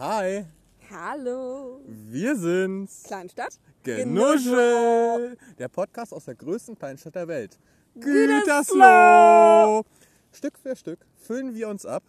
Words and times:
Hi, 0.00 0.46
Hallo. 0.90 1.82
wir 1.86 2.34
sind's. 2.34 3.02
Kleinstadt? 3.02 3.60
Genuschel. 3.82 5.36
Der 5.58 5.68
Podcast 5.68 6.14
aus 6.14 6.24
der 6.24 6.36
größten 6.36 6.78
Kleinstadt 6.78 7.16
der 7.16 7.28
Welt. 7.28 7.58
Gütersloh. 7.96 9.84
Stück 10.32 10.58
für 10.58 10.74
Stück 10.74 11.00
füllen 11.16 11.54
wir 11.54 11.68
uns 11.68 11.84
ab. 11.84 12.02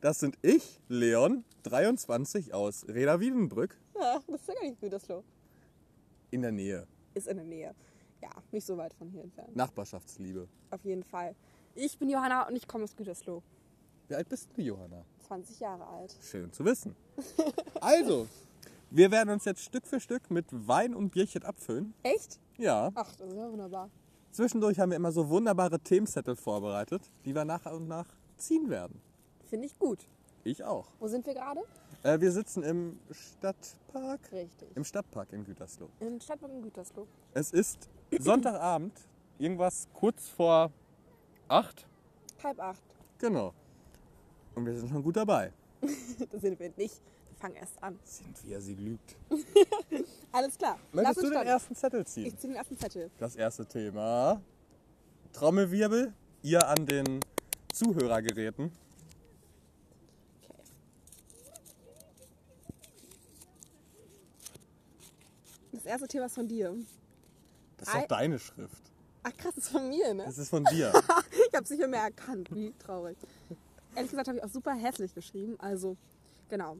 Das 0.00 0.20
sind 0.20 0.38
ich, 0.42 0.78
Leon, 0.86 1.42
23 1.64 2.54
aus 2.54 2.86
Reda 2.86 3.18
Wiedenbrück 3.18 3.76
Ach, 3.98 4.22
das 4.28 4.42
ist 4.42 4.46
ja 4.46 4.54
gar 4.54 4.62
nicht 4.62 4.80
Gütersloh. 4.80 5.24
in 6.30 6.42
der 6.42 6.52
Nähe. 6.52 6.86
Ist 7.14 7.26
in 7.26 7.38
der 7.38 7.46
Nähe. 7.46 7.74
Ja, 8.22 8.30
nicht 8.52 8.64
so 8.64 8.76
weit 8.76 8.94
von 8.94 9.08
hier 9.08 9.24
entfernt. 9.24 9.56
Nachbarschaftsliebe. 9.56 10.46
Auf 10.70 10.84
jeden 10.84 11.02
Fall. 11.02 11.34
Ich 11.74 11.98
bin 11.98 12.08
Johanna 12.08 12.46
und 12.46 12.54
ich 12.54 12.68
komme 12.68 12.84
aus 12.84 12.94
Gütersloh. 12.94 13.42
Wie 14.06 14.14
alt 14.14 14.28
bist 14.28 14.48
du, 14.56 14.62
Johanna? 14.62 15.04
20 15.32 15.60
Jahre 15.60 15.86
alt. 15.86 16.14
Schön 16.20 16.52
zu 16.52 16.64
wissen. 16.64 16.94
Also, 17.80 18.28
wir 18.90 19.10
werden 19.10 19.30
uns 19.30 19.44
jetzt 19.44 19.62
Stück 19.62 19.86
für 19.86 19.98
Stück 19.98 20.30
mit 20.30 20.46
Wein 20.50 20.94
und 20.94 21.10
Bierchen 21.10 21.42
abfüllen. 21.42 21.94
Echt? 22.02 22.38
Ja. 22.58 22.90
Ach, 22.94 23.16
das 23.16 23.28
ist 23.28 23.36
ja 23.36 23.50
wunderbar. 23.50 23.90
Zwischendurch 24.30 24.78
haben 24.78 24.90
wir 24.90 24.96
immer 24.96 25.10
so 25.10 25.28
wunderbare 25.28 25.80
Themenzettel 25.80 26.36
vorbereitet, 26.36 27.02
die 27.24 27.34
wir 27.34 27.44
nach 27.44 27.64
und 27.66 27.88
nach 27.88 28.06
ziehen 28.36 28.68
werden. 28.68 29.00
Finde 29.48 29.66
ich 29.66 29.78
gut. 29.78 30.06
Ich 30.44 30.62
auch. 30.62 30.86
Wo 31.00 31.08
sind 31.08 31.26
wir 31.26 31.34
gerade? 31.34 31.60
Äh, 32.02 32.20
wir 32.20 32.30
sitzen 32.30 32.62
im 32.62 33.00
Stadtpark. 33.10 34.30
Richtig. 34.32 34.68
Im 34.76 34.84
Stadtpark 34.84 35.32
in 35.32 35.44
Gütersloh. 35.44 35.88
Im 36.00 36.20
Stadtpark 36.20 36.52
in 36.52 36.62
Gütersloh. 36.62 37.06
Es 37.32 37.52
ist 37.52 37.88
Sonntagabend, 38.18 38.92
irgendwas 39.38 39.88
kurz 39.94 40.28
vor 40.28 40.70
acht. 41.48 41.86
Halb 42.42 42.60
acht. 42.60 42.82
Genau. 43.18 43.54
Und 44.54 44.66
wir 44.66 44.76
sind 44.76 44.88
schon 44.90 45.02
gut 45.02 45.16
dabei. 45.16 45.52
Das 46.30 46.40
sind 46.40 46.58
wir 46.60 46.70
nicht. 46.76 47.00
Wir 47.28 47.36
fangen 47.38 47.56
erst 47.56 47.82
an. 47.82 47.98
Sind 48.04 48.44
wir, 48.44 48.60
sie 48.60 48.74
lügt. 48.74 49.16
Alles 50.32 50.56
klar. 50.56 50.78
Möchtest 50.92 50.94
Lass 50.94 51.14
du 51.16 51.20
uns 51.20 51.28
den 51.28 51.32
starten. 51.32 51.48
ersten 51.48 51.74
Zettel 51.74 52.06
ziehen? 52.06 52.26
Ich 52.26 52.36
ziehe 52.38 52.52
den 52.52 52.56
ersten 52.56 52.78
Zettel. 52.78 53.10
Das 53.18 53.34
erste 53.36 53.66
Thema. 53.66 54.40
Trommelwirbel. 55.32 56.12
Ihr 56.42 56.66
an 56.68 56.86
den 56.86 57.20
Zuhörergeräten. 57.72 58.70
Okay. 60.48 60.62
Das 65.72 65.84
erste 65.86 66.06
Thema 66.08 66.26
ist 66.26 66.34
von 66.34 66.46
dir. 66.48 66.74
Das 67.78 67.88
ist 67.88 67.94
doch 67.96 68.06
deine 68.06 68.38
Schrift. 68.38 68.82
Ach 69.24 69.36
krass, 69.36 69.54
das 69.54 69.64
ist 69.64 69.70
von 69.72 69.88
mir, 69.88 70.14
ne? 70.14 70.24
Das 70.24 70.38
ist 70.38 70.48
von 70.50 70.64
dir. 70.64 70.92
Ich 71.48 71.54
habe 71.56 71.64
es 71.64 71.70
nicht 71.70 71.86
mehr 71.86 72.00
erkannt. 72.02 72.48
Wie 72.54 72.72
traurig. 72.78 73.16
Ehrlich 73.94 74.10
gesagt 74.10 74.28
habe 74.28 74.38
ich 74.38 74.44
auch 74.44 74.48
super 74.48 74.72
hässlich 74.74 75.14
geschrieben. 75.14 75.56
Also, 75.58 75.96
genau. 76.48 76.76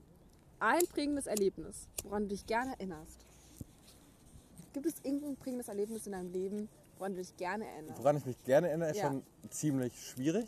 Ein 0.61 0.87
prägendes 0.87 1.27
Erlebnis, 1.27 1.89
woran 2.05 2.23
du 2.23 2.29
dich 2.29 2.47
gerne 2.47 2.73
erinnerst. 2.73 3.27
Gibt 4.73 4.87
es 4.87 4.95
irgendein 5.03 5.37
prägendes 5.37 5.69
Erlebnis 5.69 6.07
in 6.07 6.13
deinem 6.13 6.31
Leben, 6.33 6.69
woran 6.99 7.13
du 7.15 7.21
dich 7.21 7.37
gerne 7.37 7.67
erinnerst? 7.67 7.99
Woran 7.99 8.17
ich 8.17 8.25
mich 8.25 8.43
gerne 8.45 8.69
erinnere, 8.69 8.91
ist 8.91 8.97
Ja. 8.99 9.09
schon 9.09 9.23
ziemlich 9.51 9.93
schwierig, 10.09 10.47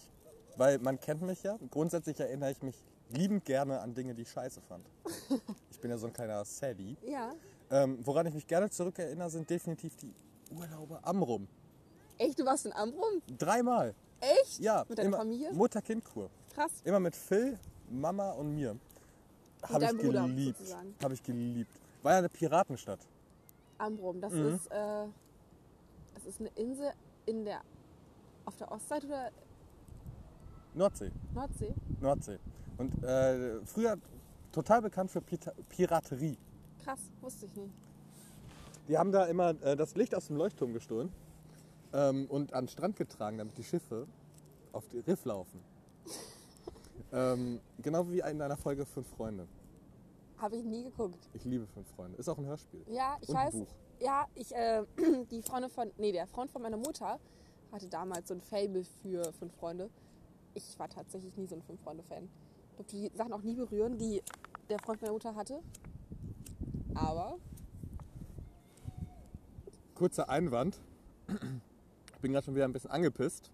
weil 0.56 0.78
man 0.78 0.98
kennt 0.98 1.22
mich 1.22 1.42
ja. 1.42 1.58
Grundsätzlich 1.70 2.18
erinnere 2.20 2.52
ich 2.52 2.62
mich 2.62 2.76
liebend 3.10 3.44
gerne 3.44 3.80
an 3.80 3.94
Dinge, 3.94 4.14
die 4.14 4.22
ich 4.22 4.30
scheiße 4.30 4.60
fand. 4.62 4.86
Ich 5.70 5.80
bin 5.80 5.90
ja 5.90 5.98
so 5.98 6.06
ein 6.06 6.14
kleiner 6.14 6.42
Sadie. 6.46 6.96
Ja. 7.02 7.34
Ähm, 7.70 7.98
woran 8.06 8.24
ich 8.26 8.32
mich 8.32 8.46
gerne 8.46 8.70
zurückerinnere, 8.70 9.28
sind 9.28 9.50
definitiv 9.50 9.94
die 9.96 10.14
Urlaube 10.50 10.98
am 11.02 11.22
Rum. 11.22 11.46
Echt, 12.16 12.38
du 12.40 12.46
warst 12.46 12.64
in 12.64 12.72
Amrum? 12.72 13.20
Dreimal. 13.36 13.94
Echt? 14.20 14.60
Ja, 14.60 14.86
Mit 14.88 14.96
deiner 14.96 15.18
Familie? 15.18 15.52
Mutter-Kind-Kur. 15.52 16.30
Krass. 16.54 16.72
Immer 16.84 17.00
mit 17.00 17.16
Phil, 17.16 17.58
Mama 17.90 18.30
und 18.32 18.54
mir. 18.54 18.76
Habe 19.62 19.84
ich 19.84 19.96
Bruder, 19.96 20.22
geliebt. 20.26 20.60
Habe 21.02 21.14
ich 21.14 21.22
geliebt. 21.22 21.80
War 22.02 22.12
ja 22.12 22.18
eine 22.18 22.28
Piratenstadt. 22.28 23.00
Amrum, 23.78 24.20
das 24.20 24.32
Mhm. 24.32 24.54
ist, 24.54 24.66
äh, 24.70 25.06
das 26.14 26.26
ist 26.26 26.40
eine 26.40 26.50
Insel 26.56 26.92
in 27.26 27.44
der, 27.44 27.60
auf 28.44 28.56
der 28.56 28.70
Ostseite 28.70 29.06
oder 29.06 29.30
Nordsee. 30.74 31.10
Nordsee? 31.34 31.74
Nordsee. 32.00 32.38
Und 32.78 33.02
äh, 33.04 33.64
früher 33.64 33.96
total 34.52 34.82
bekannt 34.82 35.10
für 35.10 35.20
Pita 35.20 35.52
Piraterie. 35.68 36.36
Krass, 36.84 37.00
wusste 37.20 37.46
ich 37.46 37.54
nicht. 37.56 37.72
Die 38.88 38.98
haben 38.98 39.12
da 39.12 39.24
immer 39.26 39.50
äh, 39.62 39.76
das 39.76 39.94
Licht 39.96 40.14
aus 40.14 40.26
dem 40.26 40.36
Leuchtturm 40.36 40.72
gestohlen 40.72 41.10
ähm, 41.92 42.26
und 42.28 42.52
an 42.52 42.64
den 42.64 42.68
Strand 42.68 42.96
getragen, 42.96 43.38
damit 43.38 43.56
die 43.56 43.64
Schiffe 43.64 44.06
auf 44.72 44.86
die 44.88 44.98
Riff 44.98 45.24
laufen. 45.24 45.60
Ähm, 47.14 47.60
genau 47.78 48.08
wie 48.10 48.18
in 48.20 48.42
einer 48.42 48.56
Folge 48.56 48.84
Fünf 48.84 49.08
Freunde. 49.08 49.46
Habe 50.38 50.56
ich 50.56 50.64
nie 50.64 50.82
geguckt. 50.84 51.28
Ich 51.32 51.44
liebe 51.44 51.66
Fünf 51.68 51.88
Freunde. 51.94 52.18
Ist 52.18 52.28
auch 52.28 52.38
ein 52.38 52.44
Hörspiel. 52.46 52.84
Ja, 52.88 53.16
ich 53.20 53.28
Und 53.28 53.36
ein 53.36 53.46
weiß. 53.46 53.54
Buch. 53.54 53.68
Ja, 54.00 54.26
ich, 54.34 54.54
äh, 54.54 54.82
die 55.30 55.40
Freundin 55.42 55.70
von, 55.70 55.90
nee, 55.96 56.12
der 56.12 56.26
Freund 56.26 56.50
von 56.50 56.60
meiner 56.62 56.76
Mutter 56.76 57.18
hatte 57.72 57.88
damals 57.88 58.28
so 58.28 58.34
ein 58.34 58.40
Fable 58.40 58.84
für 59.02 59.32
Fünf 59.32 59.54
Freunde. 59.54 59.88
Ich 60.54 60.78
war 60.78 60.88
tatsächlich 60.88 61.36
nie 61.36 61.46
so 61.46 61.54
ein 61.54 61.62
Fünf 61.62 61.80
Freunde-Fan. 61.82 62.28
Ich 62.70 62.76
durfte 62.76 62.96
die 62.96 63.10
Sachen 63.16 63.32
auch 63.32 63.42
nie 63.42 63.54
berühren, 63.54 63.96
die 63.98 64.22
der 64.68 64.78
Freund 64.80 65.00
meiner 65.00 65.12
Mutter 65.12 65.34
hatte. 65.34 65.60
Aber, 66.94 67.38
Kurzer 69.94 70.28
Einwand. 70.28 70.80
Ich 71.28 72.20
bin 72.20 72.32
gerade 72.32 72.44
schon 72.44 72.54
wieder 72.54 72.64
ein 72.64 72.72
bisschen 72.72 72.90
angepisst. 72.90 73.50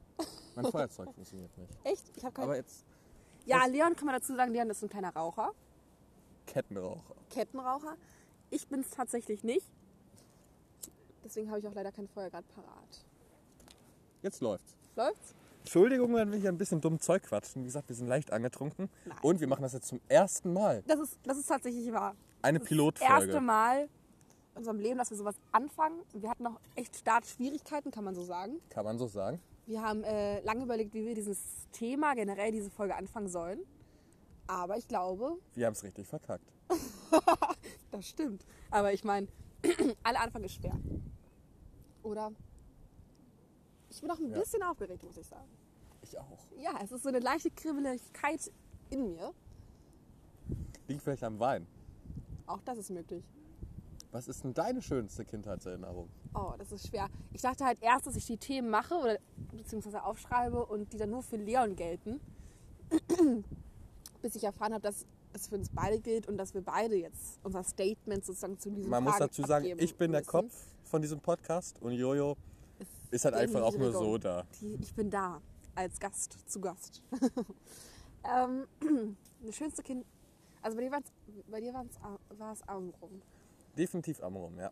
Mein 0.57 0.65
Feuerzeug 0.73 1.13
funktioniert 1.13 1.57
nicht. 1.59 1.71
echt, 1.85 2.11
ich 2.17 2.25
habe 2.25 2.37
Aber 2.39 2.47
keine. 2.53 2.57
jetzt 2.59 2.85
Ja, 3.47 3.65
Leon 3.67 3.97
kann 3.97 4.07
man 4.07 4.15
dazu 4.15 4.35
sagen, 4.37 4.53
Leon 4.53 4.71
ist 4.71 4.83
ein 4.83 4.89
kleiner 4.89 5.15
Raucher, 5.15 5.53
Kettenraucher. 6.47 7.15
Kettenraucher. 7.31 7.97
Ich 8.51 8.67
bin 8.69 8.81
es 8.81 8.91
tatsächlich 8.91 9.45
nicht. 9.45 9.67
Deswegen 11.25 11.49
habe 11.51 11.61
ich 11.61 11.69
auch 11.69 11.75
leider 11.75 11.93
kein 11.93 12.09
Feuer 12.09 12.29
gerade 12.31 12.47
parat. 12.55 13.05
Jetzt 14.23 14.41
läuft's. 14.41 14.75
Läuft's? 14.97 15.35
Entschuldigung, 15.61 16.15
wenn 16.15 16.33
wir 16.33 16.39
hier 16.39 16.49
ein 16.49 16.59
bisschen 16.59 16.81
dumm 16.81 16.99
Zeug 16.99 17.23
quatschen. 17.23 17.63
Wie 17.63 17.67
gesagt, 17.67 17.89
wir 17.89 17.95
sind 17.95 18.09
leicht 18.09 18.33
angetrunken. 18.33 18.89
Nein. 19.05 19.19
Und 19.23 19.41
wir 19.41 19.47
machen 19.47 19.63
das 19.63 19.75
jetzt 19.75 19.89
zum 19.89 20.01
ersten 20.09 20.53
Mal. 20.53 20.83
Das 20.87 20.99
ist, 20.99 21.19
das 21.23 21.37
ist 21.39 21.47
tatsächlich 21.47 21.93
wahr. 21.93 22.17
Eine 22.43 22.59
Das 22.59 22.67
Pilotfolge. 22.69 23.13
erste 23.13 23.41
Mal 23.41 23.83
in 23.83 24.57
unserem 24.57 24.81
Leben, 24.81 24.99
dass 24.99 25.11
wir 25.11 25.17
sowas 25.19 25.37
anfangen. 25.53 26.01
Wir 26.15 26.31
hatten 26.31 26.43
noch 26.45 26.59
echt 26.75 26.97
Startschwierigkeiten, 26.97 27.91
kann 27.93 28.05
man 28.05 28.15
so 28.15 28.25
sagen. 28.25 28.61
Kann 28.71 28.85
man 28.85 28.99
so 28.99 29.07
sagen. 29.07 29.41
Wir 29.67 29.83
haben 29.83 30.03
äh, 30.05 30.41
lange 30.41 30.65
überlegt, 30.65 30.95
wie 30.95 31.07
wir 31.07 31.15
dieses 31.15 31.69
Thema, 31.73 32.15
generell 32.15 32.51
diese 32.53 32.71
Folge 32.71 32.95
anfangen 32.97 33.29
sollen. 33.29 33.61
Aber 34.47 34.77
ich 34.77 34.89
glaube, 34.89 35.37
Wir 35.55 35.67
haben 35.67 35.75
es 35.75 35.83
richtig 35.85 36.07
verkackt. 36.09 36.53
das 37.91 38.09
stimmt. 38.09 38.45
Aber 38.71 38.93
ich 38.93 39.05
meine, 39.05 39.29
alle 40.03 40.19
Anfang 40.21 40.43
ist 40.45 40.55
schwer. 40.55 40.79
Oder? 42.03 42.33
Ich 43.91 44.01
bin 44.01 44.11
auch 44.11 44.19
ein 44.19 44.31
Ja. 44.31 44.39
bisschen 44.39 44.63
aufgeregt, 44.63 45.03
muss 45.05 45.17
ich 45.17 45.27
sagen. 45.27 45.49
Ich 46.03 46.19
auch. 46.19 46.39
Ja, 46.57 46.79
es 46.83 46.91
ist 46.93 47.03
so 47.03 47.09
eine 47.09 47.19
leichte 47.19 47.51
Kribbeligkeit 47.51 48.51
in 48.91 49.07
mir. 49.13 49.33
Liegt 50.89 51.03
vielleicht 51.03 51.23
am 51.25 51.39
Wein. 51.39 51.67
Auch 52.47 52.61
das 52.63 52.79
ist 52.79 52.91
möglich. 52.91 53.25
Was 54.11 54.27
ist 54.27 54.43
denn 54.43 54.55
deine 54.55 54.83
schönste 54.83 55.25
Kindheitserinnerung? 55.25 56.09
Oh, 56.35 56.53
das 56.59 56.73
ist 56.73 56.89
schwer. 56.89 57.09
Ich 57.33 57.43
dachte 57.43 57.65
halt 57.65 57.79
erst, 57.81 58.07
dass 58.07 58.17
ich 58.17 58.27
die 58.27 58.37
Themen 58.37 58.71
mache 58.71 58.95
oder 58.95 59.19
beziehungsweise 59.53 60.05
aufschreibe 60.05 60.65
und 60.65 60.93
die 60.93 60.97
dann 60.97 61.11
nur 61.11 61.23
für 61.23 61.37
Leon 61.37 61.77
gelten. 61.77 62.21
Bis 64.23 64.35
ich 64.37 64.45
erfahren 64.45 64.73
habe, 64.73 64.83
dass 64.83 65.07
es 65.33 65.49
für 65.49 65.57
uns 65.57 65.71
beide 65.73 66.01
gilt 66.01 66.29
und 66.29 66.37
dass 66.37 66.55
wir 66.55 66.63
beide 66.63 66.97
jetzt 66.97 67.39
unser 67.43 67.63
Statement 67.63 68.25
sozusagen 68.25 68.59
zu 68.59 68.71
diesem 68.71 68.91
Man 68.91 69.05
muss 69.05 69.15
Fragen 69.15 69.25
dazu 69.29 69.43
sagen, 69.43 69.65
ich 69.79 69.97
bin 69.97 70.13
der 70.13 70.21
müssen. 70.21 70.31
Kopf 70.31 70.53
von 70.85 71.03
diesem 71.03 71.21
Podcast 71.21 71.81
und 71.81 71.93
Jojo 71.93 72.37
ist 73.11 73.25
halt 73.25 73.35
einfach 73.35 73.63
auch 73.63 73.77
nur 73.77 73.93
so 73.93 74.19
da. 74.19 74.45
Die, 74.61 74.75
ich 74.81 74.95
bin 74.95 75.11
da 75.11 75.41
als 75.75 75.99
Gast, 75.99 76.37
zu 76.49 76.61
Gast. 76.61 77.03
ähm, 78.25 78.67
das 79.45 79.57
schönste 79.57 79.83
Kind, 79.83 80.05
also 80.63 80.77
bei 80.77 81.61
dir, 81.61 81.73
war 81.73 82.53
es 82.53 82.69
Augenrum. 82.69 83.23
Definitiv 83.77 84.23
am 84.23 84.37
Rum, 84.37 84.59
ja. 84.59 84.71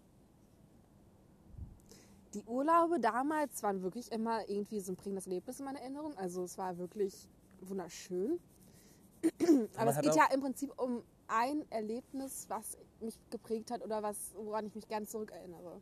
Die 2.39 2.45
Urlaube 2.45 3.01
damals 3.01 3.65
waren 3.65 3.83
wirklich 3.83 4.13
immer 4.13 4.49
irgendwie 4.49 4.79
so 4.81 4.93
ein 4.93 4.97
prägendes 4.97 5.27
Erlebnis 5.27 5.59
in 5.59 5.65
meiner 5.65 5.81
Erinnerung. 5.81 6.17
Also 6.17 6.45
es 6.45 6.57
war 6.57 6.79
wirklich 6.79 7.29
wunderschön. 7.63 8.39
Aber 9.77 9.91
es 9.91 10.01
geht 10.01 10.15
ja 10.15 10.29
im 10.33 10.41
Prinzip 10.41 10.73
um 10.81 11.03
ein 11.27 11.69
Erlebnis, 11.73 12.47
was 12.49 12.79
mich 13.01 13.19
geprägt 13.31 13.73
hat 13.73 13.83
oder 13.83 14.05
was, 14.05 14.35
woran 14.37 14.67
ich 14.67 14.75
mich 14.77 14.87
gerne 14.87 15.07
zurückerinnere. 15.07 15.81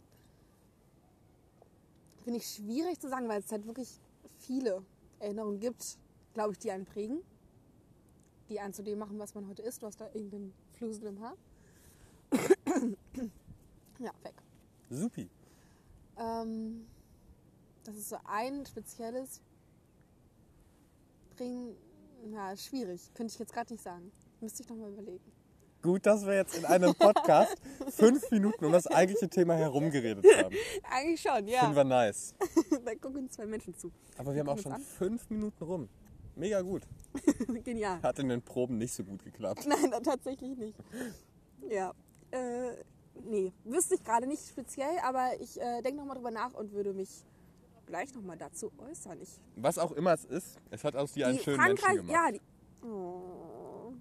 Finde 2.24 2.38
ich 2.38 2.46
schwierig 2.46 2.98
zu 3.00 3.08
sagen, 3.10 3.28
weil 3.28 3.40
es 3.40 3.52
halt 3.52 3.66
wirklich 3.66 4.00
viele 4.38 4.82
Erinnerungen 5.18 5.60
gibt, 5.60 5.98
glaube 6.32 6.52
ich, 6.52 6.58
die 6.58 6.70
einen 6.70 6.86
prägen. 6.86 7.20
Die 8.48 8.60
einen 8.60 8.72
zu 8.72 8.82
dem 8.82 8.98
machen, 8.98 9.18
was 9.18 9.34
man 9.34 9.46
heute 9.46 9.60
ist. 9.60 9.82
Du 9.82 9.86
hast 9.86 10.00
da 10.00 10.06
irgendeinen 10.06 10.54
Flusel 10.72 11.08
im 11.08 11.20
Haar. 11.20 11.36
ja, 13.98 14.10
weg. 14.22 14.34
Supi. 14.88 15.28
Ähm, 16.18 16.86
das 17.84 17.96
ist 17.96 18.08
so 18.08 18.16
ein 18.24 18.64
spezielles 18.66 19.40
Bringen. 21.36 21.76
Ja, 22.32 22.56
schwierig. 22.56 23.12
Könnte 23.14 23.32
ich 23.32 23.38
jetzt 23.38 23.52
gerade 23.52 23.72
nicht 23.72 23.82
sagen. 23.82 24.10
Müsste 24.40 24.62
ich 24.62 24.68
nochmal 24.68 24.90
überlegen. 24.90 25.32
gut, 25.82 26.04
dass 26.04 26.26
wir 26.26 26.34
jetzt 26.34 26.58
in 26.58 26.64
einem 26.64 26.94
Podcast 26.94 27.56
fünf 27.90 28.28
Minuten 28.30 28.64
um 28.64 28.72
das 28.72 28.86
eigentliche 28.88 29.28
Thema 29.28 29.54
herumgeredet 29.54 30.24
haben. 30.36 30.54
Eigentlich 30.90 31.20
schon, 31.20 31.46
ja. 31.46 31.60
Finden 31.60 31.76
wir 31.76 31.84
nice. 31.84 32.34
da 32.84 32.94
gucken 32.96 33.30
zwei 33.30 33.46
Menschen 33.46 33.74
zu. 33.76 33.92
Aber 34.18 34.34
wir 34.34 34.40
haben 34.40 34.48
auch 34.48 34.58
schon 34.58 34.72
uns 34.72 34.88
fünf 34.88 35.30
Minuten 35.30 35.62
rum. 35.62 35.88
Mega 36.34 36.60
gut. 36.60 36.82
Genial. 37.64 38.02
Hat 38.02 38.18
in 38.18 38.28
den 38.28 38.42
Proben 38.42 38.78
nicht 38.78 38.92
so 38.92 39.04
gut 39.04 39.22
geklappt. 39.22 39.64
Nein, 39.66 39.90
tatsächlich 40.02 40.56
nicht. 40.58 40.76
Ja. 41.68 41.94
Äh, 42.30 42.72
nee, 43.24 43.52
wüsste 43.64 43.94
ich 43.96 44.04
gerade 44.04 44.26
nicht 44.26 44.46
speziell, 44.48 44.98
aber 45.02 45.30
ich 45.40 45.60
äh, 45.60 45.82
denke 45.82 45.98
nochmal 46.00 46.16
drüber 46.16 46.30
nach 46.30 46.54
und 46.54 46.72
würde 46.72 46.92
mich 46.92 47.24
gleich 47.86 48.14
nochmal 48.14 48.36
dazu 48.36 48.72
äußern. 48.78 49.20
Ich, 49.22 49.40
Was 49.56 49.78
auch 49.78 49.92
immer 49.92 50.12
es 50.12 50.24
ist, 50.24 50.58
es 50.70 50.84
hat 50.84 50.96
aus 50.96 51.12
dir 51.12 51.26
einen 51.28 51.38
die 51.38 51.44
schönen 51.44 51.56
Frankreich, 51.56 51.94
Menschen 51.94 52.06
gemacht. 52.08 52.32
ja, 52.32 52.32
die, 52.32 52.86
oh, 52.86 53.92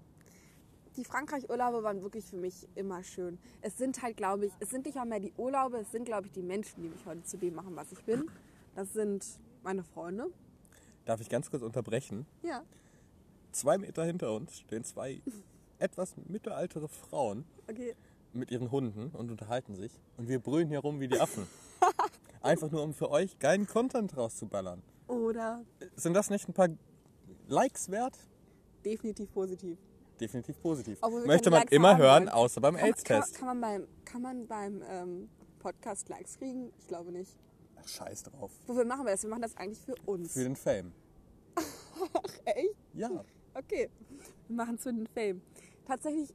die 0.96 1.04
Frankreich-Urlaube 1.04 1.82
waren 1.82 2.02
wirklich 2.02 2.24
für 2.24 2.36
mich 2.36 2.66
immer 2.74 3.02
schön. 3.02 3.38
Es 3.60 3.76
sind 3.76 4.02
halt, 4.02 4.16
glaube 4.16 4.46
ich, 4.46 4.52
es 4.60 4.70
sind 4.70 4.86
nicht 4.86 4.96
mal 4.96 5.04
mehr 5.06 5.20
die 5.20 5.32
Urlaube, 5.36 5.78
es 5.78 5.92
sind, 5.92 6.04
glaube 6.04 6.26
ich, 6.26 6.32
die 6.32 6.42
Menschen, 6.42 6.82
die 6.82 6.88
mich 6.88 7.04
heute 7.06 7.22
zu 7.22 7.36
dem 7.36 7.54
machen, 7.54 7.76
was 7.76 7.92
ich 7.92 8.02
bin. 8.04 8.30
Das 8.74 8.92
sind 8.92 9.24
meine 9.62 9.82
Freunde. 9.84 10.26
Darf 11.04 11.20
ich 11.20 11.28
ganz 11.28 11.50
kurz 11.50 11.62
unterbrechen? 11.62 12.26
Ja. 12.42 12.62
Zwei 13.52 13.78
Meter 13.78 14.04
hinter 14.04 14.32
uns 14.34 14.58
stehen 14.58 14.84
zwei 14.84 15.20
etwas 15.78 16.14
mittelaltere 16.26 16.88
Frauen 16.88 17.44
Okay. 17.68 17.94
Mit 18.36 18.50
ihren 18.50 18.70
Hunden 18.70 19.10
und 19.16 19.30
unterhalten 19.30 19.74
sich. 19.74 19.92
Und 20.16 20.28
wir 20.28 20.38
brüllen 20.38 20.68
hier 20.68 20.78
rum 20.80 21.00
wie 21.00 21.08
die 21.08 21.18
Affen. 21.20 21.46
Einfach 22.42 22.70
nur, 22.70 22.82
um 22.82 22.94
für 22.94 23.10
euch 23.10 23.38
geilen 23.38 23.66
Content 23.66 24.16
rauszuballern. 24.16 24.82
Oder 25.08 25.64
Sind 25.96 26.14
das 26.14 26.30
nicht 26.30 26.48
ein 26.48 26.52
paar 26.54 26.68
Likes 27.48 27.90
wert? 27.90 28.16
definitiv 28.84 29.32
positiv. 29.32 29.78
Definitiv 30.20 30.60
positiv. 30.62 31.00
Möchte 31.26 31.50
man 31.50 31.60
Likes 31.60 31.72
immer 31.72 31.96
hören, 31.98 32.28
außer 32.28 32.60
beim 32.60 32.74
man- 32.74 32.80
kann, 32.80 32.88
AIDS-Test. 32.90 33.34
kann 33.34 33.46
man 33.48 33.60
beim, 33.60 33.88
kann 34.04 34.22
man 34.22 34.46
beim 34.46 34.82
ähm, 34.88 35.28
Podcast 35.58 36.08
Likes 36.08 36.38
kriegen? 36.38 36.72
Ich 36.78 36.86
glaube 36.86 37.10
nicht. 37.10 37.36
Ach, 37.82 37.86
Scheiß 37.88 38.22
drauf. 38.22 38.52
Wofür 38.66 38.84
machen 38.84 39.04
wir 39.04 39.10
das? 39.10 39.22
Wir 39.24 39.30
machen 39.30 39.42
das 39.42 39.56
eigentlich 39.56 39.80
für 39.80 39.94
uns. 40.06 40.32
Für 40.34 40.44
den 40.44 40.54
Fame. 40.56 40.92
Echt? 42.44 42.74
Ja. 42.94 43.10
Okay. 43.54 43.90
Wir 44.48 44.56
machen 44.56 44.76
es 44.76 44.82
für 44.84 44.92
den 44.92 45.06
Fame. 45.08 45.42
Tatsächlich, 45.86 46.32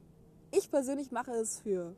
ich 0.52 0.70
persönlich 0.70 1.10
mache 1.10 1.32
es 1.32 1.60
für 1.60 1.94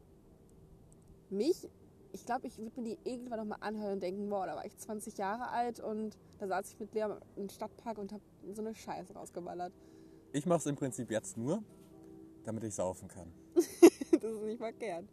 mich. 1.31 1.69
Ich 2.13 2.25
glaube, 2.25 2.47
ich 2.47 2.57
würde 2.59 2.81
mir 2.81 2.97
die 2.97 3.11
irgendwann 3.11 3.41
nochmal 3.41 3.59
anhören 3.61 3.95
und 3.95 4.03
denken, 4.03 4.29
boah, 4.29 4.47
da 4.47 4.55
war 4.55 4.65
ich 4.65 4.77
20 4.79 5.19
Jahre 5.19 5.49
alt 5.49 5.81
und 5.81 6.17
da 6.39 6.47
saß 6.47 6.71
ich 6.71 6.79
mit 6.79 6.95
Lea 6.95 7.07
im 7.37 7.49
Stadtpark 7.49 7.99
und 7.99 8.13
habe 8.13 8.23
so 8.53 8.63
eine 8.63 8.73
Scheiße 8.75 9.15
rausgeballert. 9.15 9.73
Ich 10.33 10.47
mache 10.47 10.59
es 10.59 10.67
im 10.67 10.77
Prinzip 10.77 11.11
jetzt 11.11 11.37
nur, 11.37 11.63
damit 12.45 12.63
ich 12.65 12.75
saufen 12.75 13.09
kann. 13.09 13.33
das 13.55 13.65
ist 13.65 14.43
nicht 14.43 14.59
verkehrt. 14.59 15.07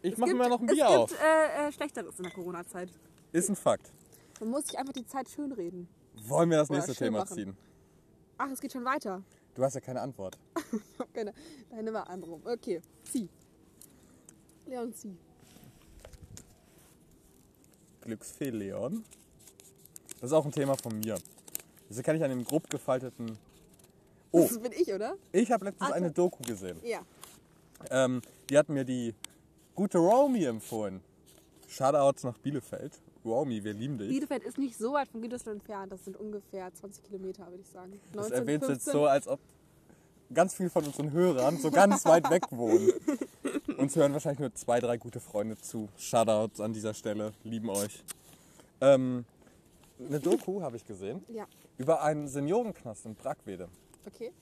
Ich 0.00 0.12
Es 0.14 0.18
mache 0.18 0.30
gibt- 0.30 0.42
mir 0.42 0.48
noch 0.48 0.60
ein 0.60 0.68
es 0.68 0.74
Bier 0.74 0.86
gibt, 0.86 0.96
auf. 0.98 1.12
Äh, 1.22 1.68
äh, 1.68 1.72
Schlechteres 1.72 2.16
in 2.18 2.22
der 2.24 2.32
Corona-Zeit. 2.32 2.88
Ist 3.32 3.50
ein 3.50 3.56
Fakt. 3.56 3.92
Man 4.40 4.50
muss 4.50 4.66
sich 4.66 4.78
einfach 4.78 4.92
die 4.94 5.04
Zeit 5.04 5.28
schönreden. 5.28 5.88
Wollen 6.26 6.48
wir 6.50 6.56
das 6.58 6.70
nächste 6.70 6.94
Thema 6.94 7.18
machen. 7.20 7.34
ziehen? 7.34 7.56
Ach, 8.38 8.50
es 8.50 8.60
geht 8.60 8.72
schon 8.72 8.84
weiter. 8.84 9.22
Du 9.54 9.62
hast 9.62 9.74
ja 9.74 9.80
keine 9.80 10.00
Antwort. 10.00 10.38
Ich 10.72 10.80
hab 10.98 11.12
keine. 11.14 11.32
Deine 11.70 11.92
war 11.92 12.08
andersrum. 12.08 12.42
Okay, 12.44 12.80
zieh. 13.04 13.28
Leon, 14.66 14.92
zieh. 14.94 15.16
Glücksfee 18.02 18.50
Leon. 18.50 19.04
Das 20.20 20.30
ist 20.30 20.32
auch 20.32 20.44
ein 20.44 20.52
Thema 20.52 20.76
von 20.76 20.98
mir. 20.98 21.18
Das 21.88 22.02
kann 22.02 22.16
ich 22.16 22.22
an 22.24 22.30
dem 22.30 22.44
grob 22.44 22.68
gefalteten. 22.70 23.38
Oh, 24.30 24.42
Das 24.42 24.58
bin 24.58 24.72
ich, 24.72 24.92
oder? 24.92 25.16
ich 25.32 25.50
habe 25.50 25.66
letztens 25.66 25.90
Ach, 25.90 25.94
eine 25.94 26.10
Doku 26.10 26.42
gesehen. 26.42 26.78
Ja. 26.82 27.00
Ähm, 27.90 28.20
die 28.50 28.58
hat 28.58 28.68
mir 28.68 28.84
die 28.84 29.14
gute 29.74 29.98
Romy 29.98 30.44
empfohlen. 30.44 31.00
Shoutouts 31.68 32.24
nach 32.24 32.36
Bielefeld. 32.38 32.92
Romy, 33.24 33.62
wir 33.62 33.72
lieben 33.74 33.98
dich. 33.98 34.08
Bielefeld 34.08 34.42
ist 34.44 34.58
nicht 34.58 34.76
so 34.76 34.92
weit 34.92 35.08
von 35.08 35.20
Gütersloh 35.22 35.52
entfernt. 35.52 35.92
Das 35.92 36.04
sind 36.04 36.16
ungefähr 36.16 36.72
20 36.72 37.04
Kilometer, 37.04 37.46
würde 37.48 37.62
ich 37.62 37.68
sagen. 37.68 38.00
Das 38.12 38.30
19, 38.30 38.38
erwähnst 38.38 38.68
du 38.68 38.72
jetzt 38.72 38.84
15. 38.84 38.92
so, 38.92 39.06
als 39.06 39.28
ob 39.28 39.40
ganz 40.32 40.54
viele 40.54 40.70
von 40.70 40.84
unseren 40.84 41.10
Hörern 41.12 41.56
so 41.58 41.70
ganz 41.70 42.04
weit 42.04 42.28
weg 42.30 42.44
wohnen. 42.50 42.90
Uns 43.76 43.94
hören 43.96 44.12
wahrscheinlich 44.12 44.40
nur 44.40 44.54
zwei, 44.54 44.80
drei 44.80 44.96
gute 44.96 45.20
Freunde 45.20 45.56
zu. 45.56 45.88
Shoutouts 45.96 46.60
an 46.60 46.72
dieser 46.72 46.94
Stelle, 46.94 47.32
lieben 47.44 47.70
euch. 47.70 48.02
Ähm, 48.80 49.24
eine 49.98 50.20
Doku 50.20 50.60
habe 50.62 50.76
ich 50.76 50.84
gesehen 50.84 51.24
Ja, 51.28 51.46
über 51.76 52.02
einen 52.02 52.28
Seniorenknast 52.28 53.06
in 53.06 53.14
Bragwede. 53.14 53.68
okay. 54.06 54.32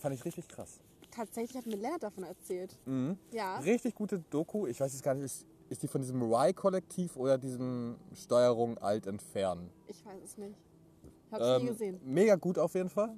Fand 0.00 0.14
ich 0.14 0.24
richtig 0.24 0.46
krass. 0.48 0.80
Tatsächlich 1.10 1.56
hat 1.56 1.66
mir 1.66 1.76
Lennart 1.76 2.02
davon 2.02 2.24
erzählt. 2.24 2.76
Mhm. 2.84 3.16
Ja. 3.32 3.58
Richtig 3.60 3.94
gute 3.94 4.18
Doku. 4.30 4.66
Ich 4.66 4.80
weiß 4.80 4.92
jetzt 4.92 5.02
gar 5.02 5.14
nicht, 5.14 5.24
ist, 5.24 5.46
ist 5.70 5.82
die 5.82 5.88
von 5.88 6.02
diesem 6.02 6.20
Y-Kollektiv 6.20 7.16
oder 7.16 7.38
diesem 7.38 7.96
Steuerung 8.14 8.76
alt 8.78 9.06
entfernen? 9.06 9.70
Ich 9.86 10.04
weiß 10.04 10.20
es 10.22 10.36
nicht. 10.36 10.54
Ich 11.28 11.32
habe 11.32 11.44
nie 11.44 11.62
Ähm, 11.62 11.66
gesehen. 11.72 12.00
mega 12.04 12.34
gut 12.34 12.58
auf 12.58 12.74
jeden 12.74 12.90
Fall. 12.90 13.14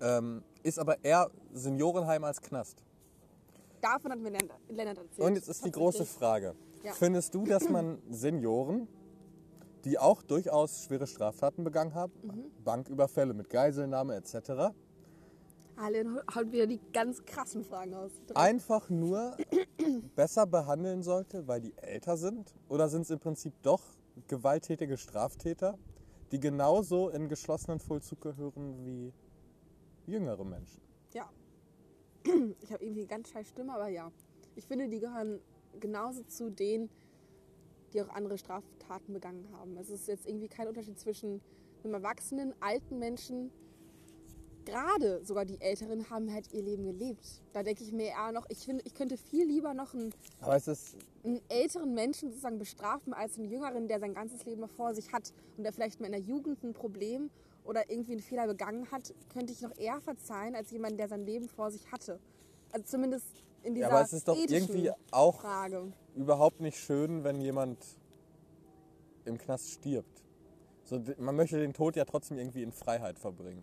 Ähm, 0.00 0.42
ist 0.62 0.78
aber 0.78 1.02
eher 1.04 1.30
Seniorenheim 1.52 2.24
als 2.24 2.40
Knast. 2.40 2.82
Davon 3.80 4.12
hat 4.12 4.18
mir 4.18 4.30
Lennart 4.68 4.98
erzählt. 4.98 5.18
Und 5.18 5.34
jetzt 5.36 5.48
ist 5.48 5.64
die 5.64 5.70
große. 5.70 6.04
Frage. 6.04 6.54
Ja. 6.84 6.92
Findest 6.92 7.34
du, 7.34 7.44
dass 7.44 7.68
man 7.68 7.98
Senioren, 8.10 8.88
die 9.84 9.98
auch 9.98 10.22
durchaus 10.22 10.84
schwere 10.84 11.06
Straftaten 11.06 11.64
begangen 11.64 11.94
haben, 11.94 12.12
Mhm. 12.22 12.50
Banküberfälle 12.64 13.34
mit 13.34 13.48
Geiselnahme 13.50 14.14
etc., 14.16 14.72
Leon 15.90 16.18
haut 16.34 16.50
wieder 16.50 16.66
die 16.66 16.80
ganz 16.92 17.24
krassen 17.24 17.62
Fragen 17.62 17.94
aus. 17.94 18.10
einfach 18.34 18.90
nur 18.90 19.36
besser 20.16 20.44
behandeln 20.44 21.04
sollte, 21.04 21.46
weil 21.46 21.60
die 21.60 21.72
älter 21.78 22.16
sind? 22.16 22.52
Oder 22.68 22.88
sind 22.88 23.02
es 23.02 23.10
im 23.10 23.20
Prinzip 23.20 23.54
doch 23.62 23.80
gewalttätige 24.26 24.96
Straftäter, 24.96 25.78
die 26.32 26.40
genauso 26.40 27.10
in 27.10 27.28
geschlossenen 27.28 27.78
Vollzug 27.78 28.20
gehören 28.20 28.84
wie 28.84 29.12
jüngere 30.08 30.44
Menschen? 30.44 30.80
Ja. 31.12 31.30
Ich 32.60 32.72
habe 32.72 32.84
irgendwie 32.84 33.02
eine 33.02 33.08
ganz 33.08 33.30
scheiß 33.30 33.48
Stimme, 33.48 33.74
aber 33.74 33.88
ja. 33.88 34.10
Ich 34.56 34.66
finde, 34.66 34.88
die 34.88 34.98
gehören 34.98 35.40
genauso 35.78 36.22
zu 36.24 36.50
denen, 36.50 36.90
die 37.92 38.02
auch 38.02 38.08
andere 38.08 38.36
Straftaten 38.38 39.12
begangen 39.12 39.48
haben. 39.52 39.76
Es 39.76 39.88
ist 39.88 40.08
jetzt 40.08 40.26
irgendwie 40.26 40.48
kein 40.48 40.68
Unterschied 40.68 40.98
zwischen 40.98 41.40
einem 41.84 41.94
erwachsenen, 41.94 42.54
alten 42.60 42.98
Menschen. 42.98 43.50
Gerade 44.64 45.24
sogar 45.24 45.46
die 45.46 45.60
Älteren 45.60 46.10
haben 46.10 46.30
halt 46.30 46.52
ihr 46.52 46.62
Leben 46.62 46.84
gelebt. 46.84 47.42
Da 47.54 47.62
denke 47.62 47.82
ich 47.82 47.92
mir 47.92 48.08
eher 48.08 48.32
noch, 48.32 48.44
ich 48.50 48.58
finde, 48.58 48.84
ich 48.84 48.92
könnte 48.92 49.16
viel 49.16 49.46
lieber 49.46 49.72
noch 49.72 49.94
einen, 49.94 50.12
einen 50.42 51.40
älteren 51.48 51.94
Menschen 51.94 52.28
sozusagen 52.28 52.58
bestrafen 52.58 53.14
als 53.14 53.38
einen 53.38 53.48
jüngeren, 53.48 53.88
der 53.88 54.00
sein 54.00 54.12
ganzes 54.12 54.44
Leben 54.44 54.60
noch 54.60 54.70
vor 54.70 54.94
sich 54.94 55.10
hat 55.12 55.32
und 55.56 55.64
der 55.64 55.72
vielleicht 55.72 56.00
mal 56.00 56.06
in 56.06 56.12
der 56.12 56.20
Jugend 56.20 56.62
ein 56.62 56.74
Problem 56.74 57.30
oder 57.68 57.90
irgendwie 57.90 58.12
einen 58.12 58.22
Fehler 58.22 58.46
begangen 58.46 58.90
hat, 58.90 59.14
könnte 59.32 59.52
ich 59.52 59.60
noch 59.60 59.76
eher 59.76 60.00
verzeihen 60.00 60.54
als 60.56 60.70
jemand, 60.70 60.98
der 60.98 61.06
sein 61.08 61.24
Leben 61.26 61.48
vor 61.48 61.70
sich 61.70 61.92
hatte. 61.92 62.18
Also 62.72 62.86
zumindest 62.86 63.26
in 63.62 63.74
dieser 63.74 63.88
Ja, 63.88 63.92
aber 63.94 64.02
es 64.04 64.12
ist 64.14 64.26
doch 64.26 64.36
irgendwie 64.36 64.90
auch 65.10 65.40
Frage. 65.42 65.92
überhaupt 66.16 66.60
nicht 66.60 66.78
schön, 66.78 67.24
wenn 67.24 67.40
jemand 67.40 67.78
im 69.26 69.36
Knast 69.36 69.70
stirbt. 69.70 70.22
So, 70.84 71.02
man 71.18 71.36
möchte 71.36 71.58
den 71.58 71.74
Tod 71.74 71.94
ja 71.96 72.06
trotzdem 72.06 72.38
irgendwie 72.38 72.62
in 72.62 72.72
Freiheit 72.72 73.18
verbringen. 73.18 73.62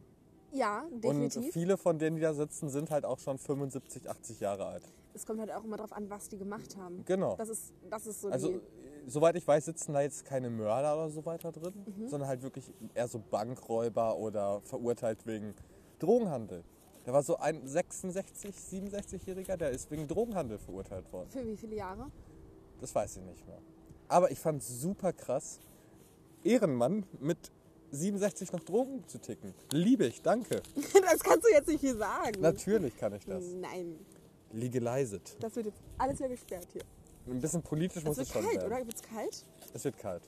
Ja, 0.52 0.84
Und 0.84 1.04
definitiv. 1.04 1.52
viele 1.54 1.76
von 1.76 1.98
denen, 1.98 2.16
die 2.18 2.22
da 2.22 2.34
sitzen, 2.36 2.70
sind 2.70 2.92
halt 2.92 3.04
auch 3.06 3.18
schon 3.20 3.40
75, 3.40 4.08
80 4.10 4.40
Jahre 4.40 4.66
alt. 4.68 4.84
Es 5.16 5.26
kommt 5.26 5.40
halt 5.40 5.52
auch 5.52 5.64
immer 5.64 5.78
darauf 5.78 5.92
an, 5.94 6.10
was 6.10 6.30
die 6.30 6.38
gemacht 6.38 6.78
haben. 6.78 7.04
Genau. 7.06 7.36
Das 7.38 7.50
ist, 7.50 7.74
das 7.90 8.06
ist 8.06 8.22
so 8.22 8.30
Also, 8.30 8.50
die. 8.50 8.62
Soweit 9.08 9.36
ich 9.36 9.48
weiß, 9.48 9.66
sitzen 9.66 9.94
da 9.94 10.02
jetzt 10.02 10.26
keine 10.26 10.50
Mörder 10.50 10.96
oder 10.96 11.10
so 11.10 11.26
weiter 11.26 11.52
drin, 11.52 11.74
Mhm. 11.86 12.08
sondern 12.10 12.28
halt 12.30 12.42
wirklich 12.44 12.72
eher 12.94 13.08
so 13.08 13.20
Bankräuber 13.20 14.18
oder 14.18 14.62
verurteilt 14.62 15.26
wegen 15.26 15.54
Drogenhandel. 16.00 16.64
Da 17.06 17.14
war 17.14 17.22
so 17.24 17.38
ein 17.38 17.66
66, 17.68 18.56
67-Jähriger, 18.56 19.58
der 19.58 19.70
ist 19.70 19.92
wegen 19.92 20.08
Drogenhandel 20.08 20.58
verurteilt 20.58 21.12
worden. 21.14 21.30
Für 21.30 21.46
wie 21.46 21.56
viele 21.56 21.76
Jahre? 21.76 22.12
Das 22.82 22.94
weiß 22.96 23.18
ich 23.18 23.24
nicht 23.24 23.46
mehr. 23.48 23.60
Aber 24.08 24.32
ich 24.32 24.40
fand 24.40 24.62
super 24.64 25.14
krass. 25.14 25.60
Ehrenmann 26.44 27.06
mit 27.20 27.38
67 27.92 28.52
noch 28.52 28.60
Drogen 28.62 29.08
zu 29.08 29.20
ticken. 29.20 29.54
Liebe 29.72 30.06
ich, 30.08 30.22
danke. 30.22 30.62
Das 31.02 31.20
kannst 31.24 31.46
du 31.46 31.52
jetzt 31.52 31.68
nicht 31.68 31.82
hier 31.82 31.96
sagen. 31.96 32.42
Natürlich 32.42 32.98
kann 32.98 33.14
ich 33.14 33.26
das. 33.26 33.44
Nein, 33.54 34.00
Legalize 34.52 35.18
it. 35.18 35.38
das 35.40 35.56
wird 35.56 35.68
jetzt 35.68 35.82
alles 35.98 36.18
wieder 36.20 36.30
gesperrt 36.30 36.68
hier. 36.74 36.82
Ein 37.28 37.42
bisschen 37.42 37.62
politisch 37.62 38.04
muss 38.04 38.18
es 38.18 38.30
schon 38.30 38.44
kalt, 38.44 38.56
werden. 38.56 38.68
oder? 38.68 38.86
Wird 38.86 38.96
es 38.96 39.02
kalt? 39.02 39.46
Es 39.74 39.84
wird 39.84 39.98
kalt. 39.98 40.24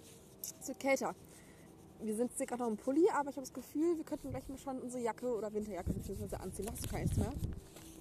Es 0.61 0.67
wird 0.67 0.79
kälter. 0.79 1.15
Wir 2.01 2.15
sind 2.15 2.31
jetzt 2.31 2.47
gerade 2.47 2.61
noch 2.61 2.69
im 2.69 2.77
Pulli, 2.77 3.07
aber 3.11 3.29
ich 3.29 3.35
habe 3.35 3.45
das 3.45 3.53
Gefühl, 3.53 3.97
wir 3.97 4.03
könnten 4.03 4.29
gleich 4.29 4.47
mal 4.47 4.57
schon 4.57 4.79
unsere 4.79 5.03
Jacke 5.03 5.27
oder 5.35 5.51
Winterjacke 5.53 5.93
beziehungsweise 5.93 6.39
anziehen. 6.39 6.67
Hast 6.71 6.85
du 6.85 6.89
keins 6.89 7.15
mehr 7.17 7.33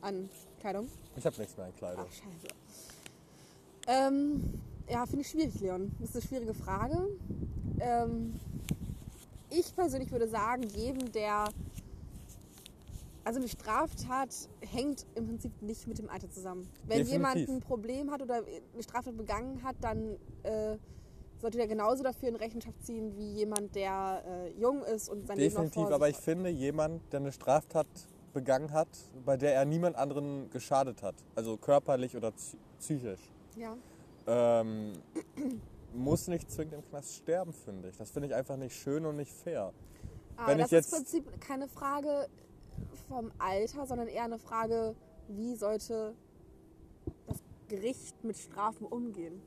an 0.02 0.28
Kleidung? 0.60 0.88
Ich 1.16 1.24
habe 1.24 1.36
nichts 1.38 1.56
mehr 1.56 1.66
an 1.66 1.76
Kleidung. 1.76 2.04
Ach, 2.06 2.12
scheiße. 2.12 2.54
Ähm, 3.86 4.60
ja, 4.88 5.06
finde 5.06 5.22
ich 5.22 5.28
schwierig, 5.28 5.60
Leon. 5.60 5.92
Das 6.00 6.10
ist 6.10 6.16
eine 6.16 6.24
schwierige 6.26 6.54
Frage. 6.54 7.08
Ähm, 7.80 8.38
ich 9.50 9.74
persönlich 9.74 10.10
würde 10.10 10.28
sagen, 10.28 10.64
jedem, 10.64 11.10
der 11.12 11.48
Also 13.26 13.40
eine 13.40 13.48
Straftat 13.48 14.30
hängt 14.60 15.04
im 15.16 15.26
Prinzip 15.26 15.60
nicht 15.60 15.88
mit 15.88 15.98
dem 15.98 16.08
Alter 16.08 16.30
zusammen. 16.30 16.68
Wenn 16.86 16.98
Definitiv. 16.98 17.12
jemand 17.12 17.48
ein 17.48 17.60
Problem 17.60 18.10
hat 18.12 18.22
oder 18.22 18.36
eine 18.72 18.82
Straftat 18.84 19.16
begangen 19.16 19.64
hat, 19.64 19.74
dann 19.80 20.16
äh, 20.44 20.76
sollte 21.40 21.58
der 21.58 21.66
genauso 21.66 22.04
dafür 22.04 22.28
in 22.28 22.36
Rechenschaft 22.36 22.80
ziehen 22.86 23.16
wie 23.16 23.32
jemand, 23.32 23.74
der 23.74 24.22
äh, 24.24 24.50
jung 24.60 24.84
ist 24.84 25.08
und 25.08 25.26
sein 25.26 25.38
Leben 25.38 25.52
noch 25.56 25.64
Definitiv, 25.64 25.92
aber 25.92 26.08
ich 26.08 26.16
finde, 26.18 26.50
jemand, 26.50 27.02
der 27.12 27.18
eine 27.18 27.32
Straftat 27.32 27.88
begangen 28.32 28.72
hat, 28.72 28.86
bei 29.24 29.36
der 29.36 29.56
er 29.56 29.64
niemand 29.64 29.96
anderen 29.96 30.48
geschadet 30.50 31.02
hat, 31.02 31.16
also 31.34 31.56
körperlich 31.56 32.16
oder 32.16 32.28
psy- 32.28 32.56
psychisch, 32.78 33.32
hat. 33.56 33.56
Ja. 33.56 34.60
ähm, 34.60 34.92
muss 35.94 36.28
nicht 36.28 36.48
zwingend 36.48 36.74
im 36.74 36.88
Knast 36.90 37.16
sterben, 37.16 37.52
finde 37.52 37.88
ich. 37.88 37.96
Das 37.96 38.08
finde 38.12 38.28
ich 38.28 38.34
einfach 38.36 38.56
nicht 38.56 38.76
schön 38.76 39.04
und 39.04 39.16
nicht 39.16 39.32
fair. 39.32 39.72
Aber 40.36 40.46
Wenn 40.48 40.58
das 40.58 40.66
ich 40.66 40.72
jetzt- 40.72 40.86
ist 40.92 40.92
im 40.92 41.24
Prinzip 41.24 41.40
keine 41.40 41.66
Frage 41.66 42.28
vom 43.08 43.30
Alter, 43.38 43.86
sondern 43.86 44.08
eher 44.08 44.24
eine 44.24 44.38
Frage, 44.38 44.94
wie 45.28 45.54
sollte 45.54 46.14
das 47.26 47.38
Gericht 47.68 48.22
mit 48.24 48.36
Strafen 48.36 48.86
umgehen? 48.86 49.40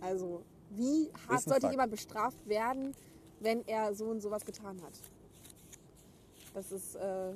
Also, 0.00 0.42
wie 0.70 1.10
hart 1.28 1.42
sollte 1.42 1.62
Fakt. 1.62 1.72
jemand 1.72 1.90
bestraft 1.90 2.48
werden, 2.48 2.94
wenn 3.40 3.66
er 3.66 3.94
so 3.94 4.06
und 4.06 4.20
sowas 4.20 4.44
getan 4.44 4.80
hat? 4.82 4.92
Das 6.52 6.72
ist, 6.72 6.94
äh, 6.96 7.32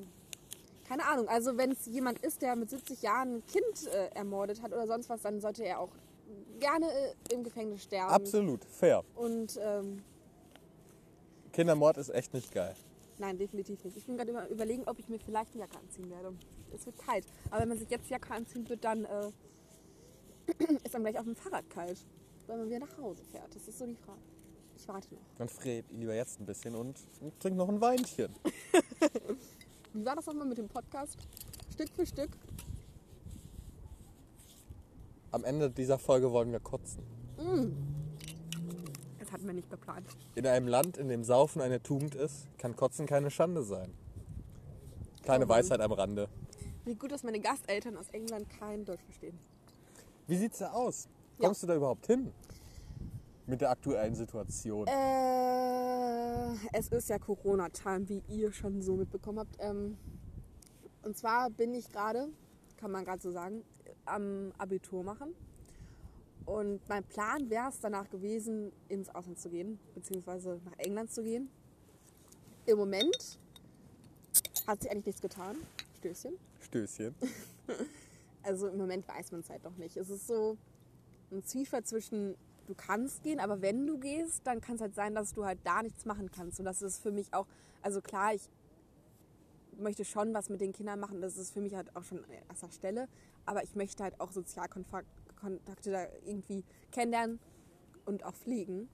keine 0.88 1.04
Ahnung. 1.06 1.28
Also, 1.28 1.56
wenn 1.56 1.72
es 1.72 1.86
jemand 1.86 2.18
ist, 2.20 2.42
der 2.42 2.56
mit 2.56 2.70
70 2.70 3.02
Jahren 3.02 3.36
ein 3.36 3.46
Kind 3.46 3.86
äh, 3.92 4.08
ermordet 4.14 4.62
hat 4.62 4.72
oder 4.72 4.86
sonst 4.86 5.08
was, 5.08 5.22
dann 5.22 5.40
sollte 5.40 5.64
er 5.64 5.80
auch 5.80 5.90
gerne 6.60 6.86
äh, 6.86 7.34
im 7.34 7.42
Gefängnis 7.42 7.82
sterben. 7.84 8.12
Absolut, 8.12 8.64
fair. 8.64 9.02
Und 9.14 9.58
ähm, 9.62 10.02
Kindermord 11.52 11.96
ist 11.96 12.10
echt 12.10 12.34
nicht 12.34 12.52
geil. 12.52 12.74
Nein, 13.18 13.36
definitiv 13.36 13.82
nicht. 13.84 13.96
Ich 13.96 14.06
bin 14.06 14.16
gerade 14.16 14.46
überlegen, 14.48 14.84
ob 14.86 14.98
ich 14.98 15.08
mir 15.08 15.18
vielleicht 15.18 15.52
eine 15.52 15.62
Jacke 15.62 15.78
anziehen 15.78 16.08
werde. 16.10 16.32
Es 16.74 16.86
wird 16.86 16.98
kalt. 16.98 17.26
Aber 17.50 17.62
wenn 17.62 17.68
man 17.68 17.78
sich 17.78 17.90
jetzt 17.90 18.08
Jacke 18.08 18.32
anziehen 18.32 18.68
wird, 18.68 18.84
dann 18.84 19.04
äh, 19.04 19.30
ist 20.84 20.94
dann 20.94 21.02
gleich 21.02 21.18
auf 21.18 21.24
dem 21.24 21.34
Fahrrad 21.34 21.68
kalt, 21.68 22.04
weil 22.46 22.58
man 22.58 22.68
wieder 22.68 22.80
nach 22.80 22.96
Hause 22.98 23.24
fährt. 23.24 23.54
Das 23.54 23.66
ist 23.66 23.78
so 23.78 23.86
die 23.86 23.96
Frage. 23.96 24.20
Ich 24.76 24.86
warte 24.86 25.12
noch. 25.12 25.20
Dann 25.36 25.48
friert 25.48 25.90
lieber 25.90 26.14
jetzt 26.14 26.40
ein 26.40 26.46
bisschen 26.46 26.76
und 26.76 26.96
trink 27.40 27.56
noch 27.56 27.68
ein 27.68 27.80
Weinchen. 27.80 28.32
Wie 29.92 30.04
war 30.04 30.14
das 30.14 30.26
nochmal 30.26 30.46
mit 30.46 30.58
dem 30.58 30.68
Podcast? 30.68 31.16
Stück 31.72 31.88
für 31.90 32.06
Stück. 32.06 32.30
Am 35.32 35.44
Ende 35.44 35.70
dieser 35.70 35.98
Folge 35.98 36.30
wollen 36.30 36.52
wir 36.52 36.60
kotzen. 36.60 37.02
Das 39.28 39.34
hatten 39.34 39.46
wir 39.46 39.52
nicht 39.52 39.68
geplant. 39.68 40.06
In 40.36 40.46
einem 40.46 40.66
Land, 40.68 40.96
in 40.96 41.08
dem 41.08 41.22
Saufen 41.22 41.60
eine 41.60 41.82
Tugend 41.82 42.14
ist, 42.14 42.46
kann 42.56 42.74
Kotzen 42.76 43.04
keine 43.04 43.30
Schande 43.30 43.62
sein. 43.62 43.92
Kleine 45.22 45.44
Oh. 45.44 45.48
Weisheit 45.50 45.82
am 45.82 45.92
Rande. 45.92 46.30
Wie 46.86 46.94
gut, 46.94 47.12
dass 47.12 47.24
meine 47.24 47.38
Gasteltern 47.38 47.98
aus 47.98 48.08
England 48.12 48.48
kein 48.48 48.86
Deutsch 48.86 49.02
verstehen. 49.04 49.38
Wie 50.28 50.36
sieht's 50.38 50.60
da 50.60 50.70
aus? 50.70 51.08
Ja. 51.38 51.44
Kommst 51.44 51.62
du 51.62 51.66
da 51.66 51.76
überhaupt 51.76 52.06
hin? 52.06 52.32
Mit 53.46 53.60
der 53.60 53.68
aktuellen 53.68 54.14
Situation. 54.14 54.86
Äh, 54.86 56.54
es 56.72 56.88
ist 56.88 57.10
ja 57.10 57.18
Corona-Time, 57.18 58.08
wie 58.08 58.22
ihr 58.28 58.50
schon 58.52 58.80
so 58.80 58.96
mitbekommen 58.96 59.40
habt. 59.40 59.56
Ähm, 59.58 59.98
und 61.02 61.18
zwar 61.18 61.50
bin 61.50 61.74
ich 61.74 61.90
gerade, 61.92 62.28
kann 62.78 62.90
man 62.90 63.04
gerade 63.04 63.20
so 63.20 63.30
sagen, 63.30 63.62
am 64.06 64.52
Abitur 64.56 65.04
machen. 65.04 65.34
Und 66.48 66.80
mein 66.88 67.04
Plan 67.04 67.50
wäre 67.50 67.68
es 67.68 67.78
danach 67.78 68.08
gewesen, 68.08 68.72
ins 68.88 69.10
Ausland 69.10 69.38
zu 69.38 69.50
gehen, 69.50 69.78
beziehungsweise 69.94 70.58
nach 70.64 70.78
England 70.78 71.12
zu 71.12 71.22
gehen. 71.22 71.50
Im 72.64 72.78
Moment 72.78 73.38
hat 74.66 74.80
sich 74.80 74.90
eigentlich 74.90 75.04
nichts 75.04 75.20
getan. 75.20 75.58
Stößchen. 75.98 76.34
Stößchen. 76.60 77.14
Also 78.44 78.68
im 78.68 78.78
Moment 78.78 79.06
weiß 79.06 79.32
man 79.32 79.40
es 79.40 79.50
halt 79.50 79.62
noch 79.64 79.76
nicht. 79.76 79.96
Es 79.98 80.08
ist 80.08 80.26
so 80.26 80.56
ein 81.30 81.42
Zwiespalt 81.42 81.86
zwischen, 81.86 82.34
du 82.66 82.74
kannst 82.74 83.22
gehen, 83.22 83.40
aber 83.40 83.60
wenn 83.60 83.86
du 83.86 83.98
gehst, 83.98 84.46
dann 84.46 84.62
kann 84.62 84.76
es 84.76 84.80
halt 84.80 84.94
sein, 84.94 85.14
dass 85.14 85.34
du 85.34 85.44
halt 85.44 85.58
da 85.64 85.82
nichts 85.82 86.06
machen 86.06 86.30
kannst. 86.30 86.58
Und 86.58 86.64
das 86.64 86.80
ist 86.80 87.02
für 87.02 87.10
mich 87.10 87.34
auch, 87.34 87.46
also 87.82 88.00
klar, 88.00 88.32
ich 88.32 88.48
möchte 89.76 90.04
schon 90.06 90.32
was 90.32 90.48
mit 90.48 90.62
den 90.62 90.72
Kindern 90.72 90.98
machen, 90.98 91.20
das 91.20 91.36
ist 91.36 91.52
für 91.52 91.60
mich 91.60 91.74
halt 91.74 91.94
auch 91.94 92.04
schon 92.04 92.24
an 92.24 92.30
erster 92.48 92.70
Stelle, 92.70 93.08
aber 93.44 93.64
ich 93.64 93.74
möchte 93.74 94.02
halt 94.02 94.18
auch 94.18 94.32
Sozialkontakte 95.40 95.90
da 95.90 96.06
irgendwie 96.24 96.64
kennenlernen 96.90 97.38
und 98.04 98.24
auch 98.24 98.34
pflegen. 98.34 98.88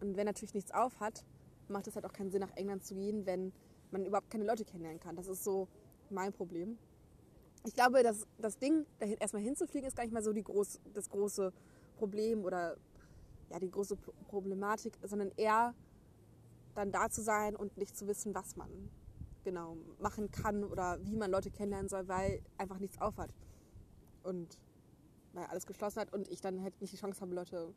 Und 0.00 0.16
wenn 0.16 0.26
natürlich 0.26 0.54
nichts 0.54 0.72
auf 0.72 1.00
hat, 1.00 1.24
macht 1.68 1.86
es 1.86 1.94
halt 1.94 2.06
auch 2.06 2.12
keinen 2.12 2.30
Sinn, 2.30 2.40
nach 2.40 2.56
England 2.56 2.84
zu 2.84 2.94
gehen, 2.94 3.26
wenn 3.26 3.52
man 3.90 4.04
überhaupt 4.04 4.30
keine 4.30 4.44
Leute 4.44 4.64
kennenlernen 4.64 5.00
kann. 5.00 5.16
Das 5.16 5.26
ist 5.26 5.44
so 5.44 5.68
mein 6.10 6.32
Problem 6.32 6.78
ich 7.64 7.74
glaube, 7.74 8.02
das, 8.02 8.26
das 8.38 8.58
Ding, 8.58 8.86
da 8.98 9.06
erstmal 9.06 9.42
hinzufliegen, 9.42 9.86
ist 9.86 9.96
gar 9.96 10.04
nicht 10.04 10.12
mal 10.12 10.22
so 10.22 10.32
die 10.32 10.42
groß, 10.42 10.80
das 10.94 11.10
große 11.10 11.52
Problem 11.96 12.44
oder 12.44 12.76
ja, 13.50 13.58
die 13.58 13.70
große 13.70 13.96
Pro- 13.96 14.12
Problematik, 14.28 14.98
sondern 15.02 15.32
eher 15.36 15.74
dann 16.74 16.92
da 16.92 17.10
zu 17.10 17.22
sein 17.22 17.56
und 17.56 17.76
nicht 17.76 17.96
zu 17.96 18.06
wissen, 18.06 18.34
was 18.34 18.56
man 18.56 18.70
genau 19.44 19.76
machen 19.98 20.30
kann 20.30 20.64
oder 20.64 20.98
wie 21.04 21.16
man 21.16 21.30
Leute 21.30 21.50
kennenlernen 21.50 21.88
soll, 21.88 22.06
weil 22.08 22.40
einfach 22.58 22.78
nichts 22.78 23.00
aufhat. 23.00 23.30
Und 24.22 24.58
weil 25.38 25.46
alles 25.46 25.66
geschlossen 25.66 26.00
hat 26.00 26.12
und 26.12 26.28
ich 26.28 26.40
dann 26.40 26.62
halt 26.62 26.80
nicht 26.80 26.92
die 26.92 26.96
Chance 26.96 27.20
habe, 27.20 27.34
Leute 27.34 27.72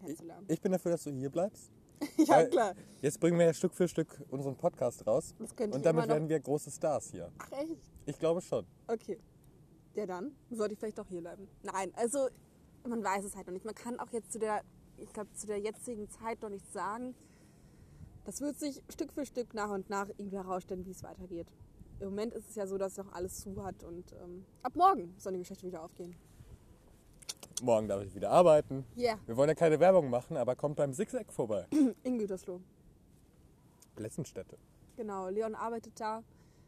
kennenzulernen. 0.00 0.46
Ich 0.48 0.60
bin 0.60 0.72
dafür, 0.72 0.92
dass 0.92 1.04
du 1.04 1.10
hier 1.10 1.30
bleibst. 1.30 1.70
ja, 2.18 2.28
weil- 2.28 2.50
klar. 2.50 2.74
Jetzt 3.00 3.20
bringen 3.20 3.38
wir 3.38 3.46
ja 3.46 3.54
Stück 3.54 3.72
für 3.74 3.88
Stück 3.88 4.22
unseren 4.28 4.56
Podcast 4.56 5.06
raus. 5.06 5.34
Das 5.38 5.56
könnte 5.56 5.74
Und 5.74 5.80
ich 5.80 5.84
damit 5.84 6.08
werden 6.08 6.28
wir 6.28 6.38
große 6.38 6.70
Stars 6.70 7.10
hier. 7.10 7.32
Ach, 7.38 7.52
echt? 7.52 7.90
Ich 8.04 8.18
glaube 8.18 8.42
schon. 8.42 8.66
Okay. 8.86 9.18
Ja, 9.94 10.04
dann 10.04 10.32
sollte 10.50 10.74
ich 10.74 10.78
vielleicht 10.78 10.98
doch 10.98 11.08
hier 11.08 11.20
bleiben. 11.22 11.48
Nein, 11.62 11.90
also 11.94 12.28
man 12.86 13.02
weiß 13.02 13.24
es 13.24 13.34
halt 13.34 13.46
noch 13.46 13.54
nicht. 13.54 13.64
Man 13.64 13.74
kann 13.74 13.98
auch 13.98 14.10
jetzt 14.10 14.30
zu 14.30 14.38
der, 14.38 14.60
ich 14.98 15.10
glaube, 15.12 15.32
zu 15.32 15.46
der 15.46 15.58
jetzigen 15.58 16.08
Zeit 16.10 16.42
noch 16.42 16.50
nichts 16.50 16.70
sagen. 16.72 17.14
Das 18.24 18.40
wird 18.42 18.58
sich 18.58 18.82
Stück 18.90 19.12
für 19.12 19.24
Stück 19.24 19.54
nach 19.54 19.70
und 19.70 19.88
nach 19.88 20.08
irgendwie 20.18 20.36
herausstellen, 20.36 20.84
wie 20.84 20.90
es 20.90 21.02
weitergeht. 21.02 21.46
Im 22.00 22.10
Moment 22.10 22.34
ist 22.34 22.50
es 22.50 22.54
ja 22.56 22.66
so, 22.66 22.76
dass 22.76 22.96
noch 22.96 23.12
alles 23.12 23.40
zu 23.40 23.64
hat 23.64 23.82
und 23.82 24.12
ähm, 24.22 24.44
ab 24.62 24.76
morgen 24.76 25.14
soll 25.18 25.32
die 25.32 25.38
Geschichte 25.38 25.66
wieder 25.66 25.82
aufgehen. 25.82 26.14
Morgen 27.62 27.88
darf 27.88 28.02
ich 28.02 28.14
wieder 28.14 28.30
arbeiten. 28.30 28.84
Ja, 28.96 29.12
yeah. 29.12 29.18
Wir 29.24 29.36
wollen 29.36 29.48
ja 29.48 29.54
keine 29.54 29.80
Werbung 29.80 30.10
machen, 30.10 30.36
aber 30.36 30.54
kommt 30.56 30.76
beim 30.76 30.92
Zigzag 30.92 31.32
vorbei. 31.32 31.66
in 32.02 32.18
Gütersloh. 32.18 32.60
Lessenstätte. 33.96 34.58
Genau, 34.96 35.28
Leon 35.28 35.54
arbeitet 35.54 35.98
da. 35.98 36.22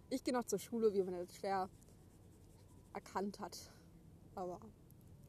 Ich 0.09 0.25
gehe 0.25 0.33
noch 0.33 0.45
zur 0.45 0.59
Schule, 0.59 0.95
wie 0.95 1.03
man 1.03 1.13
das 1.13 1.37
schwer 1.37 1.69
erkannt 2.95 3.39
hat. 3.39 3.59
Aber 4.35 4.61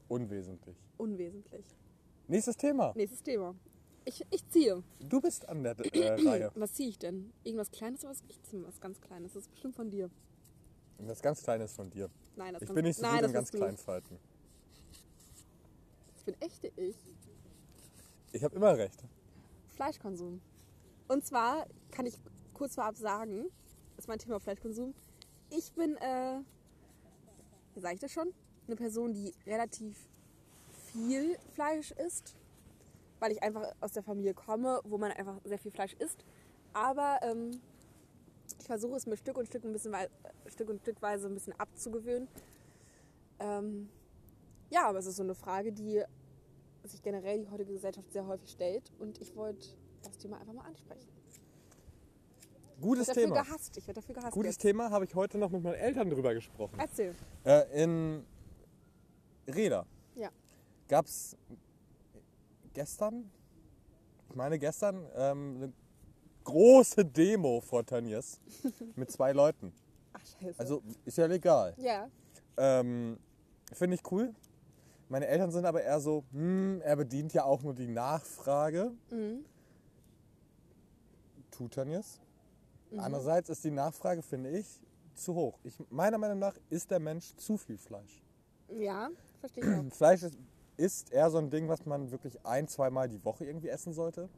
Unwesentlich. 0.08 0.76
unwesentlich. 0.96 1.64
Nächstes 2.26 2.56
Thema. 2.56 2.92
Nächstes 2.94 3.22
Thema. 3.22 3.54
Ich, 4.04 4.24
ich 4.30 4.48
ziehe. 4.48 4.82
Du 4.98 5.20
bist 5.20 5.48
an 5.48 5.62
der 5.62 5.76
äh, 5.78 6.08
Reihe. 6.28 6.52
Was 6.54 6.72
ziehe 6.72 6.88
ich 6.88 6.98
denn? 6.98 7.32
Irgendwas 7.44 7.70
Kleines 7.70 8.02
oder 8.02 8.12
was? 8.12 8.22
Ich 8.28 8.42
ziehe 8.42 8.66
was 8.66 8.80
ganz 8.80 9.00
Kleines. 9.00 9.32
Das 9.34 9.42
ist 9.42 9.50
bestimmt 9.50 9.76
von 9.76 9.90
dir. 9.90 10.10
Das 10.98 11.22
ganz 11.22 11.42
Kleine 11.42 11.64
ist 11.64 11.74
von 11.76 11.90
dir. 11.90 12.10
Nein, 12.36 12.54
das 12.54 12.62
Ich 12.62 12.72
bin 12.72 12.84
nicht 12.84 12.96
so 12.96 13.02
nein, 13.02 13.16
gut 13.16 13.22
das 13.22 13.30
in 13.30 13.34
ganz 13.34 13.50
kleinen 13.52 13.76
Falten. 13.76 14.18
Ich 16.16 16.24
bin 16.24 16.34
echte 16.40 16.68
Ich. 16.76 16.96
Ich 18.32 18.44
habe 18.44 18.54
immer 18.56 18.76
recht. 18.76 19.02
Fleischkonsum. 19.76 20.40
Und 21.08 21.24
zwar 21.24 21.66
kann 21.90 22.06
ich 22.06 22.14
kurz 22.54 22.74
vorab 22.74 22.96
sagen, 22.96 23.46
das 23.96 24.04
ist 24.04 24.08
mein 24.08 24.18
Thema 24.18 24.38
Fleischkonsum. 24.38 24.94
Ich 25.50 25.72
bin, 25.72 25.96
äh, 25.96 26.40
wie 27.74 27.80
sage 27.80 27.94
ich 27.94 28.00
das 28.00 28.12
schon? 28.12 28.32
Eine 28.66 28.76
Person, 28.76 29.12
die 29.12 29.32
relativ 29.46 29.96
viel 30.92 31.36
Fleisch 31.54 31.90
isst, 31.92 32.36
weil 33.20 33.32
ich 33.32 33.42
einfach 33.42 33.72
aus 33.80 33.92
der 33.92 34.02
Familie 34.02 34.34
komme, 34.34 34.80
wo 34.84 34.98
man 34.98 35.12
einfach 35.12 35.36
sehr 35.44 35.58
viel 35.58 35.70
Fleisch 35.70 35.94
isst. 35.94 36.24
Aber 36.72 37.20
ähm, 37.22 37.52
ich 38.58 38.66
versuche 38.66 38.96
es 38.96 39.06
mir 39.06 39.16
Stück 39.16 39.36
und 39.38 39.46
Stück 39.46 39.64
ein 39.64 39.72
bisschen 39.72 39.94
Stück 40.48 40.68
und 40.68 40.80
Stückweise 40.80 41.28
ein 41.28 41.34
bisschen 41.34 41.52
abzugewöhnen. 41.58 42.28
Ähm, 43.38 43.88
ja, 44.70 44.88
aber 44.88 44.98
es 44.98 45.06
ist 45.06 45.16
so 45.16 45.22
eine 45.22 45.34
Frage, 45.34 45.72
die 45.72 46.02
sich 46.84 47.02
generell 47.02 47.38
die 47.40 47.48
heutige 47.50 47.72
Gesellschaft 47.72 48.10
sehr 48.12 48.26
häufig 48.26 48.50
stellt 48.50 48.90
und 48.98 49.20
ich 49.20 49.36
wollte 49.36 49.68
das 50.02 50.16
Thema 50.18 50.38
einfach 50.40 50.54
mal 50.54 50.64
ansprechen. 50.64 51.08
Ich 51.28 52.80
Gutes 52.80 53.08
dafür 53.08 53.24
Thema. 53.24 53.42
gehasst. 53.42 53.76
Ich 53.76 53.86
werde 53.86 54.00
dafür 54.00 54.14
gehasst. 54.14 54.32
Gutes 54.32 54.54
jetzt. 54.54 54.62
Thema 54.62 54.90
habe 54.90 55.04
ich 55.04 55.14
heute 55.14 55.36
noch 55.36 55.50
mit 55.50 55.62
meinen 55.62 55.74
Eltern 55.74 56.08
drüber 56.08 56.32
gesprochen. 56.32 56.78
Erzähl. 56.78 57.14
Äh, 57.44 57.82
in 57.82 58.24
Reda 59.46 59.84
Ja. 60.14 60.30
gab 60.88 61.04
es 61.04 61.36
gestern, 62.74 63.30
ich 64.28 64.36
meine 64.36 64.58
gestern, 64.58 65.06
ähm, 65.14 65.56
eine 65.56 65.72
große 66.44 67.04
Demo 67.04 67.60
vor 67.60 67.84
Tönnies 67.84 68.40
mit 68.96 69.10
zwei 69.10 69.32
Leuten. 69.32 69.72
Ach 70.12 70.20
scheiße. 70.40 70.58
Also 70.58 70.82
ist 71.04 71.18
ja 71.18 71.26
legal. 71.26 71.74
ja. 71.78 72.08
Ähm, 72.56 73.18
Finde 73.72 73.94
ich 73.94 74.12
cool. 74.12 74.34
Meine 75.08 75.26
Eltern 75.26 75.50
sind 75.50 75.64
aber 75.64 75.82
eher 75.82 76.00
so, 76.00 76.24
hm, 76.32 76.80
er 76.82 76.96
bedient 76.96 77.32
ja 77.32 77.44
auch 77.44 77.62
nur 77.62 77.74
die 77.74 77.86
Nachfrage. 77.86 78.92
Mhm. 79.10 79.44
Tut 81.50 81.72
Tönnies. 81.72 82.20
Andererseits 82.96 83.48
ist 83.48 83.64
die 83.64 83.70
Nachfrage, 83.70 84.22
finde 84.22 84.50
ich, 84.50 84.80
zu 85.14 85.34
hoch. 85.34 85.58
Ich, 85.62 85.74
meiner 85.90 86.18
Meinung 86.18 86.38
nach 86.38 86.56
isst 86.70 86.90
der 86.90 86.98
Mensch 86.98 87.34
zu 87.36 87.56
viel 87.56 87.78
Fleisch. 87.78 88.22
Ja, 88.68 89.10
verstehe 89.38 89.64
ich 89.64 89.78
auch. 89.78 89.94
Fleisch 89.96 90.22
ist, 90.22 90.38
ist 90.80 91.12
eher 91.12 91.30
so 91.30 91.36
ein 91.36 91.50
Ding, 91.50 91.68
was 91.68 91.84
man 91.84 92.10
wirklich 92.10 92.44
ein, 92.44 92.66
zweimal 92.66 93.08
die 93.08 93.22
Woche 93.24 93.44
irgendwie 93.44 93.68
essen 93.68 93.92
sollte. 93.92 94.30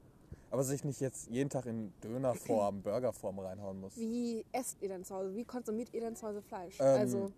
Aber 0.51 0.65
sich 0.65 0.85
nicht 0.85 1.01
jetzt 1.01 1.31
jeden 1.31 1.49
Tag 1.49 1.65
in 1.67 1.95
Dönerform, 2.03 2.83
Burgerform 2.83 3.39
reinhauen 3.39 3.81
muss. 3.81 3.97
Wie 3.97 4.45
esst 4.53 4.83
ihr 4.83 4.89
denn 4.89 5.05
zu 5.05 5.15
Hause? 5.15 5.35
Wie 5.35 5.45
konsumiert 5.45 5.95
ihr 5.95 6.01
denn 6.01 6.15
zu 6.15 6.27
Hause 6.27 6.43
Fleisch? 6.43 6.79
Ähm, 6.79 7.01
also, 7.01 7.33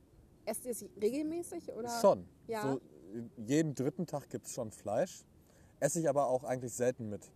esst 0.46 0.64
ihr 0.64 0.72
es 0.72 0.84
regelmäßig 1.00 1.70
oder? 1.74 1.90
Schon. 2.00 2.26
Ja. 2.48 2.62
So, 2.62 2.80
jeden 3.46 3.74
dritten 3.74 4.06
Tag 4.06 4.30
gibt 4.30 4.46
es 4.46 4.54
schon 4.54 4.72
Fleisch. 4.72 5.24
Esse 5.78 6.00
ich 6.00 6.08
aber 6.08 6.26
auch 6.26 6.42
eigentlich 6.42 6.72
selten 6.72 7.08
mit. 7.08 7.30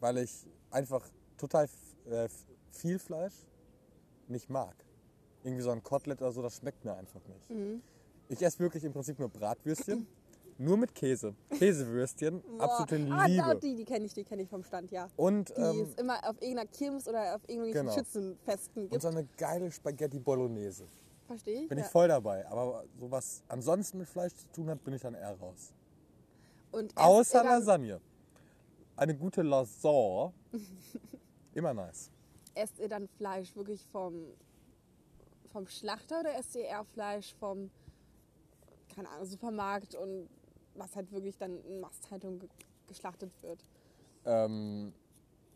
Weil 0.00 0.18
ich 0.18 0.46
einfach 0.70 1.06
total 1.36 1.68
äh, 2.06 2.28
viel 2.70 2.98
Fleisch 2.98 3.34
nicht 4.28 4.48
mag. 4.48 4.76
Irgendwie 5.42 5.62
so 5.62 5.70
ein 5.72 5.82
Kotelett 5.82 6.22
oder 6.22 6.32
so, 6.32 6.42
das 6.42 6.56
schmeckt 6.56 6.84
mir 6.84 6.94
einfach 6.94 7.26
nicht. 7.26 7.50
Mhm. 7.50 7.82
Ich 8.28 8.40
esse 8.40 8.60
wirklich 8.60 8.84
im 8.84 8.92
Prinzip 8.92 9.18
nur 9.18 9.28
Bratwürstchen. 9.28 10.06
Nur 10.58 10.76
mit 10.76 10.94
Käse. 10.94 11.34
Käsewürstchen. 11.50 12.42
Absolute 12.58 13.06
Ah, 13.12 13.26
Liebe. 13.26 13.42
da, 13.42 13.54
die, 13.54 13.74
die 13.76 13.84
kenne 13.84 14.04
ich, 14.06 14.14
die 14.14 14.24
kenne 14.24 14.42
ich 14.42 14.48
vom 14.48 14.62
Stand, 14.64 14.90
ja. 14.90 15.08
Und, 15.16 15.50
Die 15.50 15.60
ähm, 15.60 15.80
es 15.82 15.94
immer 15.94 16.16
auf 16.28 16.40
irgendeiner 16.42 16.66
Kirmes 16.66 17.06
oder 17.08 17.36
auf 17.36 17.42
irgendwelchen 17.48 17.80
Genau. 17.82 17.92
Schützenfesten 17.92 18.82
und 18.84 18.90
gibt. 18.90 19.02
so 19.02 19.08
eine 19.08 19.24
geile 19.36 19.70
Spaghetti 19.70 20.18
Bolognese. 20.18 20.84
Verstehe 21.26 21.62
ich? 21.62 21.68
Bin 21.68 21.78
ja. 21.78 21.84
ich 21.84 21.90
voll 21.90 22.08
dabei. 22.08 22.46
Aber 22.48 22.84
so 22.98 23.10
was 23.10 23.42
ansonsten 23.48 23.98
mit 23.98 24.08
Fleisch 24.08 24.34
zu 24.34 24.46
tun 24.52 24.68
hat, 24.70 24.82
bin 24.82 24.94
ich 24.94 25.02
dann 25.02 25.14
eher 25.14 25.34
raus. 25.38 25.72
Und 26.72 26.96
Außer 26.96 27.44
Lasagne. 27.44 28.00
Eine 28.96 29.14
gute 29.16 29.42
Lasagne. 29.42 30.32
Immer 31.54 31.72
nice. 31.74 32.10
esst 32.54 32.78
ihr 32.78 32.88
dann 32.88 33.06
Fleisch 33.08 33.54
wirklich 33.54 33.84
vom, 33.92 34.24
vom 35.52 35.66
Schlachter 35.66 36.20
oder 36.20 36.34
esst 36.36 36.54
ihr 36.56 36.64
eher 36.64 36.84
Fleisch 36.84 37.34
vom, 37.38 37.70
keine 38.94 39.08
Ahnung, 39.10 39.26
Supermarkt 39.26 39.94
und 39.94 40.28
was 40.78 40.94
halt 40.96 41.10
wirklich 41.12 41.36
dann 41.36 41.62
in 41.64 41.80
Masthaltung 41.80 42.38
ge 42.38 42.48
geschlachtet 42.86 43.30
wird, 43.42 43.62
Ähm, 44.24 44.94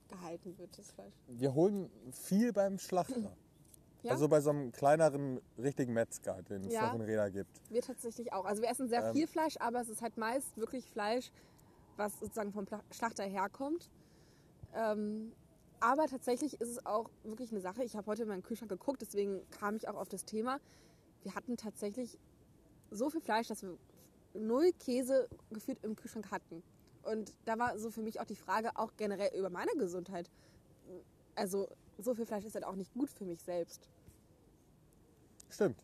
gehalten 0.08 0.58
wird, 0.58 0.76
das 0.78 0.90
Fleisch? 0.92 1.14
wir 1.28 1.54
holen 1.54 1.90
viel 2.12 2.52
beim 2.52 2.78
Schlachter. 2.78 3.34
Ja, 4.02 4.10
Also 4.12 4.28
bei 4.28 4.40
so 4.42 4.50
einem 4.50 4.70
kleineren, 4.72 5.40
richtigen 5.56 5.94
Metzger, 5.94 6.42
den 6.42 6.64
es 6.64 6.74
Ja. 6.74 6.88
noch 6.88 6.94
in 6.94 7.00
Reda 7.02 7.28
gibt. 7.30 7.48
wir 7.70 7.80
tatsächlich 7.80 8.32
auch. 8.34 8.44
Also 8.44 8.60
wir 8.60 8.68
essen 8.68 8.88
sehr 8.88 9.06
Ähm. 9.06 9.14
viel 9.14 9.26
Fleisch, 9.26 9.54
aber 9.60 9.80
es 9.80 9.88
ist 9.88 10.02
halt 10.02 10.18
meist 10.18 10.56
wirklich 10.58 10.90
Fleisch, 10.90 11.30
was 11.96 12.18
sozusagen 12.20 12.52
vom 12.52 12.66
Schlachter 12.90 13.24
herkommt. 13.24 13.90
Ähm, 14.74 15.32
aber 15.80 16.06
tatsächlich 16.06 16.60
ist 16.60 16.68
es 16.68 16.84
auch 16.84 17.08
wirklich 17.24 17.50
eine 17.50 17.60
Sache. 17.60 17.82
Ich 17.84 17.96
habe 17.96 18.06
heute 18.08 18.22
in 18.22 18.28
meinen 18.28 18.42
Kühlschrank 18.42 18.70
geguckt, 18.70 19.00
deswegen 19.00 19.48
kam 19.50 19.76
ich 19.76 19.88
auch 19.88 19.96
auf 19.96 20.08
das 20.08 20.24
Thema. 20.26 20.58
Wir 21.22 21.34
hatten 21.34 21.56
tatsächlich 21.56 22.18
so 22.90 23.08
viel 23.08 23.20
Fleisch, 23.22 23.48
dass 23.48 23.62
wir 23.62 23.78
null 24.34 24.72
Käse 24.78 25.28
gefühlt 25.50 25.82
im 25.84 25.96
Kühlschrank 25.96 26.30
hatten. 26.30 26.62
Und 27.02 27.32
da 27.44 27.58
war 27.58 27.78
so 27.78 27.90
für 27.90 28.02
mich 28.02 28.20
auch 28.20 28.24
die 28.24 28.36
Frage, 28.36 28.70
auch 28.76 28.92
generell 28.96 29.36
über 29.36 29.50
meine 29.50 29.72
Gesundheit. 29.72 30.30
Also 31.34 31.68
so 31.98 32.14
viel 32.14 32.26
Fleisch 32.26 32.44
ist 32.44 32.54
halt 32.54 32.64
auch 32.64 32.76
nicht 32.76 32.92
gut 32.94 33.10
für 33.10 33.24
mich 33.24 33.42
selbst. 33.42 33.88
Stimmt. 35.50 35.82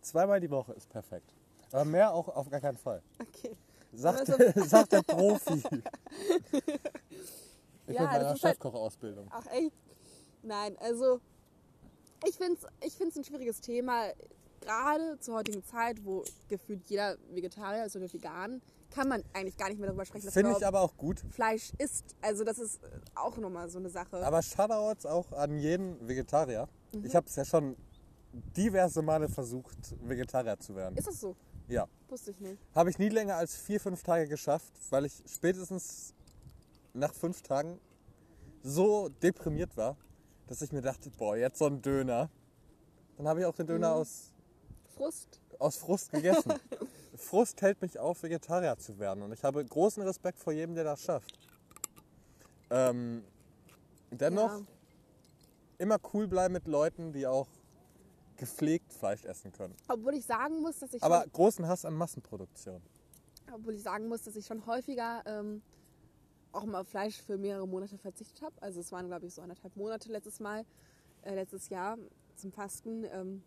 Zweimal 0.00 0.40
die 0.40 0.50
Woche 0.50 0.72
ist 0.72 0.88
perfekt. 0.88 1.34
Aber 1.72 1.84
mehr 1.84 2.12
auch 2.12 2.28
auf 2.28 2.48
gar 2.50 2.60
keinen 2.60 2.78
Fall. 2.78 3.02
Okay. 3.20 3.56
Sagt, 3.92 4.30
Also- 4.30 4.60
sagt 4.66 4.92
der 4.92 5.02
Profi. 5.02 5.62
Ich 7.86 7.96
Ja, 7.96 8.02
mit 8.02 8.10
meiner 8.12 8.28
halt- 8.28 8.38
Chefkochausbildung. 8.38 9.26
Ach 9.30 9.46
echt? 9.46 9.72
Nein, 10.42 10.76
also 10.78 11.20
ich 12.24 12.36
finde 12.36 12.54
es 12.80 12.86
ich 12.86 12.94
find's 12.96 13.16
ein 13.16 13.24
schwieriges 13.24 13.60
Thema. 13.60 14.10
Gerade 14.60 15.18
zur 15.20 15.36
heutigen 15.36 15.64
Zeit, 15.64 16.04
wo 16.04 16.24
gefühlt 16.48 16.84
jeder 16.88 17.16
Vegetarier 17.32 17.84
ist 17.86 17.96
oder 17.96 18.12
vegan, 18.12 18.60
kann 18.90 19.08
man 19.08 19.22
eigentlich 19.32 19.56
gar 19.56 19.68
nicht 19.68 19.78
mehr 19.78 19.86
darüber 19.88 20.04
sprechen, 20.04 20.30
Finde 20.30 20.52
ich 20.58 20.66
aber 20.66 20.80
auch 20.80 20.96
gut. 20.96 21.22
Fleisch 21.30 21.72
isst. 21.78 22.16
Also 22.20 22.44
das 22.44 22.58
ist 22.58 22.80
auch 23.14 23.36
nochmal 23.38 23.70
so 23.70 23.78
eine 23.78 23.88
Sache. 23.88 24.24
Aber 24.24 24.42
Shoutouts 24.42 25.06
auch 25.06 25.30
an 25.32 25.58
jeden 25.58 26.06
Vegetarier. 26.06 26.68
Mhm. 26.92 27.04
Ich 27.04 27.14
habe 27.14 27.26
es 27.26 27.36
ja 27.36 27.44
schon 27.44 27.76
diverse 28.56 29.00
Male 29.02 29.28
versucht, 29.28 29.94
Vegetarier 30.02 30.58
zu 30.58 30.74
werden. 30.74 30.96
ist 30.96 31.06
das 31.06 31.20
so? 31.20 31.36
Ja. 31.68 31.86
Wusste 32.08 32.32
ich 32.32 32.40
nicht. 32.40 32.58
Habe 32.74 32.90
ich 32.90 32.98
nie 32.98 33.08
länger 33.08 33.36
als 33.36 33.54
vier, 33.56 33.80
fünf 33.80 34.02
Tage 34.02 34.26
geschafft, 34.28 34.72
weil 34.90 35.04
ich 35.06 35.22
spätestens 35.26 36.12
nach 36.92 37.14
fünf 37.14 37.42
Tagen 37.42 37.78
so 38.62 39.08
deprimiert 39.08 39.76
war, 39.76 39.96
dass 40.48 40.62
ich 40.62 40.72
mir 40.72 40.82
dachte, 40.82 41.10
boah, 41.10 41.36
jetzt 41.36 41.58
so 41.58 41.66
ein 41.66 41.80
Döner. 41.80 42.28
Dann 43.16 43.28
habe 43.28 43.40
ich 43.40 43.46
auch 43.46 43.54
den 43.54 43.66
Döner 43.68 43.94
Mhm. 43.94 44.00
aus, 44.00 44.29
Frust? 45.04 45.40
aus 45.58 45.76
Frust 45.76 46.10
gegessen. 46.12 46.52
Frust 47.16 47.60
hält 47.62 47.82
mich 47.82 47.98
auf, 47.98 48.22
Vegetarier 48.22 48.76
zu 48.78 48.98
werden. 48.98 49.22
Und 49.22 49.32
ich 49.32 49.42
habe 49.44 49.64
großen 49.64 50.02
Respekt 50.02 50.38
vor 50.38 50.52
jedem, 50.52 50.74
der 50.74 50.84
das 50.84 51.02
schafft. 51.02 51.38
Ähm, 52.70 53.24
dennoch 54.10 54.58
Ja. 54.60 54.66
immer 55.78 55.98
cool 56.14 56.26
bleiben 56.28 56.54
mit 56.54 56.66
Leuten, 56.66 57.12
die 57.12 57.26
auch 57.26 57.48
gepflegt 58.36 58.92
Fleisch 58.92 59.24
essen 59.24 59.52
können. 59.52 59.74
Obwohl 59.88 60.14
ich 60.14 60.24
sagen 60.24 60.60
muss, 60.62 60.78
dass 60.78 60.94
ich 60.94 61.02
Aber 61.02 61.24
großen 61.32 61.66
Hass 61.66 61.84
an 61.84 61.94
Massenproduktion. 61.94 62.80
obwohl 63.52 63.74
ich 63.74 63.82
sagen 63.82 64.08
muss, 64.08 64.22
dass 64.22 64.36
ich 64.36 64.46
schon 64.46 64.64
häufiger 64.66 65.22
ähm, 65.26 65.60
auch 66.52 66.64
mal 66.64 66.80
auf 66.80 66.88
Fleisch 66.88 67.20
für 67.20 67.36
mehrere 67.36 67.66
Monate 67.68 67.98
verzichtet 67.98 68.40
habe. 68.42 68.54
Also 68.62 68.80
es 68.80 68.92
waren 68.92 69.08
glaube 69.08 69.26
ich 69.26 69.34
so 69.34 69.42
anderthalb 69.42 69.76
Monate 69.76 70.10
letztes 70.10 70.40
Mal, 70.40 70.64
äh, 71.22 71.34
letztes 71.34 71.68
Jahr 71.68 71.98
zum 72.36 72.50
Fasten. 72.52 73.04
Ähm, 73.04 73.42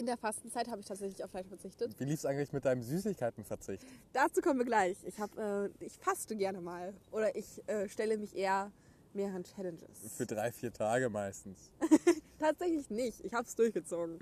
in 0.00 0.06
der 0.06 0.16
Fastenzeit 0.16 0.68
habe 0.68 0.80
ich 0.80 0.86
tatsächlich 0.86 1.22
auf 1.22 1.30
Fleisch 1.30 1.46
verzichtet. 1.46 1.94
Wie 2.00 2.04
lief 2.04 2.20
es 2.20 2.26
eigentlich 2.26 2.52
mit 2.52 2.64
deinem 2.64 2.82
Süßigkeitenverzicht? 2.82 3.84
Dazu 4.14 4.40
kommen 4.40 4.58
wir 4.58 4.66
gleich. 4.66 4.96
Ich, 5.04 5.20
hab, 5.20 5.36
äh, 5.36 5.68
ich 5.78 5.92
faste 5.98 6.36
gerne 6.36 6.60
mal. 6.60 6.94
Oder 7.12 7.36
ich 7.36 7.62
äh, 7.68 7.88
stelle 7.88 8.16
mich 8.16 8.34
eher 8.34 8.72
mehreren 9.12 9.44
Challenges. 9.44 10.16
Für 10.16 10.26
drei, 10.26 10.50
vier 10.50 10.72
Tage 10.72 11.10
meistens. 11.10 11.70
Tatsächlich 12.38 12.88
nicht. 12.88 13.20
Ich 13.24 13.34
habe 13.34 13.46
es 13.46 13.54
durchgezogen. 13.54 14.18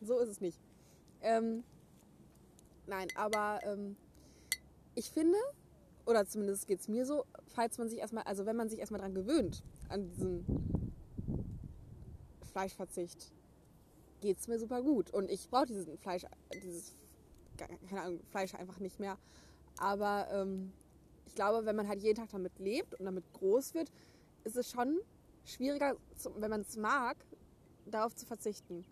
So 0.00 0.18
ist 0.18 0.30
es 0.30 0.40
nicht. 0.40 0.58
Ähm, 1.20 1.62
nein, 2.86 3.08
aber 3.14 3.60
ähm, 3.64 3.96
ich 4.94 5.10
finde, 5.10 5.36
oder 6.06 6.26
zumindest 6.26 6.66
geht 6.66 6.80
es 6.80 6.88
mir 6.88 7.04
so, 7.04 7.24
falls 7.48 7.76
man 7.76 7.90
sich 7.90 7.98
erstmal, 7.98 8.24
also 8.24 8.46
wenn 8.46 8.56
man 8.56 8.70
sich 8.70 8.78
erstmal 8.78 9.00
dran 9.00 9.14
gewöhnt, 9.14 9.62
an 9.90 10.08
diesen 10.08 10.92
Fleischverzicht, 12.50 13.32
geht 14.20 14.38
es 14.38 14.48
mir 14.48 14.58
super 14.58 14.82
gut. 14.82 15.10
Und 15.12 15.30
ich 15.30 15.48
brauche 15.48 15.66
diesen 15.66 15.98
Fleisch, 15.98 16.24
dieses, 16.62 16.94
keine 17.56 18.02
Ahnung, 18.02 18.20
Fleisch 18.30 18.54
einfach 18.54 18.78
nicht 18.78 18.98
mehr. 19.00 19.16
Aber 19.78 20.28
ähm, 20.32 20.72
ich 21.26 21.34
glaube, 21.34 21.64
wenn 21.66 21.76
man 21.76 21.88
halt 21.88 22.02
jeden 22.02 22.16
Tag 22.16 22.30
damit 22.30 22.58
lebt 22.58 22.94
und 22.94 23.04
damit 23.04 23.24
groß 23.34 23.74
wird, 23.74 23.90
ist 24.44 24.56
es 24.56 24.70
schon 24.70 24.98
schwieriger, 25.44 25.96
wenn 26.36 26.50
man 26.50 26.62
es 26.62 26.76
mag, 26.76 27.16
darauf 27.86 28.14
zu 28.14 28.26
verzichten. 28.26 28.84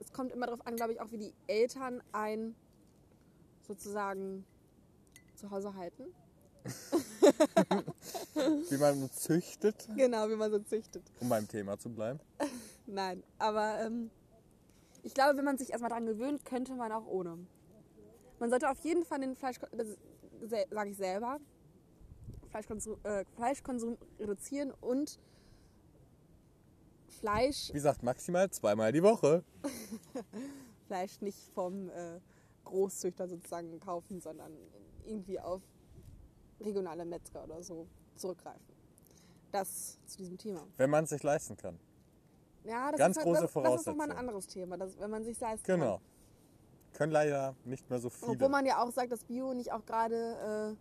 Es 0.00 0.12
kommt 0.12 0.32
immer 0.32 0.46
darauf 0.46 0.66
an, 0.66 0.76
glaube 0.76 0.92
ich, 0.92 1.00
auch 1.00 1.10
wie 1.12 1.18
die 1.18 1.34
Eltern 1.46 2.02
ein 2.12 2.54
sozusagen 3.66 4.44
zu 5.36 5.50
Hause 5.50 5.74
halten. 5.74 6.04
Wie 8.70 8.76
man 8.76 9.10
züchtet, 9.10 9.88
Genau, 9.96 10.28
wie 10.28 10.36
man 10.36 10.50
so 10.50 10.58
züchtet. 10.60 11.02
um 11.20 11.28
beim 11.28 11.48
Thema 11.48 11.76
zu 11.78 11.90
bleiben. 11.90 12.20
Nein, 12.86 13.22
aber 13.38 13.80
ähm, 13.80 14.10
ich 15.02 15.14
glaube, 15.14 15.36
wenn 15.36 15.44
man 15.44 15.58
sich 15.58 15.70
erstmal 15.70 15.90
daran 15.90 16.06
gewöhnt, 16.06 16.44
könnte 16.44 16.74
man 16.74 16.92
auch 16.92 17.06
ohne. 17.06 17.38
Man 18.38 18.50
sollte 18.50 18.70
auf 18.70 18.78
jeden 18.80 19.04
Fall 19.04 19.20
den 19.20 19.36
Fleisch, 19.36 19.58
sage 19.60 20.90
ich 20.90 20.96
selber, 20.96 21.38
Fleischkonsum, 22.50 22.96
äh, 23.04 23.24
Fleischkonsum 23.36 23.96
reduzieren 24.18 24.72
und 24.80 25.18
Fleisch, 27.08 27.68
Wie 27.68 27.74
gesagt, 27.74 28.02
maximal 28.02 28.50
zweimal 28.50 28.90
die 28.90 29.02
Woche. 29.02 29.44
Fleisch 30.86 31.20
nicht 31.20 31.38
vom 31.54 31.88
äh, 31.90 32.20
Großzüchter 32.64 33.28
sozusagen 33.28 33.78
kaufen, 33.80 34.20
sondern 34.20 34.52
irgendwie 35.04 35.38
auf 35.38 35.62
regionale 36.60 37.04
Metzger 37.04 37.44
oder 37.44 37.62
so 37.62 37.86
zurückgreifen. 38.16 38.62
Das 39.52 39.98
zu 40.06 40.18
diesem 40.18 40.38
Thema. 40.38 40.66
Wenn 40.78 40.90
man 40.90 41.04
es 41.04 41.10
sich 41.10 41.22
leisten 41.22 41.56
kann. 41.56 41.78
Ja, 42.64 42.90
das 42.90 42.98
Ganz 42.98 43.16
ist, 43.16 43.22
große 43.24 43.42
das, 43.42 43.52
das 43.52 43.80
ist 43.80 43.86
nochmal 43.86 44.10
ein 44.10 44.16
Voraussetzung. 44.16 44.18
anderes 44.18 44.46
Thema, 44.46 44.76
das, 44.76 44.98
wenn 44.98 45.10
man 45.10 45.24
sich 45.24 45.38
leisten 45.40 45.66
kann. 45.66 45.80
Genau. 45.80 46.00
Können 46.94 47.12
leider 47.12 47.54
nicht 47.64 47.88
mehr 47.88 47.98
so 47.98 48.10
viele. 48.10 48.32
Obwohl 48.32 48.48
man 48.50 48.66
ja 48.66 48.82
auch 48.82 48.90
sagt, 48.92 49.10
dass 49.10 49.24
Bio 49.24 49.54
nicht 49.54 49.72
auch 49.72 49.84
gerade 49.86 50.74
äh, 50.74 50.76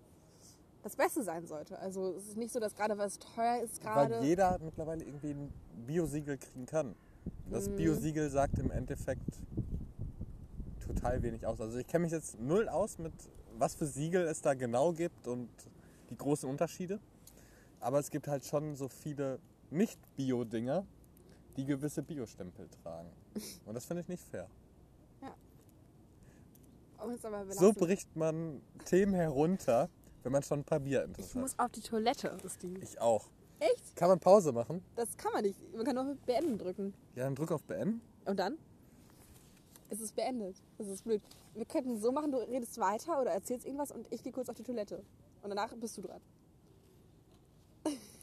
das 0.83 0.95
Beste 0.95 1.23
sein 1.23 1.47
sollte. 1.47 1.79
Also 1.79 2.13
es 2.15 2.27
ist 2.27 2.37
nicht 2.37 2.51
so, 2.51 2.59
dass 2.59 2.75
gerade 2.75 2.97
was 2.97 3.17
teuer 3.17 3.61
ist, 3.61 3.83
weil 3.85 4.07
gerade. 4.09 4.25
jeder 4.25 4.59
mittlerweile 4.61 5.03
irgendwie 5.03 5.31
ein 5.31 5.53
Biosiegel 5.87 6.37
kriegen 6.37 6.65
kann. 6.65 6.95
Das 7.49 7.69
Mhm. 7.69 7.75
Biosiegel 7.77 8.29
sagt 8.29 8.59
im 8.59 8.71
Endeffekt 8.71 9.23
total 10.85 11.21
wenig 11.23 11.45
aus. 11.45 11.61
Also 11.61 11.77
ich 11.77 11.87
kenne 11.87 12.03
mich 12.03 12.11
jetzt 12.11 12.39
null 12.39 12.67
aus 12.67 12.97
mit, 12.97 13.13
was 13.57 13.75
für 13.75 13.85
Siegel 13.85 14.23
es 14.27 14.41
da 14.41 14.53
genau 14.53 14.91
gibt 14.93 15.27
und 15.27 15.49
die 16.09 16.17
großen 16.17 16.49
Unterschiede. 16.49 16.99
Aber 17.79 17.99
es 17.99 18.09
gibt 18.11 18.27
halt 18.27 18.45
schon 18.45 18.75
so 18.75 18.87
viele 18.89 19.39
Nicht-Bio-Dinger, 19.69 20.85
die 21.57 21.65
gewisse 21.65 22.01
Biostempel 22.01 22.67
tragen. 22.83 23.09
Und 23.65 23.73
das 23.73 23.85
finde 23.85 24.01
ich 24.01 24.07
nicht 24.07 24.23
fair. 24.23 24.47
Es 27.13 27.25
aber 27.25 27.51
So 27.51 27.73
bricht 27.73 28.15
man 28.15 28.61
Themen 28.85 29.13
herunter, 29.13 29.89
wenn 30.23 30.31
man 30.31 30.43
schon 30.43 30.59
ein 30.59 30.63
paar 30.63 30.77
ich 30.79 30.83
Bierinteressen 30.85 31.35
hat. 31.35 31.41
muss 31.41 31.59
auf 31.59 31.71
die 31.71 31.81
Toilette, 31.81 32.37
ist 32.43 32.61
die. 32.61 32.77
Ich 32.77 32.99
auch. 33.01 33.25
Echt? 33.59 33.95
Kann 33.95 34.09
man 34.09 34.19
Pause 34.19 34.51
machen? 34.51 34.83
Das 34.95 35.17
kann 35.17 35.33
man 35.33 35.43
nicht. 35.43 35.57
Man 35.75 35.85
kann 35.85 35.95
nur 35.95 36.03
mit 36.03 36.25
Beenden 36.25 36.57
drücken. 36.57 36.93
Ja, 37.15 37.23
dann 37.25 37.35
drück 37.35 37.51
auf 37.51 37.63
Beenden. 37.63 38.01
Und 38.25 38.39
dann? 38.39 38.57
Es 39.89 39.99
ist 39.99 40.15
beendet. 40.15 40.55
Das 40.77 40.87
ist 40.87 41.03
blöd. 41.03 41.21
Wir 41.53 41.65
könnten 41.65 41.99
so 41.99 42.11
machen, 42.11 42.31
du 42.31 42.37
redest 42.37 42.79
weiter 42.79 43.19
oder 43.19 43.31
erzählst 43.31 43.65
irgendwas 43.65 43.91
und 43.91 44.07
ich 44.11 44.23
gehe 44.23 44.31
kurz 44.31 44.47
auf 44.47 44.55
die 44.55 44.63
Toilette. 44.63 45.03
Und 45.43 45.49
danach 45.49 45.73
bist 45.75 45.97
du 45.97 46.01
dran. 46.01 46.21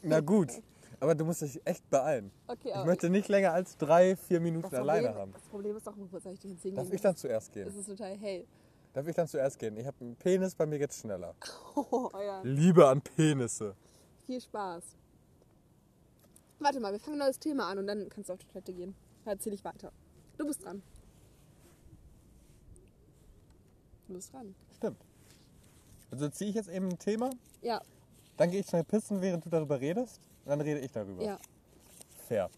Na 0.01 0.19
gut. 0.21 0.51
Aber 1.01 1.15
du 1.15 1.23
musst 1.25 1.41
dich 1.41 1.61
echt 1.65 1.89
beeilen. 1.89 2.31
Okay, 2.47 2.73
Ich 2.75 2.85
möchte 2.85 3.09
nicht 3.09 3.29
länger 3.29 3.53
als 3.53 3.77
drei, 3.77 4.15
vier 4.15 4.39
Minuten 4.41 4.63
das, 4.63 4.71
Problem, 4.71 4.89
alleine 4.89 5.15
haben. 5.15 5.31
das 5.33 5.43
Problem 5.43 5.77
ist 5.77 5.87
doch, 5.87 5.93
wo 5.97 6.19
soll 6.19 6.33
ich 6.33 6.39
denn 6.39 6.51
hingehen? 6.51 6.75
Darf 6.75 6.91
ich 6.91 7.01
dann 7.01 7.15
zuerst 7.15 7.51
gehen? 7.53 7.67
Es 7.67 7.75
ist 7.75 7.87
total 7.87 8.17
hell. 8.17 8.45
Darf 8.93 9.07
ich 9.07 9.15
dann 9.15 9.27
zuerst 9.27 9.57
gehen? 9.59 9.77
Ich 9.77 9.85
habe 9.85 9.97
einen 10.01 10.15
Penis, 10.15 10.55
bei 10.55 10.65
mir 10.65 10.79
geht's 10.79 10.99
schneller. 10.99 11.35
Oh, 11.75 12.09
ja. 12.13 12.41
Liebe 12.43 12.85
an 12.87 13.01
Penisse. 13.01 13.73
Viel 14.25 14.41
Spaß. 14.41 14.83
Warte 16.59 16.79
mal, 16.81 16.91
wir 16.91 16.99
fangen 16.99 17.15
ein 17.15 17.25
neues 17.27 17.39
Thema 17.39 17.69
an 17.69 17.77
und 17.77 17.87
dann 17.87 18.09
kannst 18.09 18.29
du 18.29 18.33
auf 18.33 18.39
die 18.39 18.47
Toilette 18.47 18.73
gehen. 18.73 18.93
Dann 19.23 19.35
erzähl 19.35 19.53
ich 19.53 19.63
weiter. 19.63 19.93
Du 20.37 20.45
bist 20.45 20.65
dran. 20.65 20.81
Du 24.07 24.13
bist 24.15 24.33
dran. 24.33 24.53
Stimmt. 24.75 24.97
Also 26.11 26.27
ziehe 26.29 26.49
ich 26.49 26.55
jetzt 26.55 26.69
eben 26.69 26.89
ein 26.89 26.99
Thema, 26.99 27.29
Ja, 27.61 27.81
dann 28.35 28.49
gehe 28.51 28.61
ich 28.61 28.67
schnell 28.67 28.83
pissen, 28.83 29.21
während 29.21 29.45
du 29.45 29.49
darüber 29.49 29.79
redest. 29.79 30.19
Dann 30.49 30.61
rede 30.61 30.79
ich 30.79 30.91
darüber. 30.91 31.23
ja. 31.23 31.37
Fair. 32.27 32.49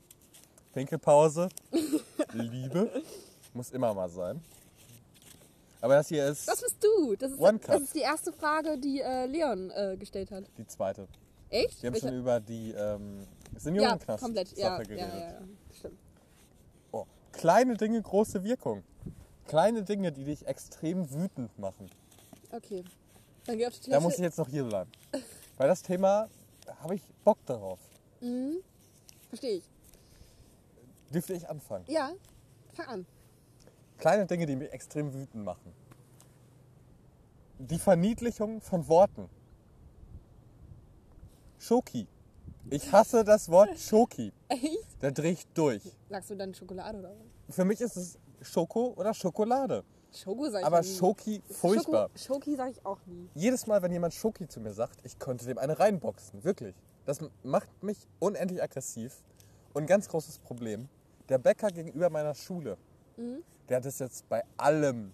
Pinkelpause. 0.73 1.49
Liebe. 2.33 3.03
Muss 3.53 3.69
immer 3.71 3.93
mal 3.93 4.09
sein. 4.09 4.41
Aber 5.81 5.95
das 5.95 6.07
hier 6.07 6.27
ist 6.27 6.47
Das 6.47 6.61
bist 6.61 6.77
du. 6.81 7.15
Das 7.17 7.31
ist, 7.31 7.39
One 7.39 7.59
Cup. 7.59 7.73
das 7.75 7.81
ist 7.83 7.95
die 7.95 7.99
erste 7.99 8.31
Frage, 8.31 8.77
die 8.77 9.01
äh, 9.01 9.25
Leon 9.25 9.71
äh, 9.71 9.97
gestellt 9.97 10.31
hat. 10.31 10.45
die 10.57 10.65
zweite. 10.67 11.07
Echt? 11.49 11.81
Wir 11.83 11.87
haben 11.87 11.93
Welche- 11.95 12.07
schon 12.07 12.17
über 12.17 12.39
die 12.39 12.71
ähm, 12.71 13.27
ja, 13.53 13.59
Seniorenknast 13.59 14.23
komplett. 14.23 14.57
Ja, 14.57 14.69
Sache 14.77 14.83
ja, 14.83 14.87
geredet. 14.87 15.13
ja, 15.13 15.19
ja. 15.31 15.41
Stimmt. 15.77 15.99
Oh. 16.93 17.05
Kleine 17.33 17.75
Dinge, 17.75 18.01
große 18.01 18.41
Wirkung. 18.43 18.83
Kleine 19.47 19.83
Dinge, 19.83 20.11
die 20.13 20.23
dich 20.23 20.45
extrem 20.47 21.11
wütend 21.13 21.57
machen. 21.59 21.89
Okay. 22.51 22.85
Dann 23.47 23.57
geh 23.57 23.67
auf 23.67 23.73
die 23.73 23.79
Da 23.79 23.85
Toilette. 23.97 24.03
muss 24.03 24.13
ich 24.13 24.19
jetzt 24.21 24.37
noch 24.37 24.47
hier 24.47 24.63
bleiben. 24.63 24.89
Weil 25.57 25.67
das 25.67 25.81
Thema, 25.81 26.29
da 26.71 26.79
habe 26.83 26.95
ich 26.95 27.01
Bock 27.25 27.37
darauf. 27.45 27.79
Verstehe 29.27 29.57
ich. 29.57 29.63
Dürfte 31.13 31.33
ich 31.33 31.49
anfangen? 31.49 31.83
Ja, 31.87 32.13
fang 32.73 32.85
an. 32.87 33.05
Kleine 33.97 34.25
Dinge, 34.25 34.45
die 34.45 34.55
mich 34.55 34.71
extrem 34.71 35.13
wütend 35.13 35.43
machen. 35.43 35.73
Die 37.59 37.77
Verniedlichung 37.77 38.61
von 38.61 38.87
Worten. 38.87 39.29
Schoki. 41.59 42.07
Ich 42.69 42.91
hasse 42.91 43.23
das 43.23 43.49
Wort 43.49 43.77
Schoki. 43.77 44.31
Echt? 44.47 44.87
Da 45.01 45.11
drehe 45.11 45.33
ich 45.33 45.45
durch. 45.47 45.83
Sagst 46.09 46.29
du 46.29 46.35
dann 46.35 46.53
Schokolade 46.53 46.99
oder 46.99 47.09
was? 47.09 47.55
Für 47.55 47.65
mich 47.65 47.81
ist 47.81 47.97
es 47.97 48.17
Schoko 48.41 48.93
oder 48.95 49.13
Schokolade. 49.13 49.83
Schoko 50.13 50.49
sag 50.49 50.59
ich 50.61 50.65
Aber 50.65 50.81
nie. 50.81 50.87
Schoki, 50.97 51.41
furchtbar. 51.49 52.09
Schoko, 52.15 52.35
Schoki 52.35 52.55
sag 52.55 52.71
ich 52.71 52.85
auch 52.85 52.99
nie. 53.05 53.29
Jedes 53.35 53.65
Mal, 53.67 53.81
wenn 53.81 53.91
jemand 53.91 54.13
Schoki 54.13 54.47
zu 54.47 54.59
mir 54.59 54.73
sagt, 54.73 54.99
ich 55.03 55.17
könnte 55.19 55.45
dem 55.45 55.57
eine 55.57 55.79
reinboxen. 55.79 56.43
Wirklich. 56.43 56.75
Das 57.05 57.19
macht 57.43 57.69
mich 57.81 58.07
unendlich 58.19 58.61
aggressiv. 58.61 59.23
Und 59.73 59.83
ein 59.83 59.87
ganz 59.87 60.07
großes 60.09 60.39
Problem. 60.39 60.89
Der 61.29 61.37
Bäcker 61.37 61.69
gegenüber 61.69 62.09
meiner 62.09 62.35
Schule, 62.35 62.77
Mhm. 63.17 63.43
der 63.69 63.77
hat 63.77 63.85
das 63.85 63.99
jetzt 63.99 64.27
bei 64.27 64.43
allem. 64.57 65.13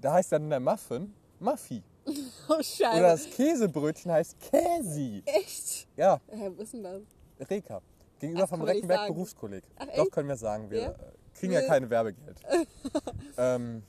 Da 0.00 0.14
heißt 0.14 0.32
dann 0.32 0.48
der 0.50 0.60
Muffin 0.60 1.12
Muffi. 1.40 1.82
Oh 2.48 2.62
Scheiße. 2.62 2.98
Oder 2.98 3.08
das 3.10 3.28
Käsebrötchen 3.30 4.12
heißt 4.12 4.36
Käsi. 4.40 5.22
Echt? 5.26 5.88
Ja, 5.96 6.20
Hä, 6.28 6.50
wo 6.56 6.62
ist 6.62 6.72
denn 6.72 6.82
das? 6.84 7.02
Reka. 7.50 7.82
Gegenüber 8.20 8.44
Ach, 8.44 8.48
vom 8.48 8.62
Reckenberg. 8.62 9.08
Berufskolleg. 9.08 9.64
Ach, 9.76 9.86
Doch, 9.96 10.10
können 10.10 10.28
wir 10.28 10.36
sagen. 10.36 10.70
Wir 10.70 10.80
Ja? 10.80 10.94
Kriegen 11.38 11.52
ja 11.52 11.60
Nee. 11.60 11.66
keine 11.66 11.90
Werbegeld. 11.90 12.40
ähm, 13.36 13.82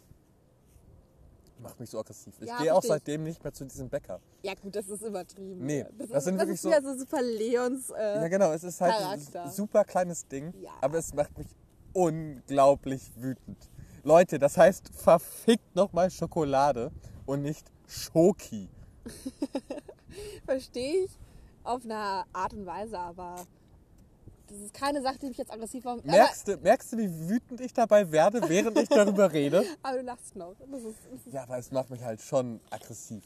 macht 1.60 1.79
mich 1.79 1.89
so 1.89 1.99
aggressiv. 1.99 2.33
Ich 2.39 2.47
Ja, 2.47 2.57
gehe 2.60 2.73
auch 2.73 2.83
seitdem 2.83 3.23
nicht 3.23 3.43
mehr 3.43 3.51
zu 3.53 3.65
diesem 3.65 3.89
Bäcker. 3.89 4.19
Ja 4.43 4.53
gut, 4.53 4.75
das 4.75 4.88
ist 4.89 5.01
übertrieben. 5.01 5.65
Nee, 5.65 5.86
das, 5.97 6.10
das 6.10 6.17
ist, 6.19 6.23
sind 6.25 6.36
das 6.38 6.41
wirklich 6.47 6.55
ist 6.55 6.62
so- 6.62 6.69
wieder 6.69 6.81
so 6.83 6.97
super 6.97 7.21
Leons. 7.21 7.89
Äh, 7.89 8.15
Ja, 8.21 8.27
genau, 8.27 8.51
es 8.53 8.63
ist 8.63 8.79
halt 8.81 8.93
ein 8.93 9.01
Charakter. 9.25 9.49
super 9.49 9.83
kleines 9.83 10.27
Ding, 10.27 10.53
Ja. 10.62 10.71
aber 10.81 10.97
es 10.99 11.13
macht 11.13 11.38
mich 11.38 11.47
unglaublich 11.93 13.12
wütend. 13.15 13.57
Leute, 14.03 14.38
das 14.39 14.55
heißt 14.55 14.89
verfickt 14.93 15.75
nochmal 15.75 16.12
Schokolade 16.12 16.91
und 17.25 17.41
nicht 17.41 17.65
Schoki. 17.88 18.69
Verstehe 20.45 21.05
ich 21.05 21.12
auf 21.63 21.83
eine 21.83 22.23
Art 22.33 22.53
und 22.53 22.65
Weise, 22.65 22.97
aber 22.99 23.36
das 24.47 24.57
ist 24.60 24.73
keine 24.73 25.01
Sache, 25.01 25.17
die 25.19 25.27
mich 25.27 25.38
jetzt 25.38 25.51
aggressiv 25.51 25.83
macht. 25.83 26.05
Merkst 26.05 26.47
du, 26.47 26.57
merkst 26.57 26.93
du, 26.93 26.97
wie 26.97 27.29
wütend 27.29 27.60
ich 27.62 27.73
dabei 27.73 28.10
werde, 28.12 28.41
während 28.47 28.77
ich 28.77 28.89
darüber 28.89 29.31
rede? 29.33 29.65
aber 29.83 29.97
du 29.97 30.03
lachst 30.03 30.36
noch. 30.36 30.55
Das 30.71 30.81
ist, 30.83 30.97
das 31.12 31.25
ist, 31.25 31.33
Ja, 31.33 31.43
aber 31.43 31.57
es 31.57 31.71
macht 31.71 31.89
mich 31.89 32.01
halt 32.01 32.21
schon 32.21 32.60
aggressiv. 32.69 33.23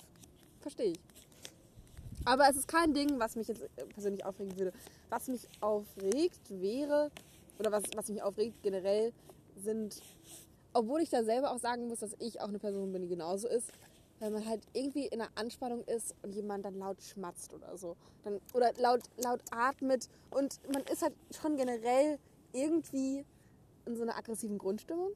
Verstehe 0.59 0.91
ich. 0.91 0.99
Aber 2.25 2.47
es 2.49 2.55
ist 2.55 2.67
kein 2.67 2.93
Ding, 2.93 3.19
was 3.19 3.35
mich 3.35 3.47
jetzt 3.47 3.61
äh, 3.61 3.85
persönlich 3.93 4.25
aufregen 4.25 4.57
würde. 4.57 4.73
Was 5.09 5.27
mich 5.27 5.47
aufregt 5.59 6.41
wäre, 6.49 7.11
oder 7.59 7.71
was, 7.71 7.83
was 7.95 8.09
mich 8.09 8.21
aufregt 8.21 8.61
generell, 8.61 9.11
sind, 9.63 10.01
obwohl 10.73 11.01
ich 11.01 11.09
da 11.09 11.23
selber 11.23 11.51
auch 11.51 11.59
sagen 11.59 11.87
muss, 11.87 11.99
dass 11.99 12.15
ich 12.19 12.41
auch 12.41 12.47
eine 12.47 12.59
Person 12.59 12.91
bin, 12.91 13.01
die 13.01 13.07
genauso 13.07 13.47
ist, 13.47 13.71
wenn 14.21 14.33
man 14.33 14.47
halt 14.47 14.61
irgendwie 14.73 15.07
in 15.07 15.19
einer 15.19 15.31
Anspannung 15.35 15.83
ist 15.85 16.15
und 16.21 16.33
jemand 16.33 16.63
dann 16.63 16.75
laut 16.75 17.01
schmatzt 17.01 17.53
oder 17.53 17.75
so. 17.75 17.97
Dann, 18.23 18.39
oder 18.53 18.71
laut, 18.77 19.01
laut 19.17 19.41
atmet 19.51 20.07
und 20.29 20.59
man 20.71 20.83
ist 20.83 21.01
halt 21.01 21.13
schon 21.31 21.57
generell 21.57 22.19
irgendwie 22.53 23.25
in 23.85 23.95
so 23.95 24.03
einer 24.03 24.15
aggressiven 24.15 24.57
Grundstimmung. 24.59 25.11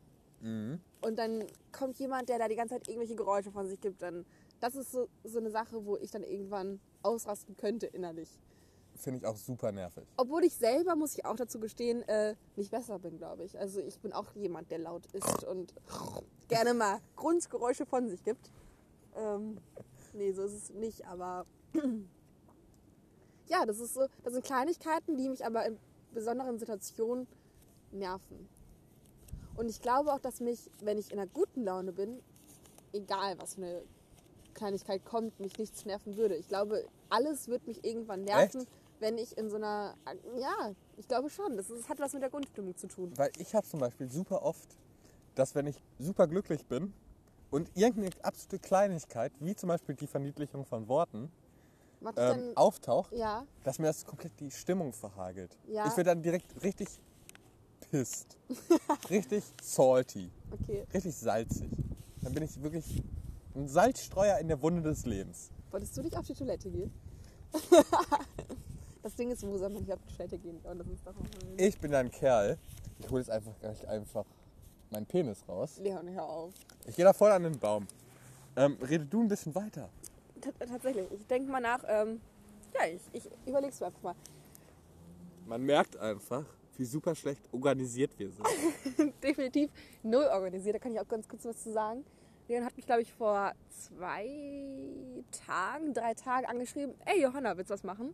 Und 1.02 1.20
dann 1.20 1.46
kommt 1.72 2.00
jemand, 2.00 2.30
der 2.30 2.40
da 2.40 2.48
die 2.48 2.56
ganze 2.56 2.76
Zeit 2.76 2.88
irgendwelche 2.88 3.16
Geräusche 3.16 3.52
von 3.52 3.68
sich 3.68 3.80
gibt, 3.80 4.02
dann 4.02 4.26
das 4.60 4.76
ist 4.76 4.92
so, 4.92 5.08
so 5.24 5.40
eine 5.40 5.52
Sache, 5.52 5.86
wo 5.86 5.98
ich 5.98 6.10
dann 6.10 6.24
irgendwann 6.24 6.80
ausrasten 7.04 7.56
könnte 7.58 7.86
innerlich. 7.86 8.40
Finde 8.96 9.20
ich 9.20 9.26
auch 9.26 9.36
super 9.36 9.72
nervig. 9.72 10.06
Obwohl 10.18 10.46
ich 10.46 10.56
selber, 10.56 10.96
muss 10.96 11.16
ich 11.16 11.26
auch 11.26 11.36
dazu 11.36 11.60
gestehen, 11.60 12.02
äh, 12.08 12.36
nicht 12.56 12.72
besser 12.72 12.98
bin, 12.98 13.18
glaube 13.18 13.44
ich. 13.44 13.60
Also 13.60 13.82
ich 13.82 14.00
bin 14.00 14.14
auch 14.14 14.34
jemand, 14.36 14.72
der 14.72 14.80
laut 14.80 15.06
ist 15.08 15.44
und 15.44 15.74
gerne 16.48 16.74
mal 16.74 17.00
Grundgeräusche 17.16 17.86
von 17.86 18.08
sich 18.08 18.24
gibt. 18.24 18.52
Ähm, 19.16 19.58
nee, 20.14 20.32
so 20.32 20.44
ist 20.44 20.54
es 20.54 20.70
nicht, 20.72 21.06
aber 21.08 21.46
ja, 23.48 23.66
das 23.66 23.80
ist 23.80 23.94
so, 23.94 24.08
das 24.24 24.34
sind 24.34 24.46
Kleinigkeiten, 24.46 25.18
die 25.18 25.30
mich 25.30 25.46
aber 25.46 25.66
in 25.66 25.78
besonderen 26.14 26.60
Situationen 26.60 27.28
nerven. 27.92 28.50
Und 29.56 29.70
ich 29.70 29.82
glaube 29.82 30.14
auch, 30.14 30.20
dass 30.20 30.42
mich, 30.42 30.70
wenn 30.82 30.98
ich 30.98 31.12
in 31.12 31.20
einer 31.20 31.30
guten 31.30 31.64
Laune 31.64 31.94
bin, 31.94 32.20
egal 32.94 33.38
was 33.40 33.56
für 33.56 33.62
eine 33.62 33.82
Kleinigkeit 34.54 35.06
kommt, 35.06 35.40
mich 35.40 35.58
nichts 35.58 35.86
nerven 35.86 36.18
würde. 36.18 36.36
Ich 36.36 36.48
glaube, 36.48 36.86
alles 37.10 37.48
wird 37.48 37.68
mich 37.68 37.84
irgendwann 37.86 38.24
nerven, 38.24 38.62
Echt? 38.62 38.72
wenn 39.00 39.18
ich 39.18 39.38
in 39.38 39.50
so 39.50 39.58
einer. 39.58 39.96
Ja, 40.38 40.74
ich 40.98 41.08
glaube 41.08 41.30
schon. 41.30 41.56
Das, 41.58 41.70
ist, 41.70 41.84
das 41.84 41.90
hat 41.90 42.00
was 42.00 42.14
mit 42.14 42.22
der 42.22 42.30
Grundstimmung 42.30 42.76
zu 42.76 42.88
tun. 42.88 43.12
Weil 43.16 43.32
ich 43.38 43.54
habe 43.54 43.66
zum 43.68 43.80
Beispiel 43.80 44.10
super 44.10 44.42
oft, 44.44 44.78
dass 45.36 45.56
wenn 45.56 45.68
ich 45.68 45.82
super 46.00 46.28
glücklich 46.28 46.66
bin 46.66 46.94
und 47.56 47.72
irgendeine 47.74 48.12
absolute 48.22 48.60
Kleinigkeit, 48.60 49.32
wie 49.40 49.56
zum 49.56 49.70
Beispiel 49.70 49.96
die 49.96 50.08
Verniedlichung 50.08 50.66
von 50.66 50.90
Worten, 50.90 51.32
ähm, 52.18 52.52
auftaucht, 52.56 53.14
Ja, 53.14 53.46
dass 53.64 53.80
mir 53.80 53.88
das 53.88 54.06
komplett 54.06 54.38
die 54.42 54.52
Stimmung 54.52 54.92
verhagelt. 54.92 55.58
Ja. 55.66 55.88
Ich 55.88 55.96
werde 55.96 56.10
dann 56.10 56.22
direkt 56.22 56.62
richtig 56.62 56.90
pisst. 57.90 58.38
richtig 59.10 59.46
salty. 59.64 60.30
okay. 60.52 60.86
Richtig 60.94 61.16
salzig. 61.16 61.72
Dann 62.22 62.34
bin 62.34 62.44
ich 62.44 62.62
wirklich 62.62 63.02
ein 63.56 63.70
Salzstreuer 63.70 64.38
in 64.40 64.50
der 64.50 64.62
Wunde 64.62 64.82
des 64.82 65.06
Lebens. 65.06 65.50
Wolltest 65.72 65.96
du 65.96 66.02
nicht 66.02 66.18
auf 66.18 66.26
die 66.26 66.34
Toilette 66.34 66.70
gehen? 66.70 66.92
das 69.02 69.16
Ding 69.16 69.32
ist, 69.32 69.48
wo 69.48 69.58
soll 69.58 69.70
man 69.70 69.82
nicht 69.82 69.94
auf 69.94 70.00
die 70.02 70.14
Toilette 70.14 70.38
gehen? 70.40 70.60
Und 70.64 70.80
das 70.80 70.88
ist 70.88 71.08
doch 71.08 71.14
Ich 71.56 71.80
bin 71.80 71.96
ein 71.96 72.12
Kerl. 72.12 72.58
Ich 73.00 73.10
hole 73.10 73.22
jetzt 73.22 73.30
einfach 73.32 73.58
gleich 73.62 73.88
einfach 73.88 74.26
meinen 74.92 75.06
Penis 75.06 75.44
raus. 75.48 75.80
Leon, 75.82 76.10
hör 76.10 76.24
auf. 76.24 76.54
Ich 76.88 76.96
gehe 76.96 77.06
da 77.06 77.14
voll 77.14 77.32
an 77.32 77.44
den 77.44 77.58
Baum. 77.58 77.88
Ähm, 78.56 78.78
rede 78.82 79.06
du 79.06 79.22
ein 79.22 79.28
bisschen 79.28 79.54
weiter. 79.56 79.90
T 80.42 80.52
tatsächlich, 80.60 81.08
ich 81.12 81.26
denke 81.28 81.52
mal 81.52 81.60
nach. 81.60 81.84
Ähm, 81.88 82.22
ja, 82.74 82.82
ich, 82.88 83.02
ich 83.26 83.30
überleg's 83.48 83.80
mir 83.80 83.88
einfach 83.88 84.02
mal. 84.02 84.16
Man 85.46 85.64
merkt 85.64 85.98
einfach, 85.98 86.46
wie 86.78 86.86
super 86.86 87.16
schlecht 87.16 87.42
organisiert 87.52 88.18
wir 88.18 88.32
sind. 88.32 89.14
definitiv 89.24 89.70
null 90.04 90.26
organisiert. 90.26 90.76
Da 90.76 90.80
kann 90.80 90.94
ich 90.94 91.00
auch 91.00 91.08
ganz 91.08 91.28
kurz 91.28 91.46
was 91.46 91.62
zu 91.62 91.72
sagen. 91.72 92.04
Leon 92.48 92.64
hat 92.64 92.76
mich, 92.76 92.86
glaube 92.86 93.02
ich, 93.02 93.12
vor 93.12 93.54
zwei 93.70 94.28
Tagen, 95.46 95.94
drei 95.94 96.14
Tagen 96.14 96.46
angeschrieben. 96.46 96.94
Ey, 97.06 97.22
Johanna, 97.22 97.58
willst 97.58 97.72
du 97.72 97.74
was 97.74 97.84
machen? 97.84 98.14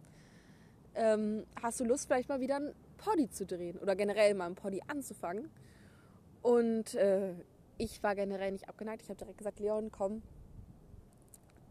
Ähm, 0.96 1.46
hast 1.62 1.80
du 1.80 1.86
Lust, 1.86 2.08
vielleicht 2.08 2.30
mal 2.30 2.40
wieder 2.40 2.58
einen 2.58 2.74
Poddy 2.98 3.30
zu 3.30 3.46
drehen 3.46 3.78
oder 3.80 3.96
generell 3.96 4.34
mal 4.34 4.46
ein 4.46 4.56
Poddy 4.56 4.82
anzufangen. 4.88 5.50
Und 6.42 6.96
äh, 6.96 7.34
ich 7.78 8.02
war 8.04 8.16
generell 8.16 8.52
nicht 8.52 8.68
abgeneigt. 8.70 9.04
Ich 9.04 9.10
habe 9.10 9.18
direkt 9.18 9.38
gesagt, 9.38 9.60
Leon, 9.60 9.92
komm, 9.92 10.22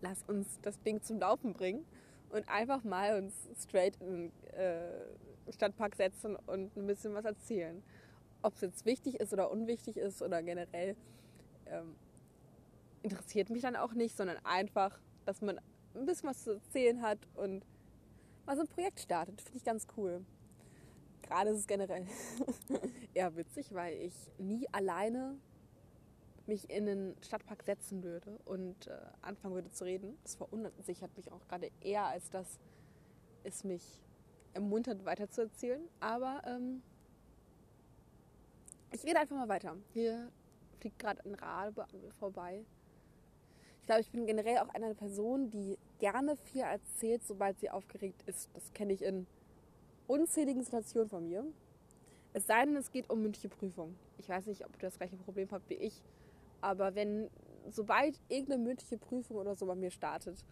lass 0.00 0.22
uns 0.24 0.60
das 0.62 0.80
Ding 0.82 1.02
zum 1.02 1.18
Laufen 1.18 1.52
bringen 1.52 1.84
und 2.30 2.48
einfach 2.48 2.84
mal 2.84 3.18
uns 3.18 3.34
straight 3.62 3.96
in 4.00 4.06
den 4.06 4.32
äh, 4.52 5.52
Stadtpark 5.52 5.96
setzen 5.96 6.36
und 6.46 6.76
ein 6.76 6.86
bisschen 6.86 7.14
was 7.14 7.24
erzählen. 7.24 7.82
Ob 8.42 8.54
es 8.54 8.60
jetzt 8.60 8.86
wichtig 8.86 9.20
ist 9.20 9.32
oder 9.32 9.50
unwichtig 9.50 9.96
ist 9.96 10.22
oder 10.22 10.42
generell 10.42 10.96
ähm, 11.66 11.94
interessiert 13.02 13.50
mich 13.50 13.62
dann 13.62 13.76
auch 13.76 13.92
nicht, 13.92 14.16
sondern 14.16 14.38
einfach, 14.44 14.98
dass 15.24 15.40
man 15.42 15.60
ein 15.94 16.06
bisschen 16.06 16.28
was 16.28 16.44
zu 16.44 16.54
erzählen 16.54 17.02
hat 17.02 17.18
und 17.34 17.64
mal 18.46 18.56
so 18.56 18.62
ein 18.62 18.68
Projekt 18.68 19.00
startet. 19.00 19.40
Finde 19.40 19.58
ich 19.58 19.64
ganz 19.64 19.86
cool. 19.96 20.24
Gerade 21.30 21.50
ist 21.50 21.58
es 21.58 21.66
generell 21.68 22.04
eher 23.14 23.36
witzig, 23.36 23.72
weil 23.72 23.96
ich 23.98 24.14
nie 24.38 24.66
alleine 24.72 25.38
mich 26.46 26.68
in 26.68 26.86
den 26.86 27.14
Stadtpark 27.22 27.62
setzen 27.62 28.02
würde 28.02 28.36
und 28.44 28.88
äh, 28.88 28.98
anfangen 29.22 29.54
würde 29.54 29.70
zu 29.70 29.84
reden. 29.84 30.18
Das 30.24 30.34
verunsichert 30.34 31.16
mich 31.16 31.30
auch 31.30 31.46
gerade 31.46 31.70
eher, 31.82 32.06
als 32.06 32.30
dass 32.30 32.58
es 33.44 33.62
mich 33.62 34.02
ermuntert, 34.54 35.04
weiterzuerzählen. 35.04 35.80
Aber 36.00 36.42
ähm, 36.44 36.82
ich 38.90 39.04
rede 39.04 39.20
einfach 39.20 39.36
mal 39.36 39.48
weiter. 39.48 39.76
Hier 39.92 40.32
fliegt 40.80 40.98
gerade 40.98 41.24
ein 41.24 41.36
Rabe 41.36 41.84
an 41.84 42.00
mir 42.00 42.12
vorbei. 42.14 42.64
Ich 43.78 43.86
glaube, 43.86 44.00
ich 44.00 44.10
bin 44.10 44.26
generell 44.26 44.58
auch 44.58 44.68
eine 44.70 44.96
Person, 44.96 45.48
die 45.48 45.78
gerne 46.00 46.36
viel 46.36 46.62
erzählt, 46.62 47.22
sobald 47.22 47.60
sie 47.60 47.70
aufgeregt 47.70 48.24
ist. 48.26 48.50
Das 48.52 48.72
kenne 48.72 48.94
ich 48.94 49.02
in 49.02 49.28
unzähligen 50.10 50.62
Situationen 50.64 51.08
von 51.08 51.28
mir. 51.28 51.44
Es 52.32 52.46
sei 52.46 52.64
denn, 52.64 52.76
es 52.76 52.90
geht 52.90 53.08
um 53.08 53.22
mündliche 53.22 53.48
Prüfung. 53.48 53.94
Ich 54.18 54.28
weiß 54.28 54.46
nicht, 54.46 54.64
ob 54.64 54.72
du 54.72 54.80
das 54.80 54.98
gleiche 54.98 55.16
Problem 55.16 55.48
habt 55.52 55.70
wie 55.70 55.74
ich. 55.74 56.02
Aber 56.60 56.94
wenn, 56.94 57.30
sobald 57.70 58.20
irgendeine 58.28 58.62
mündliche 58.62 58.98
Prüfung 58.98 59.36
oder 59.36 59.54
so 59.54 59.66
bei 59.66 59.74
mir 59.74 59.90
startet 59.90 60.44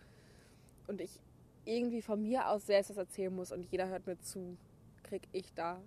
und 0.87 1.01
ich 1.01 1.21
irgendwie 1.65 2.03
von 2.03 2.23
mir 2.23 2.49
aus 2.49 2.67
selbst 2.67 2.91
was 2.91 2.97
erzählen 2.97 3.35
muss 3.35 3.53
und 3.53 3.65
jeder 3.65 3.89
hört 3.89 4.07
mir 4.07 4.19
zu, 4.21 4.57
krieg 5.03 5.23
ich 5.33 5.53
da 5.55 5.81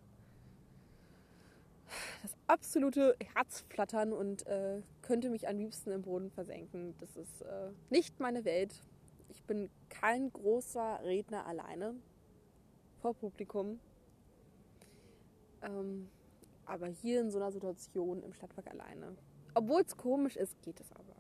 das 2.22 2.32
absolute 2.48 3.16
Herzflattern 3.34 4.14
und 4.14 4.46
äh, 4.48 4.82
könnte 5.02 5.30
mich 5.30 5.48
am 5.48 5.58
liebsten 5.58 5.92
im 5.92 6.04
Boden 6.04 6.30
versenken. 6.30 6.94
Das 7.00 7.16
ist 7.18 7.42
äh, 7.42 7.72
nicht 7.90 8.20
meine 8.20 8.46
Welt. 8.46 8.74
Ich 9.30 9.44
bin 9.44 9.70
kein 9.90 10.32
großer 10.32 11.02
Redner 11.04 11.46
alleine 11.46 11.96
vor 13.02 13.14
Publikum. 13.14 13.80
Ähm, 15.62 16.08
aber 16.66 16.88
hier 16.88 17.22
in 17.22 17.32
so 17.32 17.40
einer 17.40 17.52
Situation 17.52 18.24
im 18.24 18.34
Stadtpark 18.34 18.68
alleine 18.68 19.16
obwohl 19.54 19.82
es 19.82 19.96
komisch 19.98 20.36
ist, 20.36 20.62
geht 20.62 20.80
es 20.80 20.92
aber. 20.94 21.16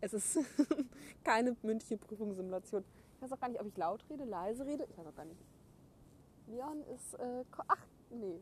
Es 0.00 0.14
ist 0.14 0.38
keine 1.24 1.56
mündliche 1.62 1.96
Prüfungssimulation. 1.96 2.84
Ich 3.16 3.22
weiß 3.22 3.32
auch 3.32 3.40
gar 3.40 3.48
nicht, 3.48 3.60
ob 3.60 3.66
ich 3.66 3.76
laut 3.76 4.04
rede, 4.08 4.24
leise 4.24 4.64
rede. 4.64 4.86
Ich 4.88 4.96
weiß 4.96 5.06
auch 5.06 5.14
gar 5.14 5.24
nicht. 5.24 5.40
Leon 6.46 6.82
ist. 6.94 7.14
Äh, 7.14 7.44
ach, 7.68 7.86
nee. 8.10 8.40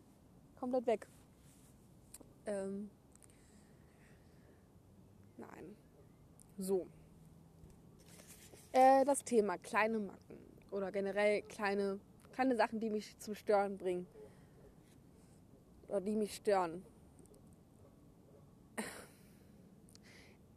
Komplett 0.59 0.87
weg. 0.87 1.07
Ähm, 2.47 2.91
nein. 5.37 5.77
So. 6.59 6.87
Äh, 8.73 9.05
das 9.05 9.25
Thema 9.25 9.59
kleine 9.59 9.99
Macken 9.99 10.39
oder 10.71 10.93
generell 10.93 11.43
kleine, 11.43 11.99
kleine 12.39 12.55
Sachen, 12.55 12.79
die 12.79 12.89
mich 12.89 13.19
zum 13.19 13.35
Stören 13.35 13.77
bringen. 13.77 14.07
Oder 15.89 16.01
die 16.01 16.15
mich 16.15 16.37
stören. 16.37 16.85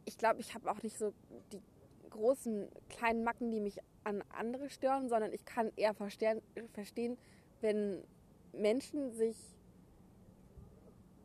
ich 0.04 0.16
glaube, 0.16 0.38
ich 0.38 0.54
habe 0.54 0.70
auch 0.70 0.80
nicht 0.84 0.96
so 0.96 1.12
die 1.50 1.60
großen 2.08 2.68
kleinen 2.88 3.24
Macken, 3.24 3.50
die 3.50 3.58
mich 3.58 3.80
an 4.04 4.22
andere 4.32 4.70
stören, 4.70 5.08
sondern 5.08 5.32
ich 5.32 5.44
kann 5.44 5.72
eher 5.74 5.92
verstehen 5.92 7.18
wenn 7.62 8.04
Menschen 8.52 9.10
sich 9.12 9.36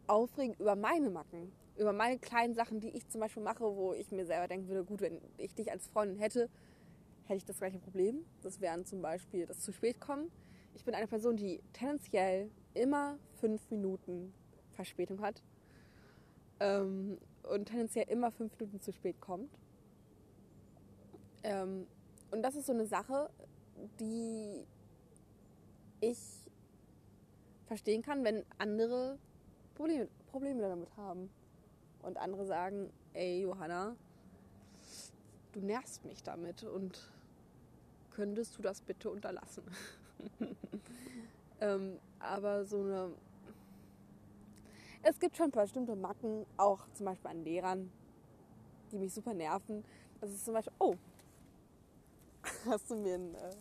aufregen 0.08 0.56
über 0.56 0.76
meine 0.76 1.12
Macken, 1.12 1.52
über 1.78 1.94
meine 1.94 2.18
kleinen 2.18 2.56
Sachen, 2.56 2.80
die 2.80 2.90
ich 2.90 3.08
zum 3.10 3.22
Beispiel 3.22 3.44
mache, 3.44 3.64
wo 3.64 3.94
ich 3.94 4.12
mir 4.12 4.26
selber 4.26 4.48
denken 4.48 4.68
würde, 4.70 4.86
gut, 4.86 5.02
wenn 5.02 5.22
ich 5.38 5.54
dich 5.54 5.72
als 5.72 5.88
Freundin 5.88 6.18
hätte, 6.18 6.50
hätte 7.26 7.38
ich 7.38 7.46
das 7.46 7.60
gleiche 7.60 7.78
Problem. 7.78 8.26
Das 8.42 8.60
wären 8.60 8.86
zum 8.86 9.04
Beispiel 9.04 9.46
das 9.46 9.60
zu 9.60 9.72
spät 9.72 10.00
kommen. 10.00 10.32
Ich 10.74 10.86
bin 10.86 10.94
eine 10.94 11.08
Person, 11.08 11.36
die 11.36 11.62
tendenziell 11.74 12.50
immer 12.74 13.18
fünf 13.40 13.70
Minuten 13.70 14.34
Verspätung 14.74 15.22
hat. 15.22 15.42
Ähm, 16.60 17.18
und 17.44 17.66
tendenziell 17.66 18.06
immer 18.10 18.32
fünf 18.32 18.58
Minuten 18.60 18.82
zu 18.82 18.92
spät 18.92 19.20
kommt. 19.22 19.52
Ähm, 21.44 21.88
und 22.32 22.42
das 22.42 22.56
ist 22.56 22.66
so 22.68 22.74
eine 22.74 22.86
Sache, 22.86 23.30
die 24.00 24.66
ich 26.02 26.20
verstehen 27.66 28.02
kann, 28.02 28.24
wenn 28.24 28.44
andere 28.58 29.18
Probleme, 29.76 30.08
Probleme 30.28 30.62
damit 30.62 30.96
haben. 30.98 31.30
Und 32.02 32.18
andere 32.18 32.46
sagen, 32.46 32.92
ey 33.14 33.42
Johanna, 33.42 33.96
du 35.54 35.60
nervst 35.62 36.06
mich 36.06 36.24
damit 36.24 36.64
und 36.64 37.12
könntest 38.12 38.58
du 38.58 38.62
das 38.62 38.82
bitte 38.82 39.10
unterlassen. 39.10 39.64
ähm, 41.62 41.98
aber 42.20 42.66
so 42.66 42.80
eine 42.80 43.12
es 45.04 45.20
gibt 45.20 45.38
schon 45.38 45.52
bestimmte 45.52 45.96
Macken, 45.96 46.46
auch 46.58 46.80
zum 46.94 47.06
Beispiel 47.06 47.32
an 47.32 47.44
Lehrern, 47.44 47.92
die 48.92 48.98
mich 48.98 49.14
super 49.14 49.34
nerven. 49.34 49.86
Das 50.20 50.30
ist 50.30 50.44
zum 50.44 50.54
Beispiel, 50.54 50.74
oh, 50.80 50.96
hast 52.66 52.90
du 52.90 52.96
mir 52.96 53.16
einen 53.16 53.34
äh, 53.36 53.56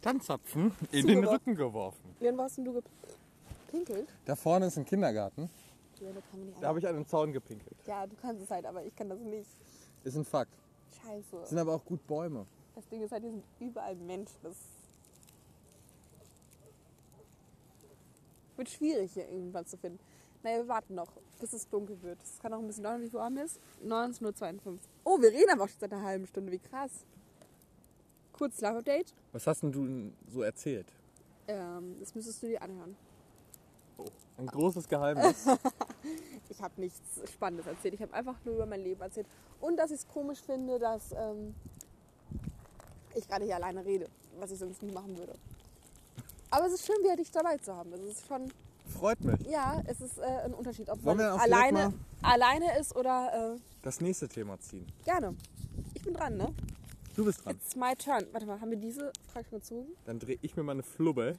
Tanzzapfen 0.00 0.72
in 0.92 1.06
den 1.06 1.24
Rücken 1.24 1.54
geworfen. 1.54 2.16
Leon, 2.20 2.38
wo 2.38 2.42
hast 2.42 2.56
denn 2.56 2.64
du 2.64 2.80
gepinkelt? 3.66 4.08
Da 4.24 4.34
vorne 4.34 4.66
ist 4.66 4.78
ein 4.78 4.84
Kindergarten. 4.84 5.50
Ja, 6.00 6.08
da 6.60 6.68
habe 6.68 6.78
ich 6.78 6.86
an 6.86 6.94
den 6.94 7.06
Zaun 7.06 7.32
gepinkelt. 7.32 7.76
Ja, 7.84 8.06
du 8.06 8.14
kannst 8.22 8.42
es 8.44 8.50
halt, 8.50 8.64
aber 8.64 8.84
ich 8.84 8.94
kann 8.94 9.08
das 9.08 9.18
nicht. 9.18 9.50
Ist 10.04 10.16
ein 10.16 10.24
Fakt. 10.24 10.52
Scheiße. 11.02 11.46
Sind 11.46 11.58
aber 11.58 11.74
auch 11.74 11.84
gut 11.84 12.06
Bäume. 12.06 12.46
Das 12.74 12.88
Ding 12.88 13.02
ist 13.02 13.10
halt, 13.10 13.24
hier 13.24 13.32
sind 13.32 13.44
überall 13.58 13.96
Menschen. 13.96 14.38
Das 14.42 14.56
wird 18.58 18.68
schwierig, 18.68 19.12
hier 19.12 19.28
irgendwas 19.28 19.68
zu 19.68 19.76
finden. 19.76 19.98
Naja, 20.42 20.58
wir 20.58 20.68
warten 20.68 20.94
noch, 20.94 21.12
bis 21.40 21.52
es 21.52 21.68
dunkel 21.68 22.00
wird. 22.02 22.18
Es 22.22 22.38
kann 22.40 22.52
auch 22.52 22.58
ein 22.58 22.66
bisschen 22.66 22.84
dauern, 22.84 23.00
wie 23.00 23.08
viel 23.08 23.18
Uhr 23.18 23.42
ist. 23.42 23.60
19.52 23.84 24.66
Uhr. 24.66 24.78
Oh, 25.04 25.20
wir 25.20 25.30
reden 25.30 25.50
aber 25.50 25.64
auch 25.64 25.68
schon 25.68 25.80
seit 25.80 25.92
einer 25.92 26.02
halben 26.02 26.26
Stunde. 26.26 26.52
Wie 26.52 26.58
krass. 26.58 27.04
Kurz 28.32 28.60
Live-Update. 28.60 29.14
Was 29.32 29.46
hast 29.46 29.62
denn 29.62 29.72
du 29.72 30.12
so 30.30 30.42
erzählt? 30.42 30.86
Ähm, 31.48 31.96
das 31.98 32.14
müsstest 32.14 32.42
du 32.42 32.46
dir 32.46 32.62
anhören. 32.62 32.96
Oh, 33.96 34.04
ein 34.36 34.46
großes 34.46 34.86
Geheimnis. 34.86 35.44
ich 36.48 36.62
habe 36.62 36.80
nichts 36.80 37.00
Spannendes 37.32 37.66
erzählt. 37.66 37.94
Ich 37.94 38.02
habe 38.02 38.14
einfach 38.14 38.36
nur 38.44 38.54
über 38.54 38.66
mein 38.66 38.82
Leben 38.82 39.00
erzählt. 39.00 39.26
Und 39.60 39.76
dass 39.76 39.90
ich 39.90 39.98
es 39.98 40.08
komisch 40.08 40.40
finde, 40.40 40.78
dass 40.78 41.10
ähm, 41.12 41.54
ich 43.16 43.26
gerade 43.26 43.44
hier 43.44 43.56
alleine 43.56 43.84
rede, 43.84 44.08
was 44.38 44.52
ich 44.52 44.58
sonst 44.58 44.82
nie 44.82 44.92
machen 44.92 45.18
würde. 45.18 45.34
Aber 46.50 46.66
es 46.66 46.74
ist 46.74 46.86
schön, 46.86 46.96
wieder 47.02 47.16
dich 47.16 47.30
dabei 47.30 47.56
zu 47.58 47.74
haben. 47.74 47.92
Es 47.92 48.00
ist 48.00 48.26
schon 48.26 48.50
Freut 48.88 49.20
mich. 49.22 49.40
Ja, 49.46 49.82
es 49.86 50.00
ist 50.00 50.18
äh, 50.18 50.22
ein 50.22 50.54
Unterschied, 50.54 50.88
ob 50.88 51.04
Wollen 51.04 51.18
man 51.18 51.38
alleine, 51.38 51.92
alleine 52.22 52.78
ist 52.78 52.96
oder. 52.96 53.54
Äh, 53.56 53.60
Das 53.82 54.00
nächste 54.00 54.28
Thema 54.28 54.58
ziehen. 54.60 54.86
gerne. 55.04 55.36
Ich 55.94 56.02
bin 56.02 56.14
dran, 56.14 56.36
ne? 56.36 56.54
Du 57.14 57.24
bist 57.24 57.44
dran. 57.44 57.54
It's 57.56 57.76
my 57.76 57.94
turn. 57.96 58.26
Warte 58.32 58.46
mal, 58.46 58.60
haben 58.60 58.70
wir 58.70 58.78
diese 58.78 59.12
Frage 59.32 59.46
schon 59.48 59.58
gezogen? 59.58 59.88
Dann 60.06 60.18
drehe 60.18 60.38
ich 60.40 60.56
mir 60.56 60.62
mal 60.62 60.72
eine 60.72 60.82
Flubbe. 60.82 61.38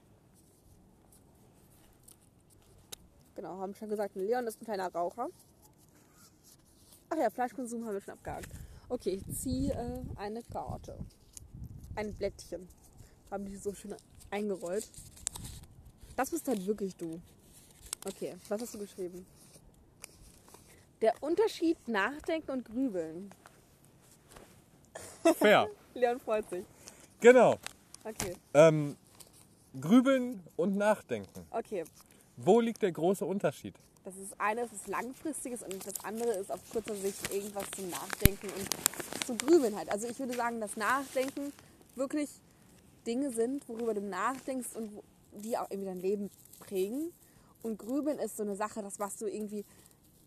Genau, 3.35 3.57
haben 3.59 3.73
schon 3.73 3.89
gesagt, 3.89 4.15
Leon 4.15 4.45
ist 4.47 4.61
ein 4.61 4.65
kleiner 4.65 4.91
Raucher. 4.91 5.29
Ach 7.09 7.17
ja, 7.17 7.29
Fleischkonsum 7.29 7.85
haben 7.85 7.93
wir 7.93 8.01
schon 8.01 8.13
abgehakt. 8.13 8.49
Okay, 8.89 9.21
ich 9.25 9.35
ziehe 9.37 9.73
äh, 9.73 10.19
eine 10.19 10.43
Karte. 10.43 10.97
Ein 11.95 12.13
Blättchen. 12.13 12.67
Haben 13.31 13.45
die 13.45 13.55
so 13.55 13.73
schön 13.73 13.95
eingerollt. 14.31 14.87
Das 16.15 16.29
bist 16.29 16.47
halt 16.47 16.65
wirklich 16.65 16.95
du. 16.95 17.19
Okay, 18.05 18.35
was 18.47 18.61
hast 18.61 18.73
du 18.73 18.79
geschrieben? 18.79 19.25
Der 21.01 21.13
Unterschied 21.21 21.77
Nachdenken 21.87 22.51
und 22.51 22.65
Grübeln. 22.65 23.31
Fair. 25.37 25.69
Leon 25.93 26.19
freut 26.19 26.49
sich. 26.49 26.65
genau. 27.19 27.57
Okay, 28.05 28.33
Ähm, 28.53 28.95
grübeln 29.79 30.41
und 30.55 30.77
nachdenken. 30.77 31.45
okay. 31.51 31.83
Wo 32.37 32.61
liegt 32.61 32.81
der 32.81 32.93
große 32.93 33.25
Unterschied? 33.25 33.75
Das 34.05 34.15
ist 34.15 34.33
eine 34.39 34.61
ist 34.61 34.87
Langfristiges 34.87 35.61
und 35.61 35.85
das 35.85 35.93
andere 36.05 36.31
ist 36.31 36.49
auf 36.49 36.61
kurzer 36.71 36.95
Sicht 36.95 37.31
irgendwas 37.33 37.65
zum 37.75 37.89
Nachdenken 37.89 38.47
und 38.47 39.25
zum 39.27 39.37
Grübeln 39.37 39.75
halt. 39.75 39.91
Also 39.91 40.07
ich 40.07 40.17
würde 40.17 40.33
sagen, 40.33 40.61
dass 40.61 40.77
Nachdenken 40.77 41.51
wirklich 41.95 42.29
Dinge 43.05 43.31
sind, 43.31 43.67
worüber 43.67 43.93
du 43.93 44.01
nachdenkst 44.01 44.75
und 44.75 44.91
die 45.31 45.57
auch 45.57 45.69
irgendwie 45.69 45.87
dein 45.89 45.99
Leben 46.01 46.29
prägen. 46.59 47.11
Und 47.61 47.77
Grübeln 47.77 48.19
ist 48.19 48.37
so 48.37 48.43
eine 48.43 48.55
Sache, 48.55 48.81
das 48.81 48.99
machst 48.99 49.21
du 49.21 49.25
irgendwie 49.27 49.65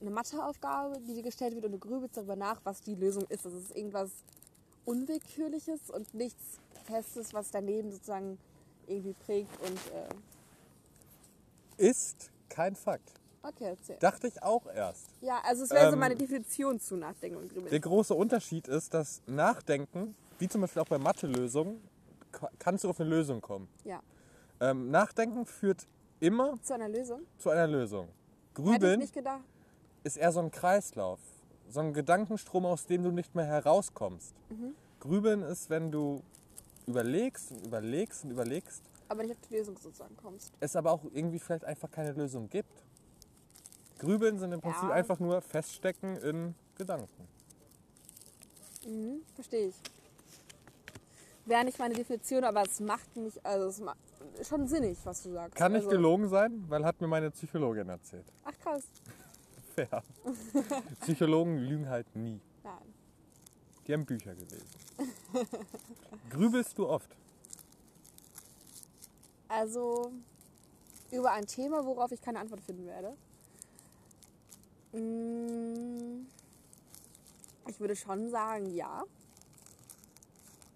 eine 0.01 0.11
Matheaufgabe, 0.11 0.99
die 1.01 1.15
dir 1.15 1.23
gestellt 1.23 1.55
wird 1.55 1.65
und 1.65 1.73
du 1.73 1.79
grübelst 1.79 2.17
darüber 2.17 2.37
nach, 2.37 2.61
was 2.65 2.81
die 2.81 2.95
Lösung 2.95 3.25
ist. 3.29 3.45
Das 3.47 3.53
ist 3.55 3.75
irgendwas 3.77 4.11
Unwillkürliches 4.85 5.91
und 5.91 6.13
nichts 6.15 6.59
Festes, 6.85 7.33
was 7.33 7.51
dein 7.51 7.67
Leben 7.67 7.91
sozusagen 7.93 8.37
irgendwie 8.87 9.15
prägt 9.25 9.51
und 9.61 9.79
äh, 11.79 11.89
Ist 11.91 12.31
kein 12.49 12.75
Fakt. 12.75 13.13
okay, 13.43 13.65
erzähl. 13.71 13.97
Dachte 14.01 14.27
ich 14.27 14.43
auch 14.43 14.67
erst. 14.67 15.07
Ja, 15.21 15.41
also 15.45 15.65
es 15.65 15.71
wäre 15.71 15.87
so 15.87 15.93
Ähm, 15.93 16.01
meine 16.01 16.17
Definition 16.17 16.81
zu 16.81 16.97
Nachdenken 16.97 17.37
und 17.39 17.49
Grübeln. 17.49 17.71
Der 17.71 17.81
große 17.81 18.13
Unterschied 18.15 18.67
ist, 18.69 18.93
dass 18.93 19.23
Nachdenken, 19.27 20.15
wie 20.39 20.49
zum 20.49 20.61
Beispiel 20.63 20.83
auch 20.83 20.89
bei 20.89 20.99
Mathelösungen, 20.99 21.81
kannst 22.59 22.85
du 22.85 22.91
auf 22.91 23.01
eine 23.01 23.09
Lösung 23.11 23.41
kommen. 23.41 23.69
Ja, 23.85 24.01
Ähm, 24.61 24.91
Nachdenken 24.91 25.45
führt 25.47 25.87
immer 26.21 26.61
zu 26.63 26.75
einer 26.75 26.89
Lösung. 26.89 27.23
zu 27.39 27.51
einer 27.51 27.67
Lösung. 27.67 28.09
Grübeln 28.55 29.01
ist 30.05 30.17
eher 30.17 30.31
so 30.33 30.41
ein 30.41 30.51
Kreislauf, 30.51 31.19
so 31.69 31.81
ein 31.81 31.93
Gedankenstrom, 31.93 32.67
aus 32.67 32.87
dem 32.87 33.03
du 33.03 33.11
nicht 33.11 33.35
mehr 33.35 33.45
herauskommst. 33.47 34.35
Mhm. 34.51 34.75
Grübeln 35.01 35.43
ist, 35.43 35.69
wenn 35.71 35.91
du 35.91 36.23
überlegst 36.87 37.51
und 37.53 37.67
überlegst 37.67 38.25
und 38.25 38.31
überlegst, 38.33 38.83
Aber 39.09 39.23
nicht 39.23 39.33
auf 39.33 39.49
die 39.49 39.57
Lösung 39.57 39.77
sozusagen 39.79 40.17
kommst. 40.17 40.53
es 40.61 40.77
aber 40.77 40.93
auch 40.93 41.03
irgendwie 41.13 41.39
vielleicht 41.39 41.65
einfach 41.65 41.91
keine 41.91 42.13
Lösung 42.13 42.49
gibt. 42.49 42.85
Grübeln 43.99 44.39
sind 44.39 44.53
im 44.53 44.61
Prinzip 44.61 44.83
Ja. 44.85 44.91
einfach 44.91 45.19
nur 45.21 45.41
Feststecken 45.41 46.17
in 46.19 46.55
Gedanken. 46.77 47.29
Mhm, 48.87 49.23
verstehe 49.35 49.69
ich. 49.69 49.75
Wäre 51.45 51.65
nicht 51.65 51.79
meine 51.79 51.95
Definition, 51.95 52.45
aber 52.45 52.63
es 52.63 52.79
macht 52.81 53.17
mich, 53.17 53.45
also 53.45 53.67
es 53.67 53.81
macht 53.81 53.99
schon 54.49 54.69
sinnig, 54.69 54.99
was 55.05 55.23
du 55.25 55.33
sagst. 55.33 55.57
Kann 55.57 55.73
nicht 55.73 55.85
also, 55.85 55.91
gelogen 55.97 56.29
sein, 56.29 56.65
weil 56.69 56.85
hat 56.85 57.01
mir 57.01 57.09
meine 57.09 57.31
Psychologin 57.31 57.89
erzählt. 57.89 58.27
Ach 58.45 58.57
krass. 58.63 58.85
Fair. 59.75 60.03
Psychologen 61.01 61.59
lügen 61.59 61.89
halt 61.89 62.15
nie. 62.15 62.41
Nein. 62.63 62.95
Die 63.87 63.93
haben 63.93 64.07
Bücher 64.07 64.35
gelesen. 64.35 64.69
Grübelst 66.31 66.79
du 66.79 66.89
oft? 66.89 67.11
Also 69.49 70.13
über 71.11 71.33
ein 71.33 71.47
Thema, 71.47 71.85
worauf 71.85 72.13
ich 72.13 72.23
keine 72.23 72.39
Antwort 72.39 72.61
finden 72.61 72.87
werde. 72.87 73.17
Mm, 74.93 76.27
Ich 77.69 77.81
würde 77.81 77.97
schon 77.97 78.31
sagen, 78.31 78.67
ja. 78.75 79.03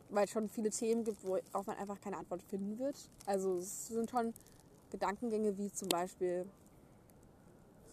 Weil 0.08 0.24
es 0.24 0.30
schon 0.30 0.48
viele 0.48 0.70
Themen 0.70 1.04
gibt, 1.04 1.22
worauf 1.24 1.66
man 1.66 1.76
einfach 1.76 2.00
keine 2.00 2.16
Antwort 2.16 2.42
finden 2.42 2.78
wird. 2.78 2.96
Also 3.26 3.58
es 3.58 3.88
sind 3.88 4.08
schon 4.10 4.32
Gedankengänge 4.90 5.56
wie 5.58 5.70
zum 5.72 5.88
Beispiel, 5.88 6.46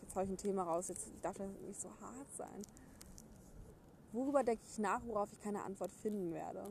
jetzt 0.02 0.16
habe 0.16 0.26
ich 0.26 0.32
ein 0.32 0.38
Thema 0.38 0.64
raus, 0.64 0.90
jetzt 0.90 1.08
darf 1.22 1.38
das 1.38 1.48
nicht 1.66 1.82
so 1.82 1.90
hart 2.02 2.32
sein. 2.38 2.62
Worüber 4.12 4.44
denke 4.44 4.62
ich 4.70 4.78
nach, 4.78 5.02
worauf 5.06 5.34
ich 5.34 5.42
keine 5.42 5.64
Antwort 5.64 5.92
finden 5.92 6.32
werde? 6.34 6.70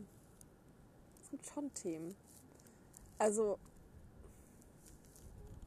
Es 1.22 1.30
gibt 1.30 1.44
schon 1.46 1.74
Themen. 1.74 2.14
Also, 3.18 3.58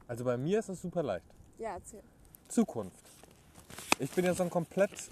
Also 0.08 0.24
bei 0.24 0.36
mir 0.38 0.58
ist 0.60 0.68
es 0.70 0.80
super 0.80 1.02
leicht. 1.02 1.26
ja, 1.58 1.74
erzähl. 1.74 2.02
Zukunft. 2.48 3.04
Ich 3.98 4.10
bin 4.12 4.24
ja 4.24 4.32
so 4.34 4.42
ein 4.44 4.50
komplett 4.50 5.10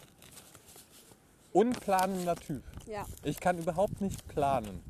unplanender 1.54 2.36
Typ. 2.36 2.62
Ja, 2.86 3.06
Ich 3.22 3.40
kann 3.40 3.56
überhaupt 3.58 4.00
nicht 4.02 4.26
planen. 4.28 4.82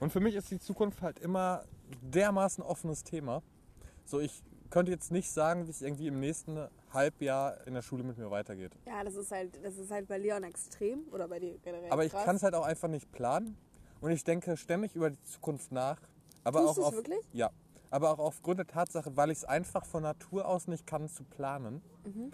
Und 0.00 0.12
für 0.12 0.20
mich 0.20 0.34
ist 0.34 0.50
die 0.50 0.58
Zukunft 0.58 1.00
halt 1.00 1.18
immer 1.20 1.64
dermaßen 2.02 2.62
offenes 2.62 3.02
Thema. 3.04 3.42
So, 4.04 4.20
ich 4.20 4.42
könnte 4.70 4.92
jetzt 4.92 5.10
nicht 5.10 5.30
sagen, 5.30 5.66
wie 5.66 5.70
es 5.70 5.80
irgendwie 5.80 6.08
im 6.08 6.20
nächsten 6.20 6.58
Halbjahr 6.92 7.66
in 7.66 7.74
der 7.74 7.82
Schule 7.82 8.02
mit 8.02 8.18
mir 8.18 8.30
weitergeht. 8.30 8.72
ja, 8.86 9.02
das 9.04 9.14
ist 9.14 9.30
halt, 9.30 9.58
das 9.64 9.76
ist 9.78 9.90
halt 9.90 10.08
bei 10.08 10.18
Leon 10.18 10.42
extrem 10.44 11.00
oder 11.10 11.28
bei 11.28 11.38
dir 11.38 11.58
generell. 11.58 11.90
Aber 11.90 12.04
ich 12.04 12.12
kann 12.12 12.36
es 12.36 12.42
halt 12.42 12.54
auch 12.54 12.64
einfach 12.66 12.88
nicht 12.88 13.10
planen. 13.12 13.56
Und 14.00 14.10
ich 14.10 14.24
denke 14.24 14.56
ständig 14.56 14.94
über 14.94 15.10
die 15.10 15.22
Zukunft 15.24 15.72
nach. 15.72 15.98
Aber 16.44 16.60
Tust 16.60 16.78
auch 16.80 16.86
auf, 16.88 16.94
wirklich? 16.94 17.18
Ja. 17.32 17.50
Aber 17.90 18.10
auch 18.10 18.18
aufgrund 18.18 18.58
der 18.58 18.66
Tatsache, 18.66 19.16
weil 19.16 19.30
ich 19.30 19.38
es 19.38 19.44
einfach 19.44 19.84
von 19.86 20.02
Natur 20.02 20.46
aus 20.46 20.66
nicht 20.68 20.86
kann 20.86 21.08
zu 21.08 21.24
planen, 21.24 21.80
Mhm. 22.04 22.32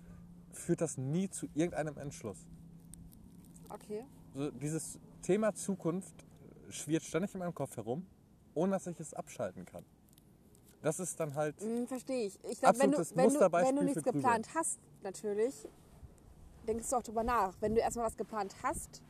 führt 0.52 0.80
das 0.80 0.98
nie 0.98 1.28
zu 1.30 1.46
irgendeinem 1.54 1.96
Entschluss. 1.98 2.38
Okay. 3.70 4.05
So, 4.35 4.50
dieses 4.50 4.98
Thema 5.22 5.55
Zukunft 5.55 6.14
schwirrt 6.70 7.03
ständig 7.03 7.35
in 7.35 7.40
meinem 7.40 7.55
Kopf 7.55 7.77
herum, 7.77 8.07
ohne 8.55 8.72
dass 8.72 8.87
ich 8.87 8.98
es 9.00 9.14
abschalten 9.14 9.64
kann. 9.64 9.85
Das 10.83 11.00
ist 11.00 11.18
dann 11.18 11.35
halt. 11.35 11.61
Hm, 11.61 11.87
Verstehe 11.87 12.27
ich. 12.27 12.38
Ich 12.44 12.61
glaube, 12.61 12.79
wenn 12.79 12.90
du, 12.90 12.98
wenn, 12.98 13.29
du, 13.31 13.40
wenn 13.40 13.77
du 13.77 13.85
nichts 13.85 14.03
Grübeln. 14.03 14.22
geplant 14.22 14.48
hast, 14.55 14.79
natürlich, 15.03 15.66
denkst 16.66 16.90
du 16.90 16.96
auch 16.96 17.03
drüber 17.03 17.24
nach. 17.24 17.55
Wenn 17.61 17.74
du 17.74 17.81
erstmal 17.81 18.07
was 18.07 18.16
geplant 18.16 18.55
hast, 18.62 19.03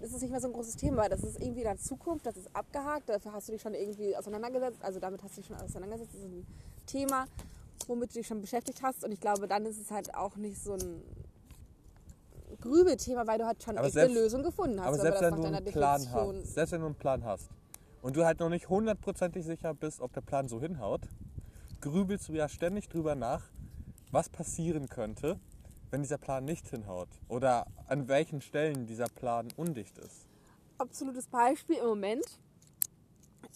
ist 0.00 0.14
es 0.14 0.22
nicht 0.22 0.30
mehr 0.30 0.40
so 0.40 0.46
ein 0.46 0.52
großes 0.52 0.76
Thema. 0.76 1.08
Das 1.08 1.22
ist 1.22 1.40
irgendwie 1.40 1.62
der 1.62 1.76
Zukunft, 1.76 2.26
das 2.26 2.36
ist 2.36 2.54
abgehakt, 2.54 3.08
dafür 3.08 3.32
hast 3.32 3.48
du 3.48 3.52
dich 3.52 3.62
schon 3.62 3.74
irgendwie 3.74 4.16
auseinandergesetzt. 4.16 4.82
Also 4.82 5.00
damit 5.00 5.22
hast 5.22 5.36
du 5.36 5.40
dich 5.40 5.48
schon 5.48 5.56
auseinandergesetzt. 5.56 6.14
Das 6.14 6.20
ist 6.22 6.28
ein 6.28 6.46
Thema, 6.86 7.26
womit 7.88 8.10
du 8.10 8.14
dich 8.18 8.26
schon 8.26 8.40
beschäftigt 8.40 8.82
hast. 8.82 9.04
Und 9.04 9.10
ich 9.12 9.20
glaube, 9.20 9.48
dann 9.48 9.66
ist 9.66 9.80
es 9.80 9.90
halt 9.90 10.14
auch 10.14 10.36
nicht 10.36 10.62
so 10.62 10.74
ein 10.74 11.02
Grübelthema, 12.60 13.26
weil 13.26 13.38
du 13.38 13.46
halt 13.46 13.62
schon 13.62 13.76
echt 13.76 13.92
selbst- 13.92 14.10
eine 14.10 14.20
Lösung 14.20 14.42
gefunden 14.42 14.80
hast. 14.80 14.86
aber 14.88 14.96
selbst 14.98 15.20
wenn 15.22 15.30
das 15.30 15.40
du 15.40 15.46
einen 15.46 15.52
deiner 15.54 15.70
Plan 15.70 16.00
Definition- 16.00 16.36
hast, 16.42 16.54
selbst 16.54 16.72
wenn 16.72 16.80
du 16.80 16.86
einen 16.86 16.94
Plan 16.96 17.24
hast 17.24 17.48
und 18.02 18.16
du 18.16 18.24
halt 18.24 18.40
noch 18.40 18.48
nicht 18.48 18.68
hundertprozentig 18.68 19.44
sicher 19.44 19.74
bist, 19.74 20.00
ob 20.00 20.12
der 20.12 20.20
Plan 20.22 20.48
so 20.48 20.60
hinhaut, 20.60 21.02
grübelst 21.80 22.28
du 22.28 22.32
ja 22.32 22.48
ständig 22.48 22.88
drüber 22.88 23.14
nach, 23.14 23.44
was 24.10 24.28
passieren 24.28 24.88
könnte, 24.88 25.38
wenn 25.90 26.02
dieser 26.02 26.18
Plan 26.18 26.44
nicht 26.44 26.68
hinhaut 26.68 27.08
oder 27.28 27.66
an 27.86 28.08
welchen 28.08 28.40
Stellen 28.40 28.86
dieser 28.86 29.06
Plan 29.06 29.48
undicht 29.56 29.96
ist. 29.98 30.26
absolutes 30.78 31.26
Beispiel 31.28 31.76
im 31.76 31.86
Moment 31.86 32.24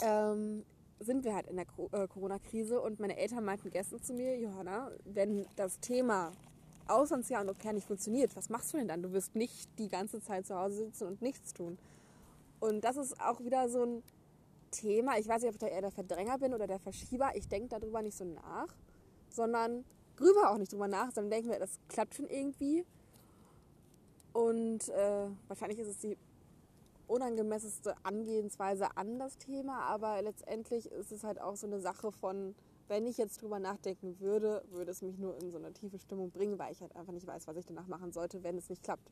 ähm, 0.02 0.64
sind 1.00 1.24
wir 1.24 1.34
halt 1.34 1.46
in 1.48 1.56
der 1.56 1.66
äh, 1.92 2.06
Corona-Krise 2.08 2.80
und 2.80 3.00
meine 3.00 3.16
Eltern 3.16 3.44
meinten 3.44 3.70
gestern 3.70 4.00
zu 4.02 4.12
mir, 4.14 4.38
Johanna, 4.38 4.90
wenn 5.04 5.46
das 5.56 5.78
Thema 5.80 6.30
Auslandsjahr 6.92 7.42
und 7.42 7.50
Au 7.50 7.55
pair 7.55 7.72
nicht 7.72 7.87
funktioniert, 7.87 8.37
was 8.37 8.48
machst 8.48 8.72
du 8.72 8.78
denn 8.78 8.88
dann? 8.88 9.02
Du 9.02 9.12
wirst 9.12 9.35
nicht 9.35 9.68
die 9.78 9.88
ganze 9.88 10.20
Zeit 10.20 10.46
zu 10.46 10.59
Hause 10.59 10.76
sitzen 10.87 11.07
und 11.07 11.22
nichts 11.22 11.52
tun. 11.52 11.78
Und 12.61 12.83
das 12.83 12.96
ist 12.96 13.20
auch 13.20 13.40
wieder 13.40 13.68
so 13.68 13.85
ein 13.85 14.02
Thema. 14.70 15.18
Ich 15.18 15.28
weiß 15.28 15.42
nicht, 15.42 15.48
ob 15.48 15.55
ich 15.55 15.61
da 15.61 15.66
eher 15.66 15.83
der 15.83 15.90
Verdränger 15.90 16.38
bin 16.38 16.55
oder 16.55 16.66
der 16.66 16.78
Verschieber. 16.78 17.31
Ich 17.35 17.48
denke 17.48 17.68
darüber 17.68 18.02
nicht 18.02 18.16
so 18.16 18.24
nach, 18.24 18.68
sondern 19.28 19.85
grübe 20.16 20.48
auch 20.48 20.59
nicht 20.59 20.72
drüber 20.72 20.88
nach, 20.88 21.11
sondern 21.12 21.31
denke 21.31 21.48
mir, 21.48 21.59
das 21.59 21.78
klappt 21.88 22.14
schon 22.14 22.28
irgendwie. 22.28 22.85
Und 24.33 24.88
äh, 24.88 25.26
wahrscheinlich 25.48 25.78
ist 25.78 25.88
es 25.88 25.98
die 25.98 26.16
unangemessenste 27.07 27.94
Angehensweise 28.02 28.96
an 28.96 29.18
das 29.18 29.37
Thema, 29.37 29.81
aber 29.83 30.22
letztendlich 30.22 30.90
ist 30.90 31.12
es 31.12 31.24
halt 31.24 31.40
auch 31.40 31.57
so 31.57 31.66
eine 31.66 31.81
Sache 31.81 32.11
von, 32.11 32.55
wenn 32.92 33.07
ich 33.07 33.16
jetzt 33.16 33.40
drüber 33.40 33.59
nachdenken 33.59 34.20
würde, 34.20 34.62
würde 34.70 34.90
es 34.90 35.00
mich 35.00 35.16
nur 35.16 35.35
in 35.40 35.50
so 35.50 35.57
eine 35.57 35.72
tiefe 35.72 35.98
Stimmung 35.98 36.31
bringen, 36.31 36.59
weil 36.59 36.72
ich 36.72 36.81
halt 36.83 36.94
einfach 36.94 37.14
nicht 37.14 37.26
weiß, 37.26 37.46
was 37.46 37.57
ich 37.57 37.64
danach 37.64 37.87
machen 37.87 38.12
sollte, 38.12 38.42
wenn 38.42 38.59
es 38.59 38.68
nicht 38.68 38.83
klappt. 38.83 39.11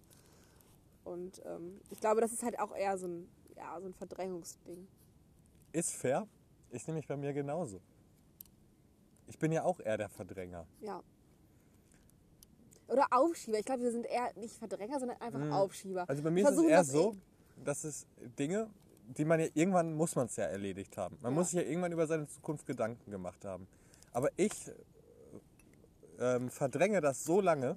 Und 1.03 1.40
ähm, 1.47 1.81
ich 1.88 1.99
glaube, 1.99 2.21
das 2.21 2.31
ist 2.31 2.43
halt 2.43 2.59
auch 2.61 2.77
eher 2.77 2.99
so 2.99 3.07
ein, 3.07 3.27
ja, 3.57 3.81
so 3.81 3.87
ein 3.87 3.95
Verdrängungsding. 3.95 4.87
Ist 5.73 5.95
fair, 5.95 6.29
ist 6.69 6.87
nämlich 6.88 7.07
bei 7.07 7.16
mir 7.16 7.33
genauso. 7.33 7.81
Ich 9.29 9.38
bin 9.38 9.51
ja 9.51 9.64
auch 9.64 9.81
eher 9.81 9.97
der 9.97 10.11
Verdränger. 10.11 10.66
Ja. 10.83 11.03
Oder 12.87 13.07
Aufschieber. 13.12 13.61
Ich 13.61 13.64
glaube, 13.64 13.83
wir 13.83 13.93
sind 13.93 14.05
eher 14.05 14.31
nicht 14.37 14.59
Verdränger, 14.59 14.99
sondern 15.01 15.19
einfach 15.23 15.53
Aufschieber. 15.53 16.05
Also 16.07 16.23
bei 16.23 16.31
mir 16.31 16.47
ist 16.47 16.55
es 16.55 16.64
eher 16.64 16.85
so, 16.85 17.16
dass 17.64 17.85
es 17.85 18.07
Dinge, 18.38 18.69
die 19.16 19.25
man 19.25 19.40
ja 19.40 19.47
irgendwann 19.55 19.95
muss 19.95 20.15
man 20.17 20.27
es 20.27 20.37
ja 20.37 20.44
erledigt 20.44 20.98
haben. 20.98 21.17
Man 21.23 21.33
Ja. 21.33 21.38
muss 21.38 21.50
sich 21.50 21.61
ja 21.61 21.67
irgendwann 21.67 21.92
über 21.92 22.07
seine 22.07 22.27
Zukunft 22.27 22.67
Gedanken 22.67 23.11
gemacht 23.11 23.44
haben. 23.46 23.67
Aber 24.13 24.29
ich 24.37 24.52
ähm, 26.19 26.50
verdränge 26.50 27.00
das 27.00 27.25
so 27.25 27.40
lange, 27.40 27.77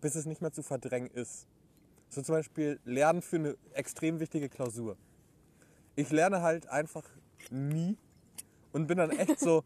bis 0.00 0.14
es 0.14 0.26
nicht 0.26 0.42
mehr 0.42 0.52
zu 0.52 0.62
verdrängen 0.62 1.10
ist. 1.10 1.46
So 2.08 2.22
zum 2.22 2.36
Beispiel 2.36 2.80
Lernen 2.84 3.22
für 3.22 3.36
eine 3.36 3.56
extrem 3.72 4.20
wichtige 4.20 4.48
Klausur. 4.48 4.96
Ich 5.96 6.10
lerne 6.10 6.42
halt 6.42 6.68
einfach 6.68 7.04
nie 7.50 7.96
und 8.72 8.86
bin 8.86 8.98
dann 8.98 9.10
echt 9.10 9.38
so 9.38 9.62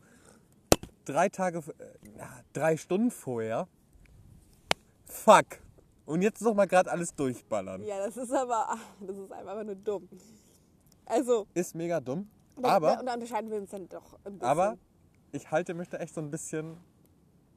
drei 1.04 1.28
Tage, 1.28 1.58
äh, 1.78 2.24
drei 2.52 2.76
Stunden 2.76 3.10
vorher. 3.10 3.68
Fuck. 5.04 5.46
Und 6.04 6.22
jetzt 6.22 6.40
noch 6.40 6.54
mal 6.54 6.66
gerade 6.66 6.90
alles 6.90 7.14
durchballern. 7.14 7.82
Ja, 7.82 7.98
das 7.98 8.16
ist 8.16 8.32
aber, 8.32 8.78
das 9.00 9.16
ist 9.16 9.32
einfach 9.32 9.62
nur 9.64 9.74
dumm. 9.74 10.08
Also, 11.04 11.46
Ist 11.54 11.74
mega 11.74 12.00
dumm. 12.00 12.30
aber, 12.62 12.96
da, 12.96 13.02
da 13.02 13.14
unterscheiden 13.14 13.50
wir 13.50 13.58
uns 13.58 13.70
dann 13.70 13.88
doch 13.88 14.14
ein 14.24 14.32
bisschen. 14.34 14.42
aber 14.42 14.78
ich 15.32 15.50
halte 15.50 15.74
mich 15.74 15.88
da 15.88 15.98
echt 15.98 16.14
so 16.14 16.20
ein 16.20 16.30
bisschen 16.30 16.76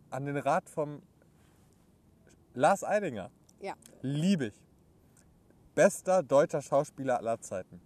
an 0.10 0.26
den 0.26 0.38
Rat 0.38 0.70
vom 0.70 1.02
Lars 2.54 2.84
Eidinger. 2.84 3.32
Ja, 3.62 3.76
Liebe 4.02 4.48
ich. 4.48 4.62
Bester 5.76 6.22
deutscher 6.24 6.62
Schauspieler 6.62 7.18
aller 7.18 7.40
Zeiten. 7.40 7.80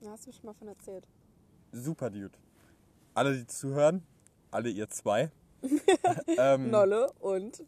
da 0.00 0.10
hast 0.10 0.26
du 0.26 0.32
schon 0.32 0.46
mal 0.46 0.54
von 0.54 0.68
erzählt. 0.68 1.06
Super 1.72 2.10
Dude. 2.10 2.36
Alle, 3.14 3.36
die 3.36 3.46
zuhören, 3.46 4.02
alle 4.50 4.68
ihr 4.68 4.88
zwei. 4.88 5.30
ähm, 6.26 6.70
Nolle 6.70 7.10
und 7.20 7.64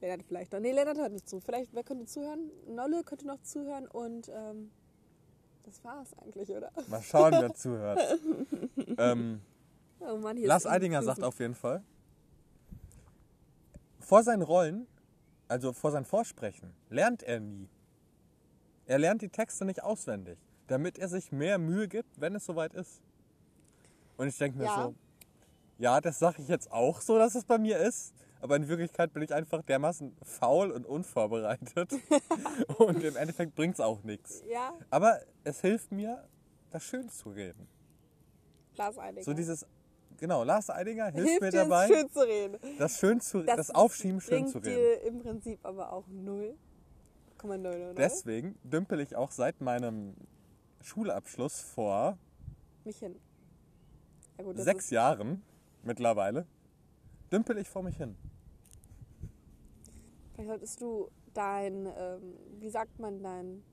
Lennart 0.00 0.22
vielleicht 0.22 0.52
noch. 0.52 0.60
Nee, 0.60 0.72
Lennart 0.72 0.98
hört 0.98 1.12
nicht 1.12 1.28
zu. 1.28 1.40
Vielleicht, 1.40 1.72
wer 1.74 1.82
könnte 1.82 2.06
zuhören? 2.06 2.50
Nolle 2.68 3.02
könnte 3.04 3.26
noch 3.26 3.40
zuhören 3.42 3.86
und 3.88 4.28
ähm, 4.28 4.70
das 5.64 5.82
war's 5.84 6.12
eigentlich, 6.18 6.50
oder? 6.50 6.70
Mal 6.88 7.02
schauen, 7.02 7.32
wer 7.32 7.54
zuhört. 7.54 8.00
ähm, 8.98 9.40
Oh 10.08 10.16
Mann, 10.18 10.36
hier 10.36 10.48
Lars 10.48 10.66
Eidinger 10.66 11.02
sagt 11.02 11.22
auf 11.22 11.38
jeden 11.38 11.54
Fall, 11.54 11.82
vor 14.00 14.22
seinen 14.22 14.42
Rollen, 14.42 14.86
also 15.48 15.72
vor 15.72 15.90
sein 15.90 16.04
Vorsprechen, 16.04 16.72
lernt 16.90 17.22
er 17.22 17.40
nie. 17.40 17.68
Er 18.86 18.98
lernt 18.98 19.22
die 19.22 19.28
Texte 19.28 19.64
nicht 19.64 19.82
auswendig, 19.82 20.38
damit 20.66 20.98
er 20.98 21.08
sich 21.08 21.30
mehr 21.32 21.58
Mühe 21.58 21.88
gibt, 21.88 22.20
wenn 22.20 22.34
es 22.34 22.44
soweit 22.44 22.74
ist. 22.74 23.00
Und 24.16 24.28
ich 24.28 24.36
denke 24.38 24.58
mir 24.58 24.64
Ja. 24.64 24.84
so, 24.84 24.94
ja, 25.78 26.00
das 26.00 26.18
sage 26.18 26.42
ich 26.42 26.48
jetzt 26.48 26.70
auch 26.70 27.00
so, 27.00 27.18
dass 27.18 27.34
es 27.34 27.44
bei 27.44 27.58
mir 27.58 27.78
ist. 27.78 28.12
Aber 28.40 28.56
in 28.56 28.66
Wirklichkeit 28.66 29.12
bin 29.12 29.22
ich 29.22 29.32
einfach 29.32 29.62
dermaßen 29.62 30.16
faul 30.22 30.72
und 30.72 30.84
unvorbereitet. 30.84 31.92
und 32.78 33.02
im 33.04 33.14
Endeffekt 33.16 33.54
bringt 33.54 33.74
es 33.74 33.80
auch 33.80 34.02
nichts. 34.02 34.42
Ja, 34.48 34.74
Aber 34.90 35.20
es 35.44 35.60
hilft 35.60 35.92
mir, 35.92 36.24
das 36.70 36.82
schön 36.82 37.08
zu 37.08 37.30
reden. 37.30 37.68
Lars 38.74 38.98
Eidinger. 38.98 39.24
So 39.24 39.32
dieses, 39.32 39.64
genau, 40.22 40.44
Lars 40.44 40.70
Eidinger 40.70 41.10
hilft, 41.10 41.28
Hilft 41.28 41.42
mir 41.42 41.50
dir, 41.50 41.64
dabei, 41.64 41.88
schön 41.88 42.08
zu 42.10 42.20
reden. 42.20 42.58
das 42.78 42.98
schön 42.98 43.20
zu, 43.20 43.42
das, 43.42 43.70
Aufschieben 43.70 44.20
schön 44.20 44.46
zu 44.46 44.58
reden. 44.58 44.76
dir 44.76 45.02
im 45.02 45.18
Prinzip 45.18 45.58
aber 45.64 45.92
auch 45.92 46.06
0,00. 46.08 47.94
Deswegen 47.94 48.54
dümpel 48.62 49.00
ich 49.00 49.16
auch 49.16 49.32
seit 49.32 49.60
meinem 49.60 50.14
Schulabschluss 50.80 51.60
vor 51.60 52.16
Mich 52.84 52.98
hin. 52.98 53.16
Ja, 54.38 54.44
gut, 54.44 54.56
das 54.58 54.64
sechs 54.64 54.90
Jahren 54.90 55.42
mittlerweile, 55.82 56.46
dümpel 57.32 57.58
ich 57.58 57.68
vor 57.68 57.82
mich 57.82 57.96
hin. 57.96 58.16
Vielleicht 60.34 60.48
solltest 60.48 60.80
du 60.80 61.10
dein, 61.34 61.86
ähm, 61.98 62.38
wie 62.60 62.70
sagt 62.70 62.98
man, 63.00 63.22
dein 63.22 63.64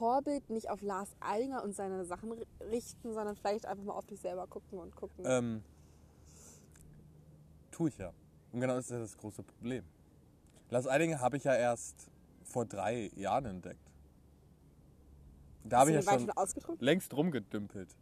Vorbild 0.00 0.48
nicht 0.48 0.70
auf 0.70 0.80
Lars 0.80 1.10
Eidinger 1.20 1.62
und 1.62 1.76
seine 1.76 2.06
Sachen 2.06 2.32
ri- 2.32 2.46
richten, 2.70 3.12
sondern 3.12 3.36
vielleicht 3.36 3.66
einfach 3.66 3.84
mal 3.84 3.92
auf 3.92 4.06
dich 4.06 4.18
selber 4.18 4.46
gucken 4.46 4.78
und 4.78 4.96
gucken. 4.96 5.24
Ähm, 5.26 5.62
tue 7.70 7.90
ich 7.90 7.98
ja. 7.98 8.10
Und 8.50 8.60
genau 8.62 8.76
das 8.76 8.86
ist 8.86 8.92
ja 8.92 8.98
das 8.98 9.14
große 9.18 9.42
Problem. 9.42 9.84
Lars 10.70 10.86
Eidinger 10.86 11.20
habe 11.20 11.36
ich 11.36 11.44
ja 11.44 11.54
erst 11.54 12.08
vor 12.44 12.64
drei 12.64 13.10
Jahren 13.14 13.44
entdeckt. 13.44 13.78
Da 15.64 15.80
habe 15.80 15.90
ich 15.90 15.96
ja 15.96 16.02
schon 16.18 16.30
schon 16.62 16.78
längst 16.78 17.12
rumgedümpelt. 17.14 17.94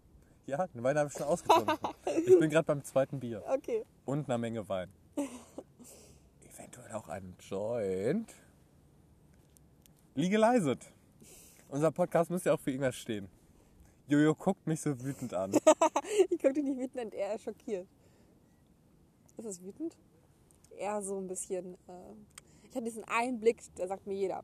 Ja, 0.46 0.68
den 0.68 0.84
Wein 0.84 0.96
habe 0.96 1.08
ich 1.08 1.14
schon 1.14 1.26
ausgetrunken. 1.26 1.76
ich 2.24 2.38
bin 2.38 2.48
gerade 2.48 2.64
beim 2.64 2.84
zweiten 2.84 3.18
Bier. 3.18 3.42
Okay. 3.48 3.84
Und 4.04 4.28
einer 4.28 4.38
Menge 4.38 4.68
Wein. 4.68 4.88
Eventuell 6.54 6.92
auch 6.92 7.08
einen 7.08 7.34
Joint. 7.40 8.32
Legaliced. 10.14 10.92
Unser 11.68 11.90
Podcast 11.90 12.30
müsste 12.30 12.48
ja 12.48 12.54
auch 12.54 12.60
für 12.60 12.70
irgendwas 12.70 12.96
stehen. 12.96 13.28
Jojo 14.06 14.34
guckt 14.34 14.66
mich 14.66 14.80
so 14.80 14.98
wütend 15.02 15.34
an. 15.34 15.52
Ich 16.30 16.38
gucke 16.38 16.54
dich 16.54 16.64
nicht 16.64 16.78
wütend 16.78 16.98
an, 16.98 17.10
eher 17.10 17.38
schockiert. 17.38 17.86
Ist 19.36 19.46
das 19.46 19.62
wütend? 19.62 19.94
Eher 20.76 21.02
so 21.02 21.18
ein 21.18 21.26
bisschen. 21.26 21.74
Äh, 21.86 22.14
ich 22.62 22.74
habe 22.74 22.84
diesen 22.86 23.04
einen 23.04 23.38
Blick, 23.38 23.58
der 23.76 23.88
sagt 23.88 24.06
mir 24.06 24.14
jeder. 24.14 24.42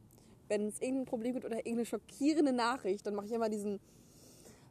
Wenn 0.49 0.69
es 0.69 0.81
irgendein 0.81 1.07
Problem 1.07 1.33
gibt 1.33 1.47
oder 1.47 1.57
irgendeine 1.57 1.87
schockierende 1.87 2.53
Nachricht, 2.53 3.07
dann 3.07 3.15
mache 3.15 3.27
ich 3.27 3.33
immer 3.33 3.49
diesen 3.49 3.81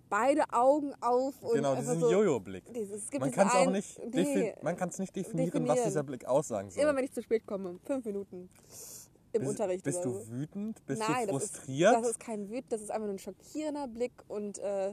beide 0.08 0.44
Augen 0.52 0.94
auf 1.02 1.42
und 1.42 1.56
genau, 1.56 1.76
diesen 1.76 2.00
so, 2.00 2.12
Jojo-Blick. 2.12 2.64
Es 2.76 3.10
Man 3.20 3.32
kann 3.32 3.48
es 3.48 3.54
auch 3.54 3.72
nicht, 3.72 4.00
nee, 4.14 4.54
man 4.62 4.78
kann's 4.78 5.00
nicht 5.00 5.16
definieren, 5.16 5.48
was 5.48 5.54
definieren. 5.54 5.86
dieser 5.86 6.04
Blick 6.04 6.26
aussagen 6.26 6.70
soll. 6.70 6.84
Immer 6.84 6.96
wenn 6.96 7.06
ich 7.06 7.12
zu 7.12 7.24
spät 7.24 7.48
komme, 7.48 7.80
fünf 7.84 8.06
Minuten 8.06 8.50
im 9.34 9.42
bist, 9.42 9.52
Unterricht. 9.52 9.84
Bist 9.84 10.00
oder 10.00 10.12
du 10.12 10.20
so. 10.20 10.32
wütend? 10.32 10.86
Bist 10.86 11.02
Nein, 11.02 11.28
du 11.28 11.34
das 11.34 11.44
ist, 11.44 11.56
frustriert? 11.58 11.94
das 11.96 12.08
ist 12.08 12.20
kein 12.20 12.50
Wüt, 12.50 12.66
das 12.70 12.82
ist 12.82 12.90
einfach 12.92 13.06
nur 13.06 13.16
ein 13.16 13.20
schockierender 13.20 13.88
Blick 13.88 14.14
und 14.28 14.60
äh, 14.60 14.92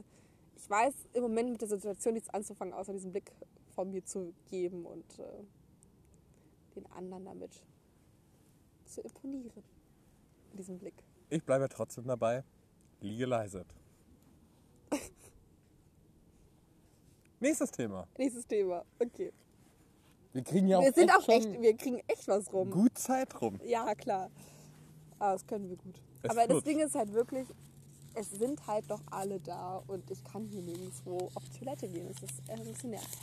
ich 0.55 0.69
weiß 0.69 0.93
im 1.13 1.23
Moment 1.23 1.51
mit 1.51 1.61
der 1.61 1.69
Situation 1.69 2.13
nichts 2.13 2.29
anzufangen, 2.29 2.73
außer 2.73 2.93
diesen 2.93 3.11
Blick 3.11 3.31
von 3.73 3.89
mir 3.89 4.03
zu 4.03 4.33
geben 4.49 4.85
und 4.85 5.19
äh, 5.19 5.23
den 6.75 6.85
anderen 6.91 7.25
damit 7.25 7.63
zu 8.85 9.01
imponieren. 9.01 9.63
Mit 10.49 10.59
diesem 10.59 10.77
Blick. 10.77 10.95
ich 11.29 11.43
bleibe 11.43 11.69
trotzdem 11.69 12.05
dabei. 12.05 12.43
Legaliced. 12.99 13.65
Nächstes 17.39 17.71
Thema. 17.71 18.07
Nächstes 18.17 18.45
Thema. 18.45 18.85
Okay. 18.99 19.31
Wir 20.33 20.43
kriegen 20.43 20.67
ja 20.67 20.77
auch, 20.77 20.83
wir 20.83 20.93
sind 20.93 21.09
echt 21.09 21.17
auch 21.17 21.21
schon 21.23 21.33
echt, 21.33 21.61
wir 21.61 21.77
kriegen 21.77 22.01
echt 22.07 22.27
was 22.27 22.51
rum. 22.53 22.71
gut 22.71 22.97
Zeit 22.97 23.41
rum. 23.41 23.59
Ja, 23.63 23.93
klar. 23.95 24.29
Aber 25.19 25.33
das 25.33 25.45
können 25.45 25.69
wir 25.69 25.77
gut. 25.77 26.01
Es 26.23 26.31
Aber 26.31 26.47
das. 26.47 26.63
Ding 26.63 26.79
ist 26.79 26.95
halt 26.95 27.11
wirklich, 27.13 27.47
es 28.15 28.29
sind 28.31 28.65
halt 28.65 28.89
doch 28.89 29.01
alle 29.11 29.39
da 29.39 29.83
und 29.87 30.09
ich 30.09 30.23
kann 30.23 30.45
hier 30.47 30.61
nirgendwo 30.61 31.29
auf 31.35 31.43
die 31.49 31.59
Toilette 31.59 31.87
gehen. 31.87 32.07
Das 32.07 32.23
ist 32.23 32.49
ein 32.49 32.63
bisschen 32.63 32.91
nervig. 32.91 33.19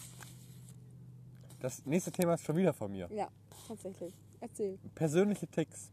Das 1.61 1.85
nächste 1.87 2.13
Thema 2.13 2.35
ist 2.35 2.45
schon 2.45 2.57
wieder 2.57 2.73
von 2.73 2.91
mir. 2.93 3.09
Ja, 3.13 3.29
tatsächlich. 3.67 4.15
Erzähl. 4.41 4.79
Persönliche 4.95 5.47
Ticks. 5.49 5.91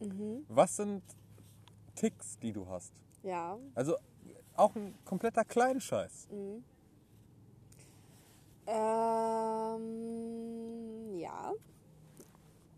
Mhm. 0.00 0.44
Was 0.48 0.76
sind 0.76 1.02
Ticks, 1.94 2.38
die 2.38 2.52
du 2.52 2.66
hast? 2.68 2.92
Ja. 3.22 3.58
Also 3.74 3.96
auch 4.56 4.74
ein 4.74 4.94
kompletter 5.04 5.44
Kleinscheiß. 5.44 6.28
Mhm. 6.30 6.64
Ähm, 8.72 9.88
ja. 11.18 11.52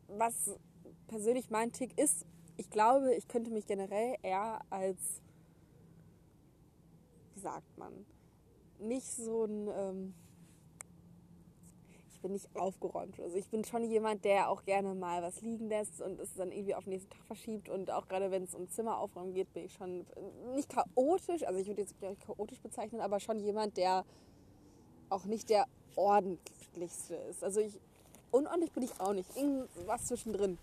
Was 0.09 0.59
persönlich 1.07 1.51
mein 1.51 1.71
Tick 1.73 1.99
ist, 1.99 2.25
ich 2.57 2.71
glaube, 2.71 3.15
ich 3.15 3.29
könnte 3.29 3.51
mich 3.51 3.67
generell 3.67 4.17
eher 4.23 4.63
als, 4.71 5.21
wie 7.35 7.41
sagt 7.41 7.77
man, 7.77 8.07
nicht 8.79 9.07
so 9.07 9.45
ein, 9.45 9.69
ähm, 9.69 10.15
ich 12.09 12.21
bin 12.21 12.33
nicht 12.33 12.49
aufgeräumt. 12.57 13.21
Also 13.21 13.37
ich 13.37 13.51
bin 13.51 13.63
schon 13.65 13.85
jemand, 13.85 14.25
der 14.25 14.49
auch 14.49 14.65
gerne 14.65 14.95
mal 14.95 15.23
was 15.23 15.43
liegen 15.43 15.69
lässt 15.69 16.01
und 16.01 16.19
es 16.21 16.35
dann 16.35 16.53
irgendwie 16.53 16.75
auf 16.75 16.85
den 16.85 16.95
nächsten 16.95 17.11
Tag 17.11 17.27
verschiebt. 17.27 17.69
Und 17.69 17.91
auch 17.91 18.09
gerade 18.09 18.31
wenn 18.31 18.45
es 18.45 18.55
um 18.55 18.67
Zimmeraufräumen 18.71 19.35
geht, 19.35 19.53
bin 19.53 19.67
ich 19.67 19.75
schon 19.75 20.07
äh, 20.17 20.55
nicht 20.55 20.71
chaotisch, 20.71 21.43
also 21.43 21.61
ich 21.61 21.67
würde 21.67 21.83
jetzt 21.83 21.97
chaotisch 22.25 22.61
bezeichnen, 22.61 23.03
aber 23.03 23.21
schon 23.21 23.39
jemand, 23.41 23.77
der 23.77 24.07
auch 25.11 25.27
nicht 25.27 25.51
der 25.51 25.67
ordentlichste 25.97 27.15
ist. 27.31 27.43
Also 27.45 27.61
ich, 27.61 27.79
unordentlich 28.31 28.73
bin 28.73 28.83
ich 28.83 29.01
auch 29.01 29.13
nicht. 29.13 29.29
Irgendwas 29.37 30.07
zwischendrin. 30.07 30.59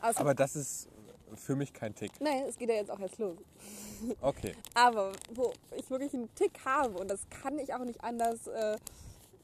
Aber, 0.00 0.10
es 0.10 0.16
Aber 0.16 0.34
das 0.34 0.56
ist 0.56 0.88
für 1.36 1.54
mich 1.54 1.72
kein 1.72 1.94
Tick. 1.94 2.12
nein, 2.20 2.44
es 2.48 2.56
geht 2.58 2.68
ja 2.68 2.74
jetzt 2.76 2.90
auch 2.90 3.00
erst 3.00 3.18
los. 3.18 3.36
Okay. 4.20 4.54
Aber 4.74 5.12
wo 5.32 5.52
ich 5.76 5.88
wirklich 5.90 6.12
einen 6.14 6.34
Tick 6.34 6.52
habe 6.64 6.98
und 6.98 7.08
das 7.08 7.20
kann 7.30 7.58
ich 7.58 7.72
auch 7.72 7.84
nicht 7.84 8.02
anders 8.02 8.46
äh, 8.46 8.76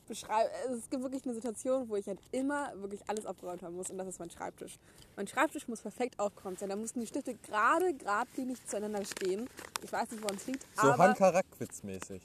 beschreiben. 0.09 0.51
Es 0.72 0.89
gibt 0.91 1.03
wirklich 1.03 1.24
eine 1.24 1.34
Situation, 1.34 1.89
wo 1.89 1.97
ich 1.97 2.07
halt 2.07 2.18
immer 2.32 2.72
wirklich 2.80 3.01
alles 3.07 3.26
aufgeräumt 3.26 3.62
haben 3.62 3.76
muss 3.76 3.91
und 3.91 3.99
das 3.99 4.09
ist 4.09 4.18
mein 4.18 4.30
Schreibtisch. 4.30 4.78
Mein 5.16 5.26
Schreibtisch 5.26 5.68
muss 5.68 5.80
perfekt 5.80 6.18
aufgeräumt 6.18 6.59
sein. 6.59 6.68
Da 6.68 6.76
mussten 6.76 7.01
die 7.01 7.07
Stifte 7.07 7.34
gerade, 7.34 7.95
geradlinig 7.95 8.64
zueinander 8.66 9.05
stehen. 9.05 9.49
Ich 9.82 9.93
weiß 9.93 10.11
nicht, 10.11 10.22
woran 10.22 10.37
es 10.37 10.47
liegt, 10.47 10.64
So 10.74 10.89
aber 10.89 11.05
Hanka 11.05 11.28
Rackwitz-mäßig. 11.30 12.20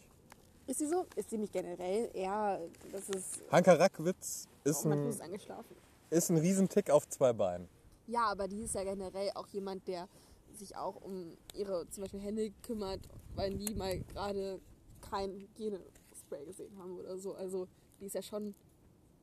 Ist 0.72 0.80
sie 0.80 0.88
so? 0.88 1.06
Ist 1.16 1.30
sie 1.30 1.38
nicht 1.38 1.54
generell 1.54 2.10
eher, 2.14 2.60
das 2.92 3.10
ist, 3.10 3.42
Hanka 3.52 3.74
Rackwitz 3.74 4.48
ist 4.64 4.86
oh, 4.86 4.90
ein, 4.90 5.10
ist 6.10 6.30
ein 6.30 6.38
Riesentick 6.38 6.90
auf 6.90 7.08
zwei 7.08 7.34
Beinen. 7.34 7.68
Ja, 8.08 8.26
aber 8.26 8.48
die 8.48 8.64
ist 8.64 8.76
ja 8.76 8.84
generell 8.84 9.32
auch 9.36 9.48
jemand, 9.48 9.88
der 9.88 10.08
sich 10.54 10.76
auch 10.76 10.96
um 11.02 11.38
ihre 11.54 11.88
zum 11.90 12.04
Beispiel 12.04 12.22
Hände 12.22 12.52
kümmert, 12.62 13.02
weil 13.36 13.54
die 13.54 13.74
mal 13.76 14.00
gerade 14.00 14.60
kein 15.02 15.32
Hygienespray 15.32 16.46
gesehen 16.46 16.78
haben 16.78 16.98
oder 16.98 17.18
so. 17.18 17.34
Also 17.36 17.68
die 18.00 18.06
ist 18.06 18.16
ja 18.16 18.22
schon 18.22 18.56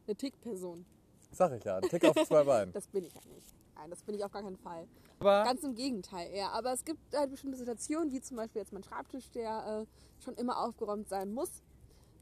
eine 0.07 0.17
Tick-Person. 0.17 0.85
Sag 1.33 1.53
ich 1.53 1.65
ja, 1.65 1.77
ein 1.77 1.83
Tick 1.83 2.05
auf 2.05 2.27
zwei 2.27 2.45
Beinen. 2.45 2.73
Das 2.73 2.87
bin 2.89 3.05
ich 3.05 3.15
ja 3.15 3.21
nicht. 3.35 3.58
Nein, 3.79 3.91
das 3.91 4.03
bin 4.03 4.15
ich 4.17 4.25
auf 4.25 4.33
gar 4.33 4.43
keinen 4.43 4.57
Fall. 4.59 4.87
Aber 5.21 5.45
Ganz 5.45 5.63
im 5.63 5.75
Gegenteil 5.75 6.31
eher. 6.33 6.53
Aber 6.53 6.73
es 6.73 6.85
gibt 6.85 7.01
halt 7.15 7.31
bestimmte 7.31 7.57
Situationen, 7.57 8.13
wie 8.13 8.21
zum 8.21 8.37
Beispiel 8.37 8.61
jetzt 8.61 8.73
mein 8.73 8.83
Schreibtisch, 8.83 9.31
der 9.31 9.87
äh, 9.87 10.23
schon 10.25 10.35
immer 10.35 10.59
aufgeräumt 10.63 11.09
sein 11.09 11.33
muss, 11.33 11.63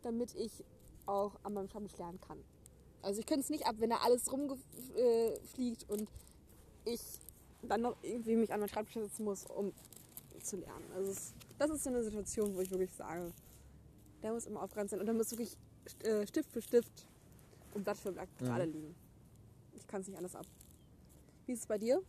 damit 0.03 0.35
ich 0.35 0.65
auch 1.07 1.33
an 1.43 1.55
meinem 1.55 1.69
Schreibtisch 1.69 1.97
lernen 1.99 2.21
kann. 2.21 2.39
Also 3.03 3.21
ich 3.21 3.27
könnte 3.27 3.43
es 3.43 3.51
nicht 3.51 3.67
ab, 3.67 3.77
wenn 3.79 3.91
da 3.91 3.97
alles 3.99 4.31
rumfliegt 4.31 5.89
und 5.89 6.09
ich 6.85 7.01
dann 7.63 7.81
noch 7.83 7.97
irgendwie 8.03 8.37
mich 8.37 8.53
an 8.53 8.61
meinen 8.61 8.69
Schreibtisch 8.69 8.95
setzen 8.95 9.25
muss, 9.25 9.45
um 9.47 9.73
zu 10.43 10.57
lernen. 10.57 10.85
Also 10.95 11.11
es, 11.11 11.33
das 11.59 11.71
ist 11.71 11.85
so 11.85 11.91
eine 11.91 12.03
Situation, 12.03 12.55
wo 12.55 12.61
ich 12.61 12.71
wirklich 12.71 12.93
sage, 12.93 13.33
der 14.23 14.33
muss 14.33 14.47
immer 14.47 14.63
aufgeräumt 14.63 14.91
sein 14.91 15.01
und 15.01 15.07
dann 15.07 15.17
muss 15.17 15.31
wirklich 15.31 15.57
äh, 16.03 16.27
Stift 16.27 16.51
für 16.53 16.61
Stift 16.61 17.07
und 17.75 17.85
Blatt 17.85 17.97
für 17.99 18.13
Blatt 18.13 18.29
Mhm. 18.41 18.45
gerade 18.45 18.65
liegen. 18.65 18.95
Ich 19.75 19.87
kann 19.87 20.01
es 20.01 20.09
nicht 20.09 20.17
anders 20.17 20.35
ab. 20.37 20.47
Wie 21.47 21.53
ist 21.53 21.61
es 21.61 21.66
bei 21.66 21.78
dir? 21.78 22.03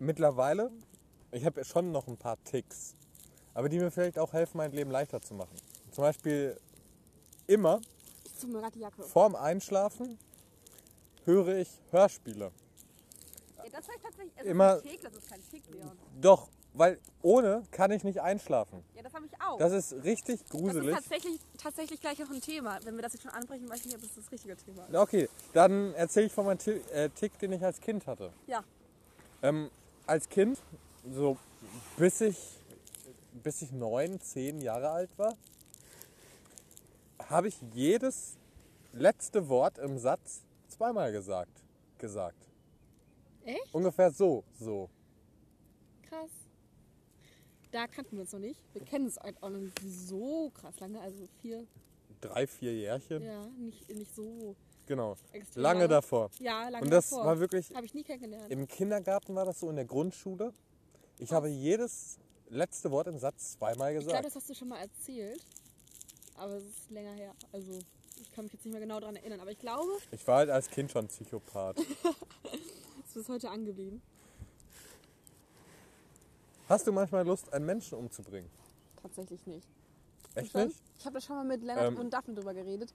mittlerweile, 0.00 0.70
ich 1.30 1.46
habe 1.46 1.64
schon 1.64 1.92
noch 1.92 2.08
ein 2.08 2.16
paar 2.16 2.36
Ticks, 2.44 2.94
aber 3.54 3.68
die 3.68 3.78
mir 3.78 3.90
vielleicht 3.92 4.18
auch 4.18 4.32
helfen, 4.32 4.58
mein 4.58 4.72
Leben 4.72 4.90
leichter 4.90 5.20
zu 5.22 5.34
machen. 5.34 5.56
Zum 5.92 6.02
Beispiel 6.02 6.60
immer 7.46 7.80
Ich 8.24 8.34
ziehe 8.34 8.52
mir 8.52 8.58
gerade 8.58 8.72
die 8.72 8.80
Jacke. 8.80 9.02
vorm 9.04 9.36
Einschlafen 9.36 10.18
höre 11.24 11.56
ich 11.58 11.68
Hörspiele. 11.92 12.50
Ja, 13.56 13.64
das 13.70 13.88
heißt 13.88 14.02
tatsächlich, 14.02 14.32
es 14.36 14.44
Immer- 14.46 14.76
ist 14.76 14.84
ein 14.84 14.90
Tick, 14.90 15.00
das 15.02 15.14
ist 15.14 15.30
kein 15.30 15.40
Tick, 15.50 15.62
Leon. 15.70 15.92
Doch, 16.20 16.48
weil 16.74 16.98
ohne 17.22 17.62
kann 17.70 17.90
ich 17.92 18.04
nicht 18.04 18.20
einschlafen. 18.20 18.84
Ja, 18.94 19.02
das 19.02 19.14
habe 19.14 19.26
ich 19.26 19.40
auch. 19.40 19.58
Das 19.58 19.72
ist 19.72 19.92
richtig 20.04 20.40
Das 20.40 20.46
ist 20.46 20.50
gruselig. 20.50 20.94
tatsächlich, 20.94 21.40
tatsächlich 21.56 22.00
gleich 22.00 22.22
auch 22.22 22.30
ein 22.30 22.40
Thema. 22.40 22.78
Wenn 22.84 22.96
wir 22.96 23.02
das 23.02 23.12
jetzt 23.14 23.22
schon 23.22 23.30
ansprechen, 23.30 23.68
weiß 23.68 23.78
ich 23.80 23.86
nicht, 23.86 23.96
ob 23.96 24.02
es 24.02 24.14
das 24.14 24.30
richtige 24.30 24.56
Thema 24.56 24.84
ist. 24.86 24.94
Okay, 24.94 25.28
dann 25.52 25.94
erzähle 25.94 26.26
ich 26.26 26.32
von 26.32 26.44
meinem 26.46 26.58
äh, 26.92 27.08
Tick, 27.10 27.38
den 27.38 27.52
ich 27.52 27.64
als 27.64 27.80
Kind 27.80 28.06
hatte. 28.06 28.32
Ja. 28.46 28.62
Ähm, 29.42 29.70
als 30.06 30.28
Kind, 30.28 30.58
so 31.12 31.38
bis 31.96 32.20
ich, 32.20 32.58
bis 33.42 33.62
ich 33.62 33.72
neun, 33.72 34.20
zehn 34.20 34.60
Jahre 34.60 34.90
alt 34.90 35.16
war, 35.16 35.36
habe 37.28 37.48
ich 37.48 37.56
jedes 37.72 38.36
letzte 38.92 39.48
Wort 39.48 39.78
im 39.78 39.98
Satz 39.98 40.42
zweimal 40.68 41.12
gesagt. 41.12 41.62
gesagt. 41.98 42.36
Echt? 43.44 43.72
Ungefähr 43.72 44.10
so, 44.10 44.42
so. 44.58 44.90
Krass. 46.08 46.30
Da 47.74 47.88
kannten 47.88 48.12
wir 48.12 48.20
uns 48.20 48.32
noch 48.32 48.38
nicht. 48.38 48.60
Wir 48.72 48.82
kennen 48.84 49.06
es 49.06 49.18
halt 49.18 49.42
auch 49.42 49.50
noch 49.50 49.58
nicht 49.58 49.76
so 49.80 50.50
krass 50.54 50.78
lange. 50.78 51.00
Also 51.00 51.26
vier, 51.42 51.66
Drei, 52.20 52.46
vier 52.46 52.72
Jährchen. 52.72 53.20
ja, 53.20 53.46
nicht, 53.58 53.88
nicht 53.92 54.14
so 54.14 54.54
Genau. 54.86 55.16
extrem 55.32 55.60
Lange 55.62 55.88
davor. 55.88 56.30
Ja, 56.38 56.68
lange 56.68 56.84
Und 56.84 56.90
das 56.92 57.10
davor. 57.10 57.26
war 57.26 57.40
wirklich, 57.40 57.74
Habe 57.74 57.84
ich 57.84 57.92
nie 57.94 58.04
kennengelernt. 58.04 58.48
im 58.52 58.68
Kindergarten 58.68 59.34
war 59.34 59.44
das 59.44 59.58
so, 59.58 59.68
in 59.70 59.74
der 59.76 59.86
Grundschule. 59.86 60.52
Ich 61.18 61.32
habe 61.32 61.48
jedes 61.48 62.18
letzte 62.48 62.92
Wort 62.92 63.08
im 63.08 63.18
Satz 63.18 63.52
zweimal 63.58 63.90
Ich 63.92 63.98
glaube, 63.98 64.06
gesagt. 64.06 64.26
das 64.26 64.36
hast 64.36 64.48
du 64.50 64.54
schon 64.54 64.68
mal 64.68 64.78
erzählt. 64.78 65.44
Aber 66.36 66.54
es 66.54 66.64
ist 66.64 66.90
länger 66.92 67.12
her. 67.14 67.34
Also 67.50 67.76
ich 68.20 68.30
kann 68.30 68.44
mich 68.44 68.52
jetzt 68.52 68.64
nicht 68.64 68.72
mehr 68.72 68.80
genau 68.82 69.00
daran 69.00 69.16
erinnern. 69.16 69.40
Aber 69.40 69.50
ich 69.50 69.58
glaube, 69.58 69.90
Ich 70.12 70.24
war 70.28 70.36
halt 70.38 70.50
als 70.50 70.70
Kind 70.70 70.92
schon 70.92 71.08
Psychopath. 71.08 71.78
es 71.78 71.84
ist 73.08 73.14
bis 73.14 73.28
heute 73.28 73.50
angeblieben. 73.50 74.00
Hast 76.68 76.86
du 76.86 76.92
manchmal 76.92 77.26
Lust, 77.26 77.52
einen 77.52 77.66
Menschen 77.66 77.98
umzubringen? 77.98 78.48
Tatsächlich 79.02 79.46
nicht. 79.46 79.68
Echt 80.34 80.52
Schon? 80.52 80.66
nicht? 80.68 80.80
Ich 80.98 81.04
habe 81.04 81.14
da 81.14 81.20
schon 81.20 81.36
mal 81.36 81.44
mit 81.44 81.62
Lennart 81.62 81.92
Ähm. 81.92 81.98
und 81.98 82.10
Daphne 82.12 82.34
drüber 82.34 82.54
geredet, 82.54 82.92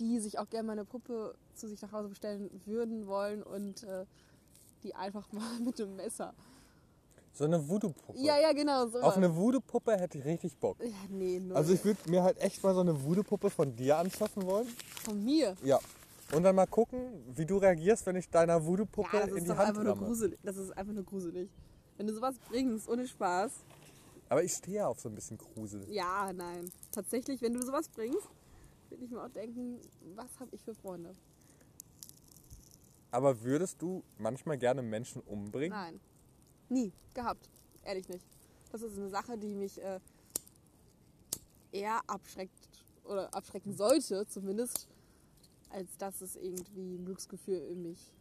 die 0.00 0.18
sich 0.20 0.38
auch 0.38 0.48
gerne 0.48 0.66
mal 0.66 0.72
eine 0.72 0.84
Puppe 0.84 1.34
zu 1.54 1.68
sich 1.68 1.80
nach 1.82 1.92
Hause 1.92 2.08
bestellen 2.08 2.50
würden 2.66 3.06
wollen 3.06 3.42
und 3.42 3.82
äh, 3.84 4.06
die 4.82 4.94
einfach 4.94 5.26
mal 5.32 5.58
mit 5.60 5.78
dem 5.78 5.96
Messer. 5.96 6.32
So 7.32 7.44
eine 7.44 7.68
Voodoo-Puppe. 7.68 8.20
Ja, 8.20 8.38
ja, 8.38 8.52
genau. 8.52 8.86
So 8.86 9.00
Auf 9.00 9.16
eine 9.16 9.34
Voodoo-Puppe 9.34 9.96
hätte 9.98 10.18
ich 10.18 10.24
richtig 10.24 10.56
Bock. 10.56 10.76
Ja, 10.80 10.92
nee, 11.10 11.40
null. 11.40 11.56
Also 11.56 11.72
ich 11.72 11.84
würde 11.84 12.08
mir 12.08 12.22
halt 12.22 12.38
echt 12.40 12.62
mal 12.62 12.72
so 12.74 12.80
eine 12.80 13.02
Voodoo-Puppe 13.04 13.50
von 13.50 13.74
dir 13.74 13.98
anschaffen 13.98 14.46
wollen. 14.46 14.68
Von 15.02 15.24
mir. 15.24 15.56
Ja. 15.64 15.80
Und 16.32 16.44
dann 16.44 16.54
mal 16.54 16.66
gucken, 16.68 17.00
wie 17.34 17.44
du 17.44 17.56
reagierst, 17.58 18.06
wenn 18.06 18.14
ich 18.14 18.30
deiner 18.30 18.64
Voodoo-Puppe 18.64 19.16
Ja, 19.16 19.24
in 19.24 19.44
die 19.44 19.50
Hand 19.50 19.60
einfach 19.60 19.82
nur 19.82 19.92
ramme. 19.92 20.06
gruselig. 20.06 20.38
Das 20.44 20.56
ist 20.56 20.70
einfach 20.78 20.92
nur 20.92 21.02
gruselig. 21.04 21.50
Wenn 21.96 22.06
du 22.06 22.14
sowas 22.14 22.36
bringst, 22.48 22.88
ohne 22.88 23.06
Spaß. 23.06 23.52
Aber 24.28 24.42
ich 24.42 24.52
stehe 24.52 24.78
ja 24.78 24.86
auf 24.88 25.00
so 25.00 25.08
ein 25.08 25.14
bisschen 25.14 25.38
Grusel. 25.38 25.88
Ja, 25.90 26.32
nein. 26.32 26.70
Tatsächlich, 26.90 27.40
wenn 27.42 27.54
du 27.54 27.62
sowas 27.62 27.88
bringst, 27.88 28.28
würde 28.88 29.04
ich 29.04 29.10
mir 29.10 29.22
auch 29.22 29.28
denken, 29.28 29.80
was 30.14 30.40
habe 30.40 30.54
ich 30.54 30.62
für 30.62 30.74
Freunde? 30.74 31.12
Aber 33.10 33.42
würdest 33.42 33.80
du 33.80 34.02
manchmal 34.18 34.58
gerne 34.58 34.82
Menschen 34.82 35.22
umbringen? 35.22 35.76
Nein. 35.76 36.00
Nie. 36.68 36.92
Gehabt. 37.14 37.48
Ehrlich 37.84 38.08
nicht. 38.08 38.24
Das 38.72 38.82
ist 38.82 38.98
eine 38.98 39.08
Sache, 39.08 39.38
die 39.38 39.54
mich 39.54 39.80
äh, 39.80 40.00
eher 41.70 42.00
abschreckt 42.08 42.68
oder 43.04 43.32
abschrecken 43.32 43.76
sollte, 43.76 44.26
zumindest, 44.26 44.88
als 45.70 45.96
dass 45.96 46.20
es 46.22 46.34
irgendwie 46.34 46.96
ein 46.96 47.04
Glücksgefühl 47.04 47.58
in 47.70 47.82
mich. 47.82 48.12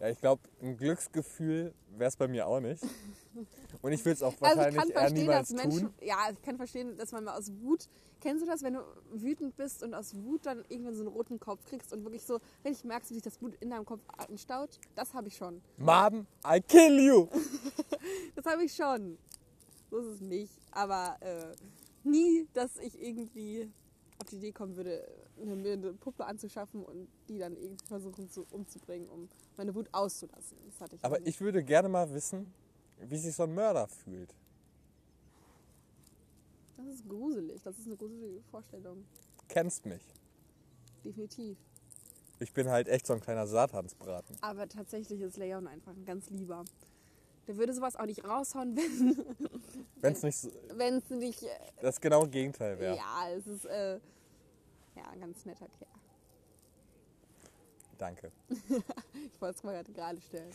Ja, 0.00 0.08
ich 0.08 0.18
glaube, 0.20 0.42
ein 0.62 0.76
Glücksgefühl 0.76 1.74
wäre 1.96 2.08
es 2.08 2.16
bei 2.16 2.28
mir 2.28 2.46
auch 2.46 2.60
nicht. 2.60 2.82
Und 3.82 3.92
ich 3.92 4.04
will 4.04 4.12
es 4.12 4.22
auch 4.22 4.32
Also 4.40 4.44
ich 4.44 4.56
wahrscheinlich 4.56 4.94
kann 4.94 5.04
eher 5.04 5.10
niemals 5.10 5.50
Menschen. 5.50 5.80
tun. 5.80 5.94
Ja, 6.00 6.16
ich 6.30 6.40
kann 6.42 6.56
verstehen, 6.56 6.96
dass 6.96 7.12
man 7.12 7.24
mal 7.24 7.36
aus 7.36 7.50
Wut. 7.60 7.88
Kennst 8.20 8.42
du 8.42 8.46
das, 8.46 8.62
wenn 8.62 8.74
du 8.74 8.80
wütend 9.12 9.56
bist 9.56 9.82
und 9.82 9.94
aus 9.94 10.14
Wut 10.14 10.44
dann 10.46 10.64
irgendwann 10.68 10.94
so 10.94 11.02
einen 11.02 11.08
roten 11.12 11.38
Kopf 11.38 11.64
kriegst 11.64 11.92
und 11.92 12.04
wirklich 12.04 12.22
so 12.24 12.40
richtig 12.64 12.84
merkst, 12.84 13.10
wie 13.10 13.14
sich 13.14 13.22
das 13.22 13.38
Blut 13.38 13.54
in 13.60 13.70
deinem 13.70 13.84
Kopf 13.84 14.00
anstaut? 14.16 14.78
Das 14.96 15.14
habe 15.14 15.28
ich 15.28 15.36
schon. 15.36 15.60
Mom, 15.76 16.26
I 16.46 16.60
kill 16.60 16.98
you! 16.98 17.28
Das 18.34 18.44
habe 18.46 18.64
ich 18.64 18.74
schon. 18.74 19.18
So 19.90 19.98
ist 19.98 20.06
es 20.06 20.20
nicht. 20.20 20.52
Aber 20.70 21.16
äh, 21.20 21.52
nie, 22.04 22.46
dass 22.52 22.76
ich 22.78 23.00
irgendwie 23.00 23.70
auf 24.20 24.28
die 24.30 24.36
Idee 24.36 24.52
kommen 24.52 24.76
würde, 24.76 25.06
mir 25.46 25.72
eine 25.72 25.92
Puppe 25.94 26.24
anzuschaffen 26.24 26.84
und 26.84 27.08
die 27.28 27.38
dann 27.38 27.56
irgendwie 27.56 27.86
versuchen 27.86 28.28
zu, 28.28 28.46
umzubringen, 28.50 29.08
um 29.08 29.28
meine 29.56 29.74
Wut 29.74 29.88
auszulassen. 29.92 30.58
Das 30.66 30.80
hatte 30.80 30.96
ich 30.96 31.04
Aber 31.04 31.24
ich 31.26 31.40
würde 31.40 31.62
gerne 31.62 31.88
mal 31.88 32.12
wissen, 32.12 32.52
wie 33.00 33.16
sich 33.16 33.34
so 33.34 33.44
ein 33.44 33.54
Mörder 33.54 33.88
fühlt. 33.88 34.34
Das 36.76 36.86
ist 36.86 37.08
gruselig. 37.08 37.62
Das 37.62 37.78
ist 37.78 37.86
eine 37.86 37.96
gruselige 37.96 38.40
Vorstellung. 38.50 39.04
Kennst 39.48 39.84
mich. 39.86 40.02
Definitiv. 41.04 41.56
Ich 42.40 42.52
bin 42.52 42.68
halt 42.68 42.88
echt 42.88 43.06
so 43.06 43.14
ein 43.14 43.20
kleiner 43.20 43.46
Satansbraten. 43.46 44.36
Aber 44.42 44.68
tatsächlich 44.68 45.20
ist 45.20 45.36
Leon 45.36 45.66
einfach 45.66 45.92
ein 45.92 46.04
ganz 46.04 46.30
lieber. 46.30 46.64
Der 47.48 47.56
würde 47.56 47.72
sowas 47.72 47.96
auch 47.96 48.06
nicht 48.06 48.24
raushauen, 48.24 48.76
wenn 48.76 49.16
Wenn 50.00 50.12
es 50.12 50.22
nicht 50.22 50.36
so, 50.36 50.50
es 50.50 51.10
nicht. 51.10 51.42
Äh, 51.42 51.48
das 51.80 52.00
genaue 52.00 52.28
Gegenteil 52.28 52.78
wäre. 52.78 52.96
Ja, 52.96 53.30
es 53.34 53.46
ist 53.46 53.64
äh, 53.64 53.98
ja 54.98 55.10
ein 55.10 55.20
ganz 55.20 55.44
netter 55.44 55.68
Kerl. 55.68 55.90
Danke. 57.98 58.30
Ich 59.14 59.40
wollte 59.40 59.56
es 59.56 59.62
mal 59.62 59.72
gerade 59.72 59.92
gerade 59.92 60.20
stellen. 60.20 60.52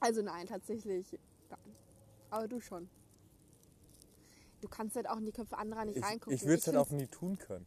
Also 0.00 0.22
nein, 0.22 0.46
tatsächlich 0.46 1.18
nein. 1.48 1.76
Aber 2.30 2.48
du 2.48 2.60
schon. 2.60 2.88
Du 4.60 4.68
kannst 4.68 4.96
halt 4.96 5.08
auch 5.08 5.16
in 5.16 5.24
die 5.26 5.32
Köpfe 5.32 5.56
anderer 5.56 5.84
nicht 5.84 5.96
Ich, 5.96 6.04
reingucken. 6.04 6.34
ich 6.34 6.42
würde 6.42 6.54
es 6.54 6.66
halt 6.66 6.76
auch 6.76 6.90
nie 6.90 7.06
tun 7.06 7.38
können. 7.38 7.66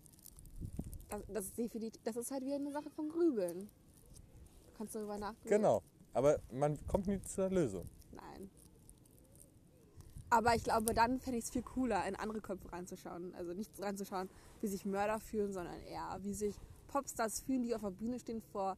Das, 1.10 1.22
das, 1.28 1.46
ist 1.46 1.58
definitiv, 1.58 2.02
das 2.04 2.16
ist 2.18 2.32
halt 2.32 2.46
wieder 2.46 2.56
eine 2.56 2.72
Sache 2.72 2.90
von 2.90 3.10
Grübeln. 3.10 3.62
Du 3.62 4.78
kannst 4.78 4.96
darüber 4.96 5.18
nachdenken. 5.18 5.50
Genau. 5.50 5.82
Aber 6.14 6.40
man 6.52 6.78
kommt 6.88 7.08
nie 7.08 7.22
zur 7.22 7.50
Lösung. 7.50 7.88
Nein. 8.12 8.50
Aber 10.30 10.56
ich 10.56 10.64
glaube, 10.64 10.94
dann 10.94 11.20
fände 11.20 11.40
ich 11.40 11.46
es 11.46 11.52
viel 11.52 11.64
cooler, 11.64 12.06
in 12.08 12.16
andere 12.16 12.40
Köpfe 12.42 12.72
reinzuschauen. 12.72 13.34
Also 13.36 13.54
nicht 13.54 13.72
reinzuschauen, 13.80 14.30
wie 14.62 14.68
sich 14.68 14.86
Mörder 14.86 15.20
fühlen, 15.20 15.54
sondern 15.54 15.80
eher, 15.88 16.20
wie 16.22 16.34
sich 16.34 16.56
Popstars 16.88 17.42
fühlen, 17.42 17.64
die 17.64 17.74
auf 17.74 17.82
der 17.82 17.92
Bühne 17.92 18.20
stehen 18.20 18.42
vor, 18.52 18.78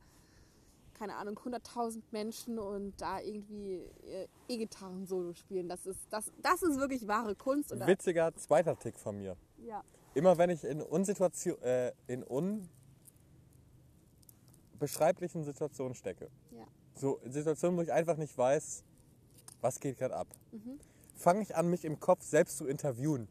keine 0.93 1.16
Ahnung, 1.16 1.38
100.000 1.39 2.02
Menschen 2.12 2.60
und 2.60 2.93
da 3.02 3.20
irgendwie 3.20 3.82
ihr 4.08 4.28
E-Gitarren-Solo 4.47 5.34
spielen. 5.34 5.68
Das 5.68 5.86
ist, 5.86 5.99
das, 6.10 6.32
das 6.41 6.62
ist 6.62 6.78
wirklich 6.80 7.08
wahre 7.08 7.36
Kunst. 7.36 7.72
Da, 7.72 7.88
Witziger 7.88 8.34
zweiter 8.36 8.78
Tick 8.78 8.97
von 8.99 9.18
mir. 9.18 9.36
ja. 9.58 9.84
Immer 10.14 10.38
wenn 10.38 10.49
ich 10.49 10.66
in 10.66 10.82
Unsituation, 10.82 11.58
äh, 11.62 11.93
in 12.08 12.22
unbeschreiblichen 14.78 15.45
Situationen 15.45 15.95
stecke. 15.95 16.30
Ja. 16.52 16.66
So 16.95 17.18
in 17.24 17.32
Situationen, 17.32 17.78
wo 17.78 17.82
ich 17.82 17.93
einfach 17.93 18.18
nicht 18.18 18.38
weiß, 18.38 18.84
was 19.62 19.80
geht 19.80 19.97
gerade 19.97 20.16
ab. 20.18 20.28
Mhm. 20.52 20.80
Fange 21.22 21.44
ich 21.44 21.56
an, 21.56 21.70
mich 21.70 21.86
im 21.86 22.00
Kopf 22.00 22.24
selbst 22.26 22.58
zu 22.58 22.66
interviewen. 22.66 23.28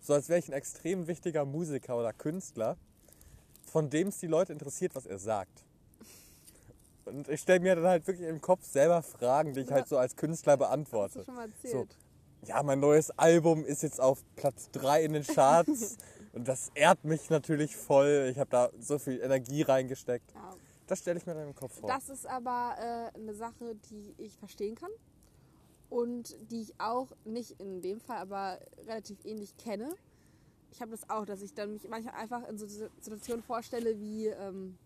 So 0.00 0.14
als 0.14 0.28
wäre 0.28 0.40
ich 0.40 0.48
ein 0.48 0.52
extrem 0.52 1.06
wichtiger 1.06 1.44
Musiker 1.44 1.96
oder 1.96 2.12
Künstler, 2.12 2.76
von 3.70 3.88
dem 3.88 4.08
es 4.08 4.18
die 4.18 4.26
Leute 4.26 4.52
interessiert, 4.52 4.96
was 4.96 5.06
er 5.06 5.18
sagt. 5.18 5.64
Und 7.04 7.28
ich 7.28 7.40
stelle 7.40 7.60
mir 7.60 7.76
dann 7.76 7.86
halt 7.86 8.06
wirklich 8.08 8.26
im 8.28 8.40
Kopf 8.40 8.64
selber 8.64 9.02
Fragen, 9.02 9.54
die 9.54 9.60
ich 9.60 9.68
Ja. 9.68 9.76
halt 9.76 9.86
so 9.88 9.96
als 9.96 10.16
Künstler 10.16 10.54
Hast 10.54 10.60
du 10.60 10.64
beantworte. 10.64 11.24
schon 11.24 11.34
mal 11.36 11.48
erzählt. 11.48 11.96
Ja, 12.46 12.62
mein 12.64 12.80
neues 12.80 13.10
Album 13.16 13.64
ist 13.64 13.82
jetzt 13.84 14.00
auf 14.00 14.24
Platz 14.34 14.68
3 14.72 15.04
in 15.04 15.12
den 15.12 15.22
Charts. 15.24 15.98
und 16.32 16.48
das 16.48 16.72
ehrt 16.74 17.04
mich 17.04 17.30
natürlich 17.30 17.76
voll. 17.76 18.28
Ich 18.32 18.40
habe 18.40 18.50
da 18.50 18.70
so 18.80 18.98
viel 18.98 19.20
Energie 19.20 19.62
reingesteckt. 19.62 20.32
Ja. 20.34 20.54
Das 20.88 20.98
stelle 20.98 21.18
ich 21.18 21.26
mir 21.26 21.34
dann 21.34 21.46
im 21.46 21.54
Kopf 21.54 21.78
vor. 21.78 21.88
Das 21.88 22.08
ist 22.08 22.26
aber 22.26 22.74
äh, 23.14 23.16
eine 23.18 23.34
Sache, 23.34 23.76
die 23.88 24.14
ich 24.18 24.36
verstehen 24.36 24.74
kann 24.74 24.90
und 25.90 26.34
die 26.50 26.62
ich 26.62 26.80
auch 26.80 27.08
nicht 27.24 27.52
in 27.60 27.80
dem 27.80 28.00
Fall, 28.00 28.18
aber 28.18 28.58
relativ 28.86 29.24
ähnlich 29.24 29.56
kenne. 29.56 29.94
Ich 30.70 30.80
habe 30.80 30.90
das 30.90 31.08
auch, 31.08 31.24
dass 31.24 31.42
ich 31.42 31.54
dann 31.54 31.72
mich 31.72 31.88
manchmal 31.88 32.14
einfach 32.14 32.46
in 32.48 32.58
so 32.58 32.66
Situationen 32.66 33.42
vorstelle 33.42 33.98
wie 33.98 34.26
ähm, 34.26 34.76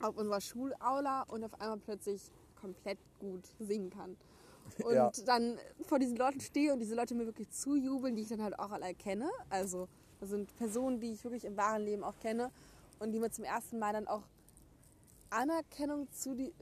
auf 0.00 0.16
unserer 0.16 0.40
Schulaula 0.40 1.22
und 1.22 1.42
auf 1.44 1.58
einmal 1.60 1.78
plötzlich 1.78 2.30
komplett 2.60 2.98
gut 3.18 3.46
singen 3.58 3.90
kann. 3.90 4.16
Und 4.84 4.94
Ja. 4.94 5.10
dann 5.26 5.58
vor 5.86 5.98
diesen 5.98 6.16
Leuten 6.16 6.40
stehe 6.40 6.72
und 6.72 6.80
diese 6.80 6.94
Leute 6.94 7.14
mir 7.14 7.26
wirklich 7.26 7.50
zujubeln, 7.50 8.16
die 8.16 8.22
ich 8.22 8.28
dann 8.28 8.42
halt 8.42 8.58
auch 8.58 8.70
alle 8.70 8.94
kenne. 8.94 9.28
Also 9.50 9.88
das 10.20 10.30
sind 10.30 10.56
Personen, 10.56 11.00
die 11.00 11.12
ich 11.12 11.22
wirklich 11.22 11.44
im 11.44 11.56
wahren 11.58 11.82
Leben 11.82 12.02
auch 12.02 12.18
kenne 12.18 12.50
und 12.98 13.12
die 13.12 13.18
mir 13.20 13.30
zum 13.30 13.44
ersten 13.44 13.78
Mal 13.78 13.92
dann 13.92 14.08
auch 14.08 14.22
Anerkennung 15.28 16.10
zu, 16.12 16.34
die, 16.34 16.52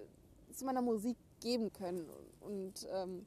zu 0.52 0.64
meiner 0.64 0.82
Musik 0.82 1.16
geben 1.42 1.72
können. 1.72 2.08
Und 2.40 2.88
ähm, 2.90 3.26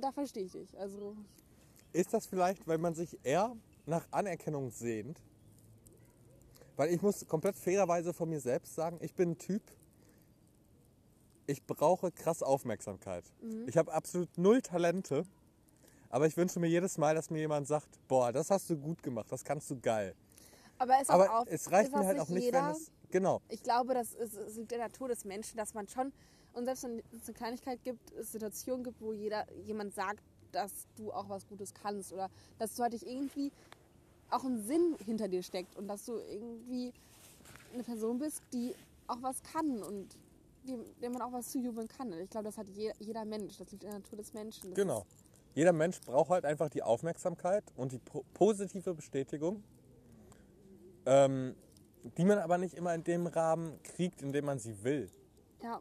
da 0.00 0.12
verstehe 0.12 0.44
ich 0.44 0.52
dich. 0.52 0.78
Also 0.78 1.16
ist 1.92 2.12
das 2.12 2.26
vielleicht, 2.26 2.66
weil 2.66 2.78
man 2.78 2.94
sich 2.94 3.18
eher 3.22 3.56
nach 3.86 4.06
Anerkennung 4.10 4.70
sehnt? 4.70 5.18
Weil 6.76 6.92
ich 6.92 7.02
muss 7.02 7.26
komplett 7.26 7.56
fairerweise 7.56 8.12
von 8.12 8.28
mir 8.28 8.40
selbst 8.40 8.74
sagen, 8.74 8.98
ich 9.00 9.14
bin 9.14 9.30
ein 9.30 9.38
Typ, 9.38 9.62
ich 11.46 11.64
brauche 11.66 12.12
krass 12.12 12.42
Aufmerksamkeit. 12.42 13.24
Ich 13.66 13.76
habe 13.76 13.92
absolut 13.92 14.28
null 14.36 14.60
Talente, 14.60 15.24
aber 16.10 16.26
ich 16.26 16.36
wünsche 16.36 16.60
mir 16.60 16.68
jedes 16.68 16.98
Mal, 16.98 17.14
dass 17.14 17.30
mir 17.30 17.38
jemand 17.38 17.66
sagt, 17.66 17.88
boah, 18.06 18.32
das 18.32 18.50
hast 18.50 18.68
du 18.70 18.76
gut 18.76 19.02
gemacht, 19.02 19.26
das 19.30 19.42
kannst 19.44 19.70
du 19.70 19.80
geil. 19.80 20.14
Aber, 20.78 20.94
auch 20.94 21.08
Aber 21.08 21.44
es 21.48 21.70
reicht 21.72 21.90
mir 21.90 22.06
halt 22.06 22.20
auch 22.20 22.28
nicht, 22.28 22.44
jeder, 22.44 22.66
wenn 22.66 22.70
es... 22.70 22.90
Genau, 23.10 23.40
Ich 23.48 23.62
glaube, 23.62 23.94
das 23.94 24.14
ist, 24.14 24.34
liegt 24.56 24.72
in 24.72 24.78
der 24.78 24.88
Natur 24.88 25.08
des 25.08 25.24
Menschen, 25.24 25.56
dass 25.56 25.74
man 25.74 25.88
schon, 25.88 26.12
und 26.52 26.64
selbst 26.64 26.84
wenn 26.84 27.02
es 27.16 27.26
eine 27.26 27.34
Kleinigkeit 27.34 27.82
gibt, 27.82 28.12
es 28.12 28.32
Situationen 28.32 28.84
gibt, 28.84 29.00
wo 29.00 29.12
jeder, 29.12 29.46
jemand 29.64 29.94
sagt, 29.94 30.22
dass 30.52 30.72
du 30.96 31.12
auch 31.12 31.28
was 31.28 31.46
Gutes 31.46 31.72
kannst 31.74 32.12
oder 32.12 32.30
dass 32.58 32.74
du 32.74 32.82
halt 32.82 32.92
dich 32.92 33.06
irgendwie 33.06 33.52
auch 34.30 34.44
ein 34.44 34.62
Sinn 34.62 34.96
hinter 35.04 35.28
dir 35.28 35.42
steckt 35.42 35.76
und 35.76 35.88
dass 35.88 36.04
du 36.04 36.18
irgendwie 36.18 36.92
eine 37.72 37.82
Person 37.82 38.18
bist, 38.18 38.42
die 38.52 38.74
auch 39.06 39.22
was 39.22 39.42
kann 39.42 39.82
und 39.82 40.08
dem, 40.66 40.84
dem 41.00 41.12
man 41.12 41.22
auch 41.22 41.32
was 41.32 41.50
zujubeln 41.50 41.88
kann. 41.88 42.12
Und 42.12 42.20
ich 42.20 42.30
glaube, 42.30 42.44
das 42.44 42.58
hat 42.58 42.68
je, 42.68 42.92
jeder 42.98 43.24
Mensch, 43.24 43.56
das 43.56 43.70
liegt 43.70 43.84
in 43.84 43.90
der 43.90 44.00
Natur 44.00 44.18
des 44.18 44.34
Menschen. 44.34 44.70
Das 44.70 44.74
genau. 44.74 45.00
Ist, 45.00 45.28
Jeder 45.54 45.72
Mensch 45.72 46.00
braucht 46.02 46.30
halt 46.30 46.44
einfach 46.44 46.68
die 46.68 46.82
Aufmerksamkeit 46.82 47.64
und 47.76 47.92
die 47.92 47.98
po 47.98 48.24
positive 48.34 48.94
Bestätigung, 48.94 49.62
ähm, 51.06 51.56
die 52.02 52.24
man 52.24 52.38
aber 52.38 52.58
nicht 52.58 52.74
immer 52.74 52.94
in 52.94 53.04
dem 53.04 53.26
Rahmen 53.26 53.82
kriegt, 53.82 54.22
in 54.22 54.32
dem 54.32 54.44
man 54.44 54.58
sie 54.58 54.82
will. 54.84 55.10
ja, 55.62 55.80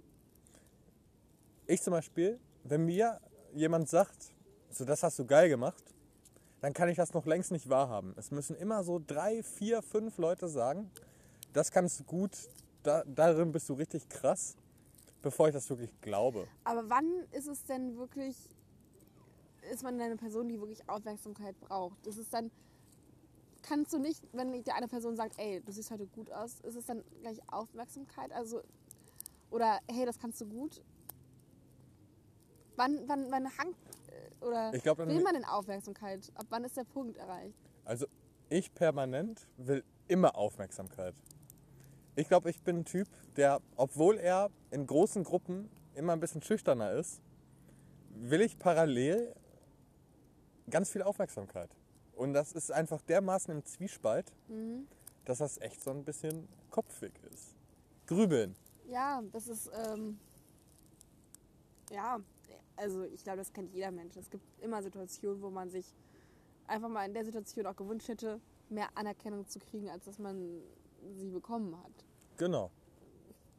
Ich 1.67 1.81
zum 1.81 1.91
Beispiel, 1.91 2.39
wenn 2.63 2.85
mir 2.85 3.19
jemand 3.53 3.89
sagt, 3.89 4.33
so 4.69 4.85
das 4.85 5.03
hast 5.03 5.17
du 5.19 5.25
geil 5.25 5.49
gemacht, 5.49 5.83
dann 6.61 6.73
kann 6.73 6.89
ich 6.89 6.97
das 6.97 7.13
noch 7.13 7.25
längst 7.25 7.51
nicht 7.51 7.69
wahrhaben. 7.69 8.13
Es 8.17 8.31
müssen 8.31 8.55
immer 8.55 8.83
so 8.83 8.99
drei, 9.05 9.43
vier, 9.43 9.81
fünf 9.81 10.17
Leute 10.17 10.47
sagen, 10.47 10.89
das 11.53 11.71
kannst 11.71 11.99
du 11.99 12.03
gut, 12.03 12.31
da, 12.83 13.03
darin 13.05 13.51
bist 13.51 13.69
du 13.69 13.73
richtig 13.73 14.09
krass, 14.09 14.55
bevor 15.21 15.47
ich 15.47 15.53
das 15.53 15.69
wirklich 15.69 15.91
glaube. 16.01 16.47
Aber 16.63 16.89
wann 16.89 17.05
ist 17.31 17.47
es 17.47 17.63
denn 17.65 17.97
wirklich, 17.97 18.35
ist 19.71 19.83
man 19.83 19.99
eine 19.99 20.15
Person, 20.15 20.47
die 20.47 20.59
wirklich 20.59 20.87
Aufmerksamkeit 20.89 21.59
braucht? 21.59 22.05
Ist 22.07 22.17
es 22.17 22.29
dann, 22.29 22.49
kannst 23.67 23.93
du 23.93 23.99
nicht, 23.99 24.23
wenn 24.33 24.51
dir 24.63 24.75
eine 24.75 24.87
Person 24.87 25.15
sagt, 25.15 25.37
ey, 25.37 25.61
du 25.61 25.71
siehst 25.71 25.91
heute 25.91 26.07
gut 26.07 26.31
aus, 26.31 26.59
ist 26.61 26.75
es 26.75 26.85
dann 26.85 27.03
gleich 27.21 27.39
Aufmerksamkeit? 27.47 28.31
Also, 28.31 28.61
oder 29.49 29.79
hey, 29.89 30.05
das 30.05 30.19
kannst 30.19 30.39
du 30.41 30.45
gut? 30.45 30.81
Wann, 32.75 33.07
wann, 33.07 33.31
wann 33.31 33.45
hangt, 33.57 33.75
äh, 34.07 34.45
oder 34.45 34.71
glaub, 34.71 34.99
will 34.99 35.21
man 35.21 35.33
denn 35.33 35.45
Aufmerksamkeit? 35.45 36.31
Ab 36.35 36.45
wann 36.49 36.63
ist 36.63 36.77
der 36.77 36.83
Punkt 36.83 37.17
erreicht? 37.17 37.57
Also 37.85 38.05
ich 38.49 38.73
permanent 38.73 39.47
will 39.57 39.83
immer 40.07 40.35
Aufmerksamkeit. 40.35 41.15
Ich 42.15 42.27
glaube, 42.27 42.49
ich 42.49 42.61
bin 42.61 42.79
ein 42.79 42.85
Typ, 42.85 43.07
der, 43.35 43.61
obwohl 43.75 44.17
er 44.17 44.49
in 44.71 44.85
großen 44.85 45.23
Gruppen 45.23 45.69
immer 45.95 46.13
ein 46.13 46.19
bisschen 46.19 46.41
schüchterner 46.41 46.91
ist, 46.93 47.21
will 48.09 48.41
ich 48.41 48.57
parallel 48.57 49.35
ganz 50.69 50.89
viel 50.89 51.01
Aufmerksamkeit. 51.01 51.69
Und 52.17 52.33
das 52.33 52.51
ist 52.51 52.71
einfach 52.71 53.01
dermaßen 53.03 53.53
im 53.53 53.63
Zwiespalt, 53.63 54.33
dass 55.25 55.37
das 55.37 55.59
echt 55.59 55.81
so 55.81 55.91
ein 55.91 56.03
bisschen 56.03 56.47
kopfig 56.71 57.13
ist. 57.31 57.55
Grübeln. 58.07 58.55
Ja, 58.87 59.21
das 59.31 59.47
ist, 59.47 59.69
ähm, 59.85 60.17
ja, 61.91 62.19
also 62.75 63.03
ich 63.03 63.23
glaube, 63.23 63.37
das 63.37 63.53
kennt 63.53 63.71
jeder 63.71 63.91
Mensch. 63.91 64.17
Es 64.17 64.29
gibt 64.29 64.43
immer 64.61 64.81
Situationen, 64.81 65.41
wo 65.43 65.51
man 65.51 65.69
sich 65.69 65.93
einfach 66.65 66.89
mal 66.89 67.05
in 67.05 67.13
der 67.13 67.23
Situation 67.23 67.67
auch 67.67 67.75
gewünscht 67.75 68.07
hätte, 68.07 68.41
mehr 68.69 68.89
Anerkennung 68.95 69.47
zu 69.47 69.59
kriegen, 69.59 69.89
als 69.89 70.05
dass 70.05 70.17
man 70.17 70.61
sie 71.17 71.29
bekommen 71.29 71.77
hat. 71.77 71.91
Genau. 72.37 72.71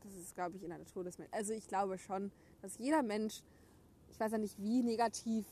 Das 0.02 0.14
ist, 0.14 0.34
glaube 0.34 0.56
ich, 0.56 0.64
in 0.64 0.70
der 0.70 0.78
Natur 0.78 1.04
des 1.04 1.18
Menschen. 1.18 1.32
Also 1.32 1.52
ich 1.52 1.68
glaube 1.68 1.96
schon, 1.98 2.32
dass 2.61 2.78
jeder 2.78 3.02
Mensch, 3.02 3.42
ich 4.11 4.18
weiß 4.18 4.32
ja 4.32 4.38
nicht, 4.38 4.59
wie 4.59 4.82
negativ 4.82 5.46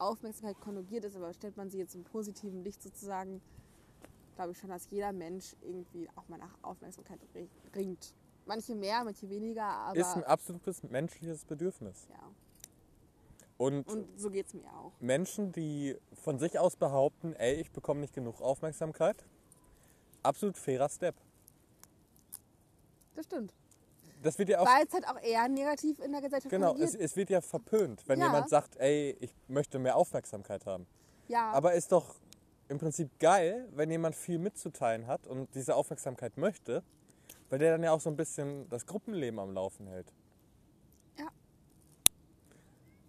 Aufmerksamkeit 0.00 0.60
konjugiert 0.60 1.04
ist, 1.04 1.16
aber 1.16 1.32
stellt 1.32 1.56
man 1.56 1.70
sie 1.70 1.78
jetzt 1.78 1.94
im 1.94 2.04
positiven 2.04 2.64
Licht 2.64 2.82
sozusagen, 2.82 3.40
glaube 4.34 4.52
ich 4.52 4.58
schon, 4.58 4.70
dass 4.70 4.90
jeder 4.90 5.12
Mensch 5.12 5.54
irgendwie 5.62 6.08
auch 6.16 6.28
mal 6.28 6.38
nach 6.38 6.54
Aufmerksamkeit 6.62 7.20
ringt. 7.74 8.14
Manche 8.46 8.74
mehr, 8.74 9.04
manche 9.04 9.28
weniger, 9.28 9.64
aber 9.64 9.98
ist 9.98 10.16
ein 10.16 10.24
absolutes 10.24 10.82
menschliches 10.82 11.44
Bedürfnis. 11.44 12.06
ja. 12.08 12.30
Und, 13.58 13.86
Und 13.88 14.18
so 14.18 14.30
geht 14.30 14.46
es 14.46 14.54
mir 14.54 14.72
auch. 14.72 14.92
Menschen, 15.00 15.52
die 15.52 15.94
von 16.14 16.38
sich 16.38 16.58
aus 16.58 16.76
behaupten, 16.76 17.34
ey, 17.34 17.60
ich 17.60 17.70
bekomme 17.70 18.00
nicht 18.00 18.14
genug 18.14 18.40
Aufmerksamkeit, 18.40 19.22
absolut 20.22 20.56
fairer 20.56 20.88
Step. 20.88 21.14
Das 23.14 23.26
stimmt. 23.26 23.52
Das 24.22 24.38
wird 24.38 24.50
ja 24.50 24.60
auch 24.60 24.66
Weil 24.66 24.86
es 24.86 24.92
halt 24.92 25.08
auch 25.08 25.20
eher 25.22 25.48
negativ 25.48 25.98
in 26.00 26.12
der 26.12 26.20
Gesellschaft 26.20 26.50
Genau, 26.50 26.74
es, 26.76 26.94
es 26.94 27.16
wird 27.16 27.30
ja 27.30 27.40
verpönt, 27.40 28.06
wenn 28.06 28.18
Ja. 28.20 28.26
jemand 28.26 28.48
sagt, 28.50 28.76
ey, 28.76 29.16
ich 29.20 29.34
möchte 29.48 29.78
mehr 29.78 29.96
Aufmerksamkeit 29.96 30.66
haben. 30.66 30.86
ja, 31.28 31.50
Aber 31.52 31.72
ist 31.74 31.90
doch 31.92 32.16
im 32.68 32.78
Prinzip 32.78 33.18
geil, 33.18 33.66
wenn 33.72 33.90
jemand 33.90 34.14
viel 34.14 34.38
mitzuteilen 34.38 35.06
hat 35.06 35.26
und 35.26 35.54
diese 35.54 35.74
Aufmerksamkeit 35.74 36.36
möchte, 36.36 36.82
weil 37.48 37.58
der 37.58 37.72
dann 37.72 37.82
ja 37.82 37.92
auch 37.92 38.00
so 38.00 38.10
ein 38.10 38.16
bisschen 38.16 38.68
das 38.68 38.86
Gruppenleben 38.86 39.40
am 39.40 39.52
Laufen 39.52 39.86
hält. 39.88 40.12
Ja. 41.18 41.28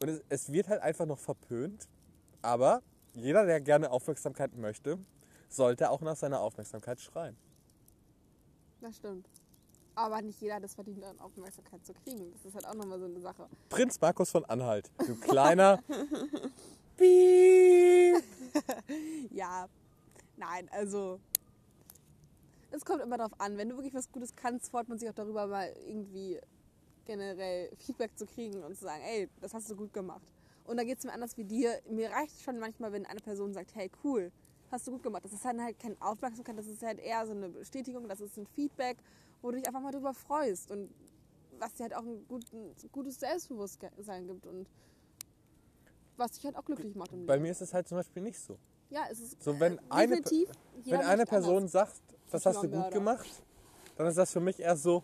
Und 0.01 0.09
es, 0.09 0.23
es 0.29 0.51
wird 0.51 0.67
halt 0.69 0.81
einfach 0.81 1.05
noch 1.05 1.19
verpönt, 1.19 1.87
aber 2.41 2.81
jeder, 3.13 3.45
der 3.45 3.59
gerne 3.61 3.91
Aufmerksamkeit 3.91 4.55
möchte, 4.55 4.97
sollte 5.49 5.89
auch 5.91 6.01
nach 6.01 6.15
seiner 6.15 6.39
Aufmerksamkeit 6.39 6.99
schreien. 7.01 7.35
das 8.79 8.95
stimmt. 8.95 9.27
Aber 10.01 10.21
nicht 10.21 10.41
jeder 10.41 10.55
hat 10.55 10.63
es 10.63 10.73
verdient, 10.73 11.03
dann 11.03 11.19
Aufmerksamkeit 11.19 11.85
zu 11.85 11.93
kriegen. 11.93 12.31
Das 12.33 12.45
ist 12.45 12.55
halt 12.55 12.65
auch 12.65 12.73
nochmal 12.73 12.99
so 12.99 13.05
eine 13.05 13.19
Sache. 13.19 13.47
Prinz 13.69 14.01
Markus 14.01 14.31
von 14.31 14.43
Anhalt, 14.45 14.89
du 15.05 15.15
kleiner. 15.15 15.79
Ja, 19.31 19.67
nein, 20.37 20.69
also 20.71 21.19
es 22.71 22.85
kommt 22.85 23.01
immer 23.01 23.17
darauf 23.17 23.39
an. 23.39 23.57
Wenn 23.57 23.69
du 23.69 23.75
wirklich 23.75 23.93
was 23.93 24.11
Gutes 24.11 24.35
kannst, 24.35 24.69
freut 24.69 24.87
man 24.87 24.99
sich 24.99 25.09
auch 25.09 25.13
darüber, 25.13 25.47
mal 25.47 25.73
irgendwie 25.87 26.39
generell 27.05 27.71
Feedback 27.77 28.17
zu 28.17 28.25
kriegen 28.25 28.63
und 28.63 28.75
zu 28.75 28.83
sagen, 28.83 29.01
ey, 29.03 29.29
das 29.39 29.53
hast 29.53 29.69
du 29.69 29.75
gut 29.75 29.93
gemacht. 29.93 30.21
Und 30.65 30.77
da 30.77 30.83
geht 30.83 30.99
es 30.99 31.05
mir 31.05 31.13
anders 31.13 31.37
wie 31.37 31.43
dir. 31.43 31.79
Mir 31.89 32.11
reicht 32.11 32.41
schon 32.41 32.59
manchmal, 32.59 32.91
wenn 32.91 33.05
eine 33.05 33.19
Person 33.19 33.53
sagt, 33.53 33.73
hey, 33.75 33.89
cool, 34.03 34.31
hast 34.69 34.87
du 34.87 34.91
gut 34.91 35.03
gemacht. 35.03 35.25
Das 35.25 35.33
ist 35.33 35.43
dann 35.43 35.61
halt 35.61 35.79
keine 35.79 35.95
Aufmerksamkeit, 35.99 36.57
das 36.57 36.67
ist 36.67 36.83
halt 36.83 36.99
eher 36.99 37.25
so 37.25 37.31
eine 37.33 37.49
Bestätigung, 37.49 38.07
das 38.07 38.21
ist 38.21 38.37
ein 38.37 38.47
Feedback, 38.47 38.97
wo 39.41 39.51
du 39.51 39.57
dich 39.57 39.67
einfach 39.67 39.81
mal 39.81 39.91
drüber 39.91 40.13
freust 40.13 40.71
und 40.71 40.89
was 41.59 41.73
dir 41.73 41.83
halt 41.83 41.95
auch 41.95 42.03
ein, 42.03 42.25
guten, 42.27 42.75
gutes 42.91 43.19
Selbstbewusstsein 43.19 44.27
gibt 44.27 44.45
und 44.45 44.67
was 46.17 46.31
dich 46.31 46.45
halt 46.45 46.55
auch 46.55 46.65
glücklich 46.65 46.95
macht 46.95 47.11
Bei 47.25 47.39
mir 47.39 47.51
ist 47.51 47.61
es 47.61 47.73
halt 47.73 47.87
zum 47.87 47.97
Beispiel 47.97 48.21
nicht 48.23 48.39
so. 48.39 48.57
Ja, 48.89 49.05
es 49.09 49.19
ist 49.19 49.41
So, 49.41 49.59
wenn 49.59 49.77
äh, 49.77 49.81
eine 49.89 50.21
definitiv 50.21 50.49
jeder 50.83 50.99
Wenn 50.99 51.05
eine 51.05 51.25
Person 51.25 51.57
anders. 51.57 51.71
sagt, 51.71 52.01
das 52.29 52.45
hast 52.45 52.63
du 52.63 52.69
gut 52.69 52.91
gemacht, 52.91 53.27
dann 53.97 54.07
ist 54.07 54.17
das 54.17 54.31
für 54.31 54.39
mich 54.39 54.59
eher 54.59 54.75
so, 54.75 55.03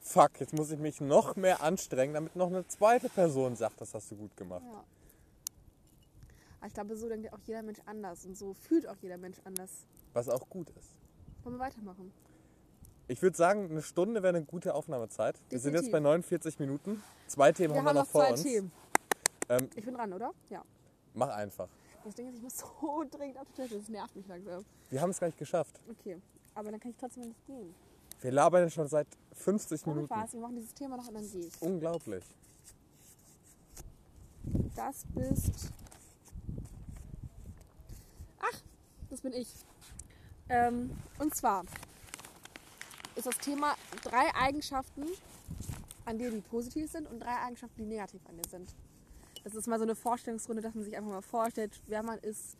fuck, 0.00 0.40
jetzt 0.40 0.52
muss 0.52 0.70
ich 0.70 0.78
mich 0.78 1.00
noch 1.00 1.36
mehr 1.36 1.62
anstrengen, 1.62 2.14
damit 2.14 2.36
noch 2.36 2.48
eine 2.48 2.66
zweite 2.66 3.08
Person 3.08 3.56
sagt, 3.56 3.80
das 3.80 3.94
hast 3.94 4.10
du 4.10 4.16
gut 4.16 4.36
gemacht. 4.36 4.62
Ja. 4.64 4.84
Aber 6.58 6.66
ich 6.66 6.74
glaube, 6.74 6.96
so 6.96 7.08
denkt 7.08 7.32
auch 7.32 7.40
jeder 7.46 7.62
Mensch 7.62 7.80
anders 7.86 8.24
und 8.24 8.36
so 8.36 8.54
fühlt 8.54 8.86
auch 8.86 8.96
jeder 9.02 9.18
Mensch 9.18 9.38
anders. 9.44 9.86
Was 10.12 10.28
auch 10.28 10.48
gut 10.48 10.70
ist. 10.70 10.94
Wollen 11.42 11.56
wir 11.56 11.60
weitermachen? 11.60 12.12
Ich 13.06 13.20
würde 13.20 13.36
sagen, 13.36 13.70
eine 13.70 13.82
Stunde 13.82 14.22
wäre 14.22 14.36
eine 14.36 14.44
gute 14.46 14.74
Aufnahmezeit. 14.74 15.38
Wir 15.50 15.58
sind 15.58 15.74
jetzt 15.74 15.86
Definitiv. 15.86 15.92
bei 15.92 16.00
49 16.00 16.58
Minuten. 16.58 17.02
Zwei 17.26 17.52
Themen 17.52 17.74
Wir 17.74 17.78
haben 17.80 17.84
wir 17.86 17.92
noch 17.92 18.02
noch 18.04 18.08
vor 18.10 18.22
zwei 18.24 18.30
uns. 18.32 18.42
Themen. 18.42 18.72
Ähm, 19.50 19.68
Ich 19.74 19.84
bin 19.84 19.94
dran, 19.94 20.12
oder? 20.12 20.32
Ja. 20.48 20.62
mach 21.12 21.28
einfach. 21.28 21.68
Das 22.04 22.14
Ding 22.14 22.28
ist, 22.28 22.36
ich 22.36 22.42
muss 22.42 22.56
so 22.80 23.04
dringend 23.10 23.38
auf 23.38 23.46
die 23.48 23.54
Toilette. 23.56 23.78
Das 23.78 23.88
nervt 23.88 24.16
mich 24.16 24.26
langsam. 24.26 24.64
Wir 24.90 25.00
haben 25.00 25.10
es 25.10 25.18
gleich 25.18 25.36
geschafft. 25.36 25.80
Okay. 25.90 26.16
Aber 26.54 26.70
dann 26.70 26.80
kann 26.80 26.92
ich 26.92 26.96
trotzdem 26.96 27.24
nicht 27.28 27.46
gehen. 27.46 27.74
Wir 28.22 28.32
labern 28.32 28.70
schon 28.70 28.88
seit 28.88 29.06
50 29.34 29.86
Ohne 29.86 29.96
Minuten. 29.96 30.14
Spaß, 30.14 30.32
wir 30.32 30.40
machen 30.40 30.56
dieses 30.56 30.72
Thema 30.72 30.96
noch 30.96 31.06
und 31.08 31.14
dann 31.14 31.30
geht's. 31.30 31.56
Unglaublich. 31.60 32.24
Das 34.76 35.04
bist. 35.14 35.72
Ach, 38.40 38.60
das 39.10 39.20
bin 39.20 39.32
ich. 39.34 39.48
Ähm, 40.48 40.90
und 41.18 41.34
zwar 41.34 41.64
ist 43.16 43.26
das 43.26 43.38
Thema 43.38 43.74
drei 44.02 44.34
Eigenschaften, 44.34 45.04
an 46.04 46.18
dir 46.18 46.30
die 46.30 46.40
positiv 46.40 46.90
sind 46.90 47.10
und 47.10 47.20
drei 47.20 47.36
Eigenschaften, 47.36 47.82
die 47.82 47.86
negativ 47.86 48.20
an 48.28 48.36
dir 48.36 48.48
sind. 48.50 48.74
Das 49.44 49.54
ist 49.54 49.66
mal 49.66 49.78
so 49.78 49.84
eine 49.84 49.94
Vorstellungsrunde, 49.94 50.62
dass 50.62 50.74
man 50.74 50.84
sich 50.84 50.96
einfach 50.96 51.10
mal 51.10 51.22
vorstellt, 51.22 51.80
wer 51.86 52.02
man 52.02 52.18
ist 52.18 52.56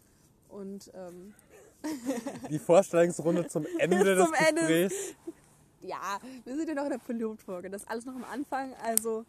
und 0.49 0.91
ähm, 0.95 1.35
Die 2.51 2.59
Vorstellungsrunde 2.59 3.47
zum 3.49 3.67
Ende 3.79 4.05
des 4.05 4.25
Zum 4.25 4.35
Ende. 4.35 4.61
Gesprächs. 4.63 5.15
ja, 5.81 6.19
wir 6.45 6.57
sind 6.57 6.69
ja 6.69 6.75
noch 6.75 6.85
in 6.85 6.91
der 6.91 6.99
Pilotfolge. 6.99 7.71
Das 7.71 7.83
ist 7.83 7.89
alles 7.89 8.05
noch 8.05 8.15
am 8.15 8.25
Anfang, 8.25 8.75
also 8.83 9.25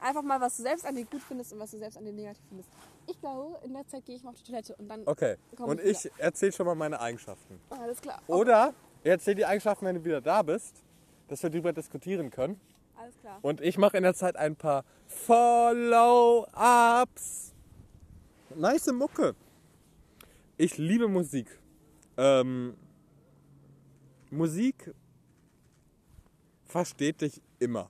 Einfach 0.00 0.22
mal, 0.22 0.40
was 0.40 0.56
du 0.56 0.62
selbst 0.62 0.86
an 0.86 0.94
dir 0.94 1.04
gut 1.04 1.22
findest 1.22 1.52
und 1.52 1.58
was 1.58 1.72
du 1.72 1.78
selbst 1.78 1.98
an 1.98 2.04
dir 2.04 2.12
negativ 2.12 2.44
findest. 2.48 2.68
Ich 3.08 3.18
glaube, 3.20 3.58
in 3.64 3.72
der 3.74 3.86
Zeit 3.88 4.04
gehe 4.06 4.14
ich 4.14 4.22
mal 4.22 4.30
auf 4.30 4.36
die 4.36 4.44
Toilette 4.44 4.76
und 4.76 4.88
dann. 4.88 5.02
Okay. 5.06 5.36
Und 5.58 5.80
ich 5.80 6.04
ich 6.04 6.12
erzähle 6.18 6.52
schon 6.52 6.66
mal 6.66 6.76
meine 6.76 7.00
Eigenschaften. 7.00 7.60
Alles 7.70 8.00
klar. 8.00 8.22
Oder 8.28 8.74
ich 9.02 9.10
erzähle 9.10 9.36
die 9.36 9.46
Eigenschaften, 9.46 9.86
wenn 9.86 9.94
du 9.96 10.04
wieder 10.04 10.20
da 10.20 10.42
bist, 10.42 10.82
dass 11.28 11.42
wir 11.42 11.50
darüber 11.50 11.72
diskutieren 11.72 12.30
können. 12.30 12.60
Alles 12.96 13.18
klar. 13.20 13.38
Und 13.42 13.60
ich 13.60 13.78
mache 13.78 13.96
in 13.96 14.02
der 14.02 14.14
Zeit 14.14 14.36
ein 14.36 14.56
paar 14.56 14.84
Follow-ups. 15.06 16.44
Nice 18.54 18.92
Mucke. 18.92 19.34
Ich 20.56 20.78
liebe 20.78 21.06
Musik. 21.06 21.58
Ähm, 22.16 22.76
Musik 24.30 24.92
versteht 26.64 27.20
dich 27.20 27.40
immer. 27.58 27.88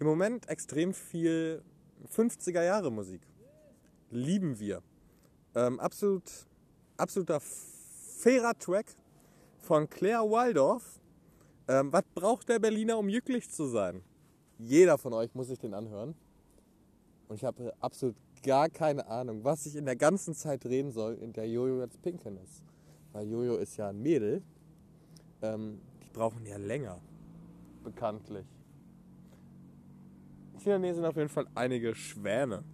Im 0.00 0.06
Moment 0.06 0.48
extrem 0.48 0.92
viel 0.92 1.62
50er 2.14 2.62
Jahre 2.62 2.90
Musik. 2.90 3.22
Lieben 4.10 4.58
wir. 4.58 4.82
Ähm, 5.54 5.78
absolut, 5.80 6.24
absoluter 6.96 7.40
fairer 7.40 8.54
Track 8.58 8.86
von 9.58 9.88
Claire 9.88 10.30
Waldorf. 10.30 11.00
Ähm, 11.66 11.92
was 11.92 12.04
braucht 12.14 12.48
der 12.48 12.58
Berliner, 12.58 12.98
um 12.98 13.08
glücklich 13.08 13.50
zu 13.50 13.66
sein? 13.66 14.02
Jeder 14.58 14.98
von 14.98 15.12
euch 15.12 15.34
muss 15.34 15.48
sich 15.48 15.58
den 15.58 15.74
anhören. 15.74 16.14
Und 17.28 17.36
ich 17.36 17.44
habe 17.44 17.72
absolut 17.80 18.16
gar 18.42 18.68
keine 18.68 19.06
Ahnung, 19.06 19.42
was 19.42 19.66
ich 19.66 19.76
in 19.76 19.86
der 19.86 19.96
ganzen 19.96 20.34
Zeit 20.34 20.64
reden 20.66 20.92
soll, 20.92 21.14
in 21.14 21.32
der 21.32 21.48
Jojo 21.48 21.80
jetzt 21.80 22.00
pinkeln 22.02 22.36
ist. 22.36 22.62
Weil 23.12 23.28
Jojo 23.28 23.56
ist 23.56 23.76
ja 23.76 23.88
ein 23.88 24.00
Mädel. 24.00 24.42
Ähm, 25.40 25.80
die 26.02 26.10
brauchen 26.10 26.44
ja 26.46 26.58
länger. 26.58 27.00
Bekanntlich. 27.82 28.46
Nähe 30.64 30.94
sind 30.94 31.04
auf 31.04 31.16
jeden 31.16 31.28
Fall 31.28 31.46
einige 31.54 31.94
Schwäne. 31.94 32.64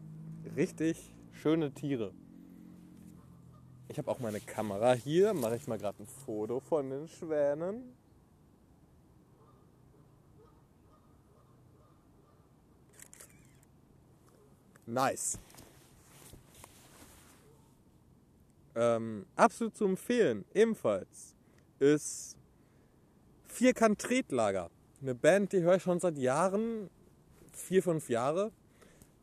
Richtig 0.56 1.12
schöne 1.32 1.72
Tiere. 1.72 2.12
Ich 3.90 3.98
habe 3.98 4.08
auch 4.08 4.20
meine 4.20 4.38
Kamera 4.38 4.92
hier. 4.92 5.34
Mache 5.34 5.56
ich 5.56 5.66
mal 5.66 5.76
gerade 5.76 6.00
ein 6.00 6.06
Foto 6.06 6.60
von 6.60 6.88
den 6.88 7.08
Schwänen. 7.08 7.92
Nice. 14.86 15.40
Ähm, 18.76 19.26
absolut 19.34 19.76
zu 19.76 19.86
empfehlen, 19.86 20.44
ebenfalls, 20.54 21.34
ist 21.80 22.36
Vierkant 23.48 24.00
Tretlager. 24.00 24.70
Eine 25.02 25.16
Band, 25.16 25.52
die 25.52 25.62
höre 25.62 25.74
ich 25.74 25.82
schon 25.82 25.98
seit 25.98 26.16
Jahren, 26.16 26.88
vier, 27.52 27.82
fünf 27.82 28.08
Jahre. 28.08 28.52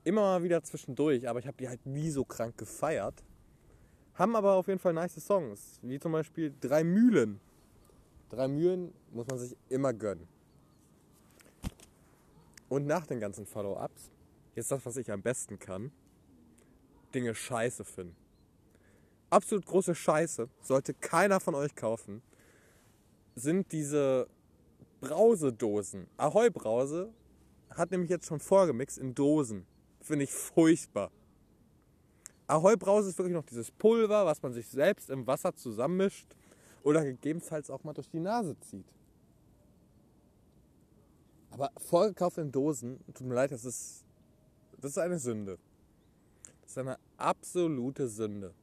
Immer 0.04 0.22
mal 0.24 0.44
wieder 0.44 0.62
zwischendurch, 0.62 1.30
aber 1.30 1.40
ich 1.40 1.48
habe 1.48 1.56
die 1.58 1.70
halt 1.70 1.86
nie 1.86 2.10
so 2.10 2.26
krank 2.26 2.58
gefeiert. 2.58 3.24
Haben 4.18 4.36
aber 4.36 4.54
auf 4.54 4.68
jeden 4.68 4.80
Fall 4.80 4.94
nice 4.94 5.24
Songs, 5.24 5.80
wie 5.84 6.00
zum 6.00 6.12
Beispiel 6.12 6.52
Drei 6.60 6.84
Mühlen. 6.84 7.40
Drei 8.30 8.48
Mühlen 8.48 8.92
muss 9.12 9.28
man 9.28 9.38
sich 9.38 9.56
immer 9.70 9.94
gönnen. 9.94 10.28
Und 12.68 12.88
nach 12.88 13.06
den 13.06 13.20
ganzen 13.20 13.46
Follow-ups, 13.46 14.10
jetzt 14.56 14.72
das, 14.72 14.84
was 14.88 14.98
ich 14.98 15.12
am 15.12 15.22
besten 15.22 15.60
kann, 15.60 15.92
Dinge 17.14 17.36
scheiße 17.36 17.86
finden. 17.86 18.16
Absolut 19.30 19.68
große 19.68 19.94
Scheiße, 19.94 20.50
sollte 20.62 20.96
keiner 20.96 21.40
von 21.40 21.54
euch 21.54 21.76
kaufen, 21.76 22.24
sind 23.36 23.72
diese 23.72 24.28
Brausedosen. 25.00 26.08
Ahoi 26.18 26.50
Brause 26.50 27.14
hat 27.70 27.92
nämlich 27.92 28.10
jetzt 28.10 28.26
schon 28.26 28.40
vorgemixt 28.40 28.98
in 28.98 29.14
Dosen. 29.14 29.68
Finde 30.02 30.24
ich 30.24 30.32
furchtbar. 30.34 31.12
Ahoi 32.48 32.78
Brause 32.78 33.10
ist 33.10 33.18
wirklich 33.18 33.36
noch 33.36 33.44
dieses 33.44 33.72
Pulver, 33.72 34.26
was 34.26 34.42
man 34.42 34.54
sich 34.54 34.68
selbst 34.70 35.10
im 35.10 35.28
Wasser 35.28 35.54
zusammenmischt 35.54 36.28
oder 36.82 37.04
gegebenenfalls 37.04 37.70
auch 37.70 37.84
mal 37.84 37.94
durch 37.94 38.10
die 38.10 38.22
Nase 38.22 38.58
zieht. 38.62 38.86
Aber 41.52 41.72
vorgekauft 41.76 42.38
in 42.38 42.52
Dosen, 42.52 43.00
tut 43.14 43.28
mir 43.28 43.36
leid, 43.36 43.52
das 43.52 43.66
ist, 43.66 44.06
das 44.80 44.92
ist 44.92 44.98
eine 44.98 45.20
Sünde. 45.20 45.58
Das 46.62 46.72
ist 46.72 46.78
eine 46.78 46.98
absolute 47.18 48.08
Sünde. 48.08 48.54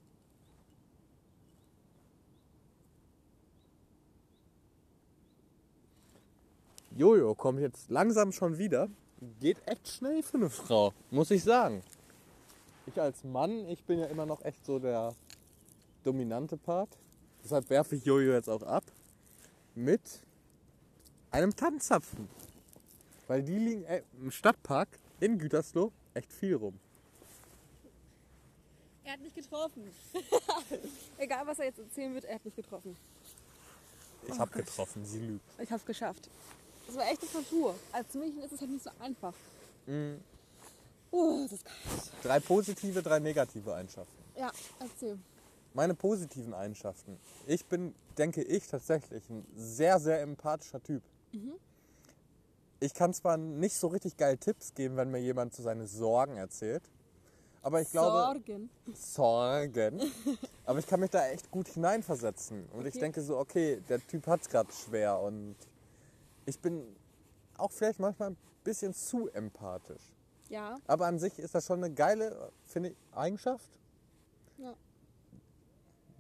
Jojo 6.96 7.34
kommt 7.34 7.60
jetzt 7.60 7.90
langsam 7.90 8.32
schon 8.32 8.56
wieder. 8.56 8.88
Geht 9.40 9.66
echt 9.66 9.88
schnell 9.88 10.22
für 10.22 10.36
eine 10.36 10.48
Frau, 10.48 10.92
muss 11.10 11.30
ich 11.30 11.42
sagen. 11.42 11.82
Ich 12.86 13.00
als 13.00 13.24
Mann, 13.24 13.66
ich 13.68 13.82
bin 13.84 13.98
ja 13.98 14.06
immer 14.06 14.26
noch 14.26 14.44
echt 14.44 14.64
so 14.64 14.78
der 14.78 15.14
dominante 16.04 16.56
Part. 16.56 16.90
Deshalb 17.42 17.68
werfe 17.70 17.96
ich 17.96 18.04
Jojo 18.04 18.32
jetzt 18.32 18.48
auch 18.48 18.62
ab 18.62 18.84
mit 19.74 20.00
einem 21.30 21.54
Tanzzapfen. 21.54 22.28
Weil 23.26 23.42
die 23.42 23.58
liegen 23.58 23.84
äh, 23.84 24.02
im 24.20 24.30
Stadtpark 24.30 24.88
in 25.20 25.38
Gütersloh 25.38 25.92
echt 26.12 26.32
viel 26.32 26.56
rum. 26.56 26.78
Er 29.02 29.14
hat 29.14 29.20
mich 29.20 29.34
getroffen. 29.34 29.90
Egal, 31.18 31.46
was 31.46 31.58
er 31.58 31.66
jetzt 31.66 31.78
erzählen 31.78 32.14
wird, 32.14 32.24
er 32.24 32.36
hat 32.36 32.44
mich 32.44 32.54
getroffen. 32.54 32.96
Ich 34.26 34.38
hab 34.38 34.52
getroffen, 34.52 35.04
sie 35.04 35.20
lügt. 35.20 35.44
Ich 35.58 35.70
hab's 35.70 35.84
geschafft. 35.84 36.28
Das 36.86 36.96
war 36.96 37.04
echt 37.10 37.22
eine 37.22 37.30
Tortur. 37.30 37.74
Als 37.92 38.14
Mädchen 38.14 38.42
ist 38.42 38.52
es 38.52 38.60
halt 38.60 38.70
nicht 38.70 38.84
so 38.84 38.90
einfach. 38.98 39.34
Mhm. 39.86 40.20
Oh, 41.16 41.46
das. 41.48 41.60
Drei 42.22 42.40
positive, 42.40 43.00
drei 43.02 43.20
negative 43.20 43.72
Eigenschaften. 43.72 44.12
Ja, 44.36 44.50
erzähl. 44.80 45.16
Meine 45.72 45.94
positiven 45.94 46.54
Eigenschaften. 46.54 47.18
Ich 47.46 47.64
bin, 47.66 47.94
denke 48.18 48.42
ich, 48.42 48.66
tatsächlich 48.66 49.28
ein 49.30 49.46
sehr, 49.56 50.00
sehr 50.00 50.20
empathischer 50.22 50.82
Typ. 50.82 51.02
Ich 52.80 52.94
kann 52.94 53.14
zwar 53.14 53.36
nicht 53.36 53.76
so 53.76 53.86
richtig 53.88 54.16
geil 54.16 54.36
Tipps 54.38 54.74
geben, 54.74 54.96
wenn 54.96 55.10
mir 55.10 55.20
jemand 55.20 55.54
zu 55.54 55.62
seinen 55.62 55.86
Sorgen 55.86 56.36
erzählt. 56.36 56.82
Aber 57.62 57.80
ich 57.80 57.90
glaube. 57.90 58.10
Sorgen. 58.10 58.70
Sorgen. 58.94 60.00
Aber 60.66 60.78
ich 60.80 60.86
kann 60.86 61.00
mich 61.00 61.10
da 61.10 61.26
echt 61.28 61.50
gut 61.50 61.68
hineinversetzen. 61.68 62.66
Und 62.72 62.86
ich 62.86 62.94
Okay. 62.94 63.00
denke 63.00 63.22
so, 63.22 63.38
okay, 63.38 63.80
der 63.88 64.04
Typ 64.06 64.26
hat 64.26 64.42
es 64.42 64.48
gerade 64.48 64.70
schwer. 64.72 65.20
Und 65.20 65.56
ich 66.44 66.58
bin 66.58 66.84
auch 67.56 67.70
vielleicht 67.70 68.00
manchmal 68.00 68.30
ein 68.30 68.36
bisschen 68.64 68.92
zu 68.92 69.28
empathisch. 69.28 70.13
Ja, 70.54 70.78
Aber 70.86 71.06
an 71.06 71.18
sich 71.18 71.36
ist 71.40 71.52
das 71.56 71.66
schon 71.66 71.82
eine 71.82 71.92
geile, 71.92 72.52
finde 72.62 72.90
ich, 72.90 72.96
Eigenschaft, 73.12 73.68
Ja. 74.56 74.72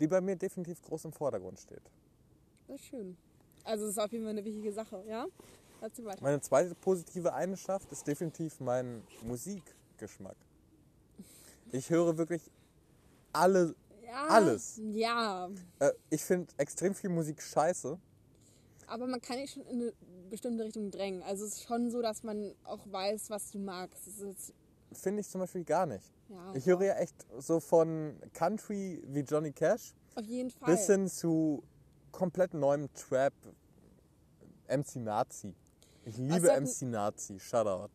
die 0.00 0.08
bei 0.08 0.20
mir 0.20 0.34
definitiv 0.34 0.82
groß 0.82 1.04
im 1.04 1.12
Vordergrund 1.12 1.60
steht. 1.60 1.82
das 2.66 2.80
ist 2.80 2.86
schön. 2.86 3.16
Also 3.62 3.84
es 3.84 3.90
ist 3.92 3.98
auf 3.98 4.10
jeden 4.10 4.24
Fall 4.24 4.32
eine 4.32 4.44
wichtige 4.44 4.72
Sache, 4.72 5.04
ja? 5.06 5.26
Weiter. 5.80 6.22
Meine 6.22 6.40
zweite 6.40 6.74
positive 6.74 7.32
Eigenschaft 7.32 7.92
ist 7.92 8.06
definitiv 8.06 8.58
mein 8.58 9.04
Musikgeschmack. 9.22 10.36
Ich 11.72 11.90
höre 11.90 12.16
wirklich 12.16 12.50
alle, 13.32 13.74
Ja, 14.02 14.26
alles. 14.28 14.80
Ja, 14.92 15.48
äh, 15.78 15.92
ich 16.10 16.24
finde 16.24 16.52
extrem 16.56 16.94
viel 16.94 17.10
Musik 17.10 17.40
scheiße. 17.42 17.98
Aber 18.88 19.06
man 19.06 19.20
kann 19.20 19.36
dich 19.38 19.52
schon 19.52 19.62
in 19.66 19.80
eine 19.82 19.92
bestimmte 20.30 20.64
Richtung 20.64 20.90
drängen. 20.90 21.22
Also 21.22 21.44
es 21.44 21.54
ist 21.54 21.64
schon 21.64 21.90
so, 21.90 22.02
dass 22.02 22.22
man 22.22 22.54
auch 22.64 22.80
weiß, 22.90 23.30
was 23.30 23.50
du 23.50 23.58
magst. 23.58 24.08
Finde 24.92 25.20
ich 25.20 25.28
zum 25.28 25.40
Beispiel 25.40 25.64
gar 25.64 25.86
nicht. 25.86 26.12
ja, 26.28 26.54
Ich 26.54 26.66
höre 26.66 26.82
ja 26.84 26.94
echt 26.94 27.14
so 27.38 27.60
von 27.60 28.16
Country 28.32 29.02
wie 29.06 29.20
Johnny 29.20 29.52
Cash 29.52 29.94
auf 30.14 30.24
jeden 30.26 30.50
Fall. 30.50 30.74
bis 30.74 30.86
hin 30.86 31.08
zu 31.08 31.62
komplett 32.12 32.54
neuem 32.54 32.92
Trap, 32.94 33.32
MC 34.68 34.96
Nazi. 34.96 35.54
Ich 36.04 36.16
liebe 36.16 36.50
halt 36.50 36.62
MC 36.64 36.82
Nazi, 36.82 37.40
Shoutout. 37.40 37.90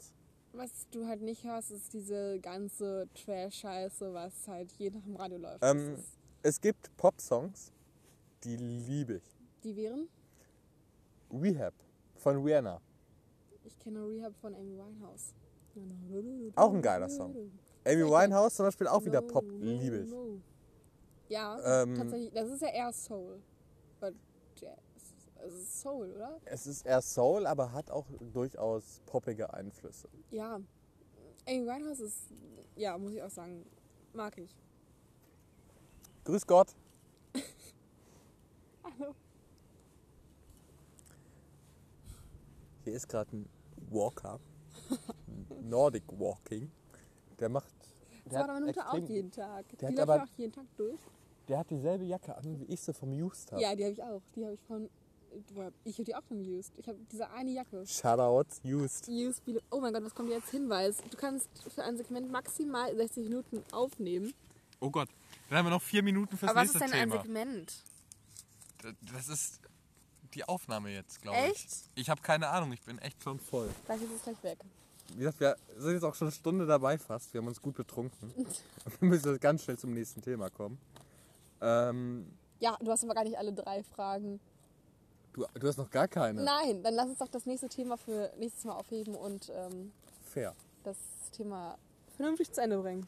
Was 0.53 0.71
du 0.91 1.05
halt 1.05 1.21
nicht 1.21 1.43
hörst, 1.43 1.71
ist 1.71 1.93
diese 1.93 2.39
ganze 2.39 3.07
Trash-Scheiße, 3.13 4.13
was 4.13 4.47
halt 4.47 4.71
jeden 4.73 4.99
Tag 4.99 5.07
im 5.07 5.15
Radio 5.15 5.37
läuft. 5.37 5.59
Ähm, 5.63 5.95
Es 6.41 6.59
gibt 6.59 6.95
Pop-Songs, 6.97 7.71
die 8.43 8.55
liebe 8.57 9.15
ich. 9.15 9.23
die 9.63 9.75
wären? 9.75 10.09
Rehab 11.31 11.73
von 12.15 12.43
Rihanna. 12.43 12.81
Ich 13.63 13.77
kenne 13.79 14.07
Rehab 14.07 14.35
von 14.41 14.53
Amy 14.55 14.77
Winehouse. 14.77 15.33
Auch 16.55 16.73
ein 16.73 16.81
geiler 16.81 17.09
Song. 17.09 17.35
Amy? 17.85 18.03
Winehouse 18.03 18.55
zum 18.55 18.65
Beispiel 18.65 18.87
auch 18.87 19.03
wieder 19.05 19.21
No, 19.21 19.27
Pop, 19.27 19.45
liebe 19.59 19.97
ich. 19.99 20.09
no. 20.11 20.41
Ja, 21.29 21.83
Ähm, 21.83 21.95
tatsächlich. 21.95 22.33
Das 22.33 22.49
ist 22.49 22.61
ja 22.61 22.69
eher 22.69 22.91
Soul. 22.91 23.41
But. 23.99 24.15
Es 25.41 25.53
ist 25.53 25.79
Soul, 25.81 26.11
oder? 26.15 26.37
Es 26.43 26.67
ist 26.67 26.85
eher 26.85 27.01
Soul, 27.01 27.47
aber 27.47 27.71
hat 27.71 27.89
auch 27.91 28.05
durchaus 28.33 28.99
poppige 29.05 29.53
Einflüsse. 29.53 30.09
Ja. 30.31 30.55
Amy 31.47 31.65
Winehouse 31.65 32.01
ist, 32.01 32.33
ja, 32.75 32.97
muss 32.97 33.13
ich 33.13 33.23
auch 33.23 33.29
sagen, 33.29 33.65
mag 34.13 34.37
ich. 34.37 34.53
Grüß 36.25 36.45
Gott. 36.45 36.75
Hallo. 38.83 39.15
Hier 42.89 42.97
ist 42.97 43.07
gerade 43.07 43.35
ein 43.37 43.49
Walker. 43.91 44.39
Nordic 45.61 46.03
Walking. 46.07 46.71
Der 47.39 47.49
macht. 47.49 47.71
Das 48.25 48.33
Der 48.33 48.39
war 48.41 48.47
meine 48.47 48.65
Mutter 48.65 48.89
auch 48.89 48.95
extrem- 48.95 49.15
jeden 49.15 49.31
Tag. 49.31 49.65
Die 49.69 49.75
der 49.77 49.89
hat 49.89 49.95
läuft 49.95 50.09
aber- 50.09 50.23
auch 50.23 50.37
jeden 50.37 50.51
Tag 50.53 50.65
durch. 50.77 50.99
Der 51.47 51.59
hat 51.59 51.69
dieselbe 51.69 52.05
Jacke 52.05 52.35
an, 52.35 52.59
wie 52.59 52.65
ich 52.65 52.81
sie 52.81 52.93
vom 52.93 53.11
Used 53.11 53.51
habe. 53.51 53.61
Ja, 53.61 53.75
die 53.75 53.83
habe 53.83 53.93
ich 53.93 54.03
auch. 54.03 54.21
Die 54.35 54.43
habe 54.43 54.53
ich 54.55 54.61
von. 54.61 54.89
Ich 55.83 55.93
habe 55.95 56.03
die 56.05 56.15
auch 56.15 56.23
von 56.23 56.39
Used. 56.39 56.73
Ich 56.79 56.87
habe 56.87 56.97
diese 57.11 57.29
eine 57.29 57.51
Jacke. 57.51 57.85
Shoutouts, 57.85 58.61
Used. 58.65 59.07
Used 59.07 59.43
Oh 59.69 59.79
mein 59.79 59.93
Gott, 59.93 60.03
was 60.03 60.15
kommt 60.15 60.29
jetzt 60.29 60.49
Hinweis? 60.49 60.97
Du 61.11 61.15
kannst 61.17 61.47
für 61.71 61.83
ein 61.83 61.95
Segment 61.97 62.31
maximal 62.31 62.95
60 62.95 63.23
Minuten 63.25 63.63
aufnehmen. 63.71 64.33
Oh 64.79 64.89
Gott. 64.89 65.09
Dann 65.49 65.59
haben 65.59 65.65
wir 65.67 65.71
noch 65.71 65.81
vier 65.83 66.01
Minuten 66.01 66.35
fürs 66.37 66.49
Aber 66.49 66.61
was 66.61 66.69
ist 66.69 66.75
nächste 66.79 66.91
denn 66.91 67.01
ein 67.03 67.09
Thema. 67.11 67.21
Segment? 67.21 67.83
Das 69.13 69.27
ist 69.29 69.59
die 70.33 70.43
Aufnahme 70.43 70.89
jetzt, 70.91 71.21
glaube 71.21 71.37
Echt? 71.37 71.65
ich. 71.95 72.01
Ich 72.01 72.09
habe 72.09 72.21
keine 72.21 72.47
Ahnung, 72.49 72.71
ich 72.73 72.81
bin 72.81 72.97
echt 72.99 73.21
schon 73.23 73.39
voll. 73.39 73.69
Gleich 73.85 74.01
ist 74.01 74.11
es 74.15 74.23
gleich 74.23 74.43
weg. 74.43 74.59
Wie 75.13 75.17
gesagt, 75.19 75.39
wir 75.39 75.57
sind 75.77 75.93
jetzt 75.93 76.03
auch 76.03 76.13
schon 76.13 76.27
eine 76.27 76.35
Stunde 76.35 76.65
dabei 76.67 76.97
fast. 76.97 77.33
Wir 77.33 77.41
haben 77.41 77.47
uns 77.47 77.61
gut 77.61 77.75
betrunken. 77.75 78.31
Wir 78.99 79.07
müssen 79.09 79.31
jetzt 79.31 79.41
ganz 79.41 79.63
schnell 79.63 79.77
zum 79.77 79.91
nächsten 79.93 80.21
Thema 80.21 80.49
kommen. 80.51 80.77
Ähm, 81.61 82.31
Ja, 82.59 82.77
du 82.79 82.91
hast 82.91 83.03
aber 83.03 83.15
gar 83.15 83.23
nicht 83.23 83.37
alle 83.37 83.51
drei 83.53 83.83
Fragen. 83.83 84.39
du, 85.33 85.45
du 85.55 85.67
hast 85.67 85.77
noch 85.77 85.89
gar 85.89 86.07
keine. 86.07 86.43
Nein, 86.43 86.83
dann 86.83 86.93
lass 86.93 87.07
uns 87.09 87.17
doch 87.19 87.27
das 87.27 87.45
nächste 87.47 87.69
Thema 87.69 87.97
für 87.97 88.31
nächstes 88.37 88.65
Mal 88.65 88.73
aufheben 88.73 89.15
und 89.15 89.51
ähm, 89.53 89.91
Fair. 90.25 90.55
das 90.83 90.97
Thema 91.31 91.77
vernünftig 92.15 92.51
zu 92.51 92.61
Ende 92.61 92.77
bringen. 92.77 93.07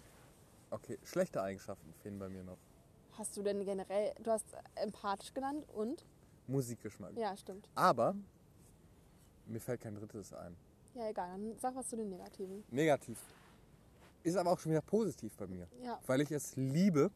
Okay, 0.71 0.97
schlechte 1.03 1.41
Eigenschaften 1.43 1.93
fehlen 2.01 2.17
bei 2.17 2.29
mir 2.29 2.43
noch. 2.43 2.57
Hast 3.17 3.35
du 3.37 3.43
denn 3.43 3.63
generell, 3.65 4.13
du 4.23 4.31
hast 4.31 4.45
empathisch 4.75 5.33
genannt 5.33 5.65
und? 5.75 6.03
Musikgeschmack. 6.51 7.15
Ja, 7.17 7.35
stimmt. 7.37 7.67
Aber 7.75 8.15
mir 9.45 9.59
fällt 9.59 9.81
kein 9.81 9.95
drittes 9.95 10.33
ein. 10.33 10.55
Ja, 10.93 11.09
egal, 11.09 11.29
dann 11.31 11.57
sag 11.59 11.75
was 11.75 11.87
zu 11.87 11.95
den 11.95 12.09
Negativen. 12.09 12.63
Negativ. 12.69 13.17
Ist 14.23 14.35
aber 14.37 14.51
auch 14.51 14.59
schon 14.59 14.71
wieder 14.71 14.81
positiv 14.81 15.35
bei 15.37 15.47
mir. 15.47 15.67
Ja. 15.83 15.99
Weil 16.05 16.21
ich 16.21 16.31
es 16.31 16.55
liebe, 16.55 17.09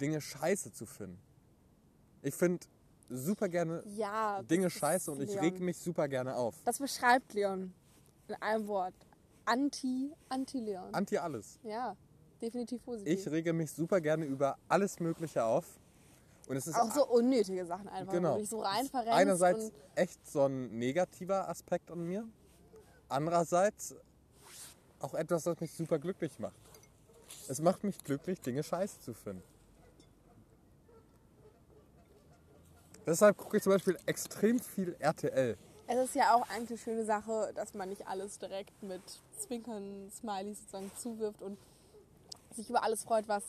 Dinge 0.00 0.20
scheiße 0.20 0.72
zu 0.72 0.86
finden. 0.86 1.18
Ich 2.22 2.34
finde 2.34 2.66
super 3.08 3.48
gerne 3.48 3.82
Ja. 3.86 4.42
Dinge 4.42 4.70
scheiße 4.70 5.12
und 5.12 5.20
ich 5.20 5.30
Leon. 5.30 5.40
reg 5.44 5.60
mich 5.60 5.76
super 5.78 6.08
gerne 6.08 6.34
auf. 6.34 6.56
Das 6.64 6.78
beschreibt 6.78 7.32
Leon 7.34 7.72
in 8.28 8.34
einem 8.36 8.66
Wort. 8.66 8.94
Anti, 9.44 10.12
Anti-Leon. 10.28 10.92
Anti 10.94 11.16
alles. 11.16 11.58
ja, 11.62 11.96
definitiv 12.42 12.82
positiv. 12.84 13.18
Ich 13.18 13.28
rege 13.30 13.52
mich 13.52 13.70
super 13.72 14.00
gerne 14.00 14.24
über 14.26 14.58
alles 14.68 15.00
Mögliche 15.00 15.42
auf. 15.44 15.78
Und 16.48 16.56
es 16.56 16.66
ist 16.66 16.76
auch 16.76 16.90
so 16.92 17.06
unnötige 17.06 17.66
Sachen 17.66 17.88
einfach, 17.88 18.12
Genau. 18.12 18.30
wo 18.30 18.34
du 18.36 18.40
dich 18.40 18.48
so 18.50 18.60
rein 18.60 18.88
einerseits 18.92 19.70
echt 19.94 20.26
so 20.26 20.46
ein 20.46 20.78
negativer 20.78 21.48
Aspekt 21.48 21.90
an 21.90 22.04
mir. 22.04 22.26
Andererseits 23.08 23.94
auch 25.00 25.14
etwas, 25.14 25.44
das 25.44 25.60
mich 25.60 25.72
super 25.72 25.98
glücklich 25.98 26.38
macht. 26.38 26.56
Es 27.48 27.60
macht 27.60 27.84
mich 27.84 28.02
glücklich, 28.02 28.40
Dinge 28.40 28.62
scheiße 28.62 29.00
zu 29.00 29.14
finden. 29.14 29.42
Deshalb 33.06 33.36
gucke 33.36 33.56
ich 33.56 33.62
zum 33.62 33.72
Beispiel 33.72 33.96
extrem 34.06 34.58
viel 34.58 34.94
RTL. 34.98 35.56
es 35.86 35.96
ist 36.08 36.14
ja 36.14 36.34
auch 36.34 36.42
eigentlich 36.50 36.70
eine 36.70 36.78
schöne 36.78 37.04
Sache, 37.06 37.52
dass 37.54 37.72
man 37.74 37.88
nicht 37.88 38.06
alles 38.06 38.38
direkt 38.38 38.82
mit 38.82 39.00
Zwinkern, 39.38 40.10
Smileys 40.10 40.58
sozusagen 40.58 40.92
zuwirft 40.96 41.42
und 41.42 41.56
sich 42.54 42.68
über 42.68 42.82
alles 42.82 43.04
freut, 43.04 43.26
was, 43.26 43.42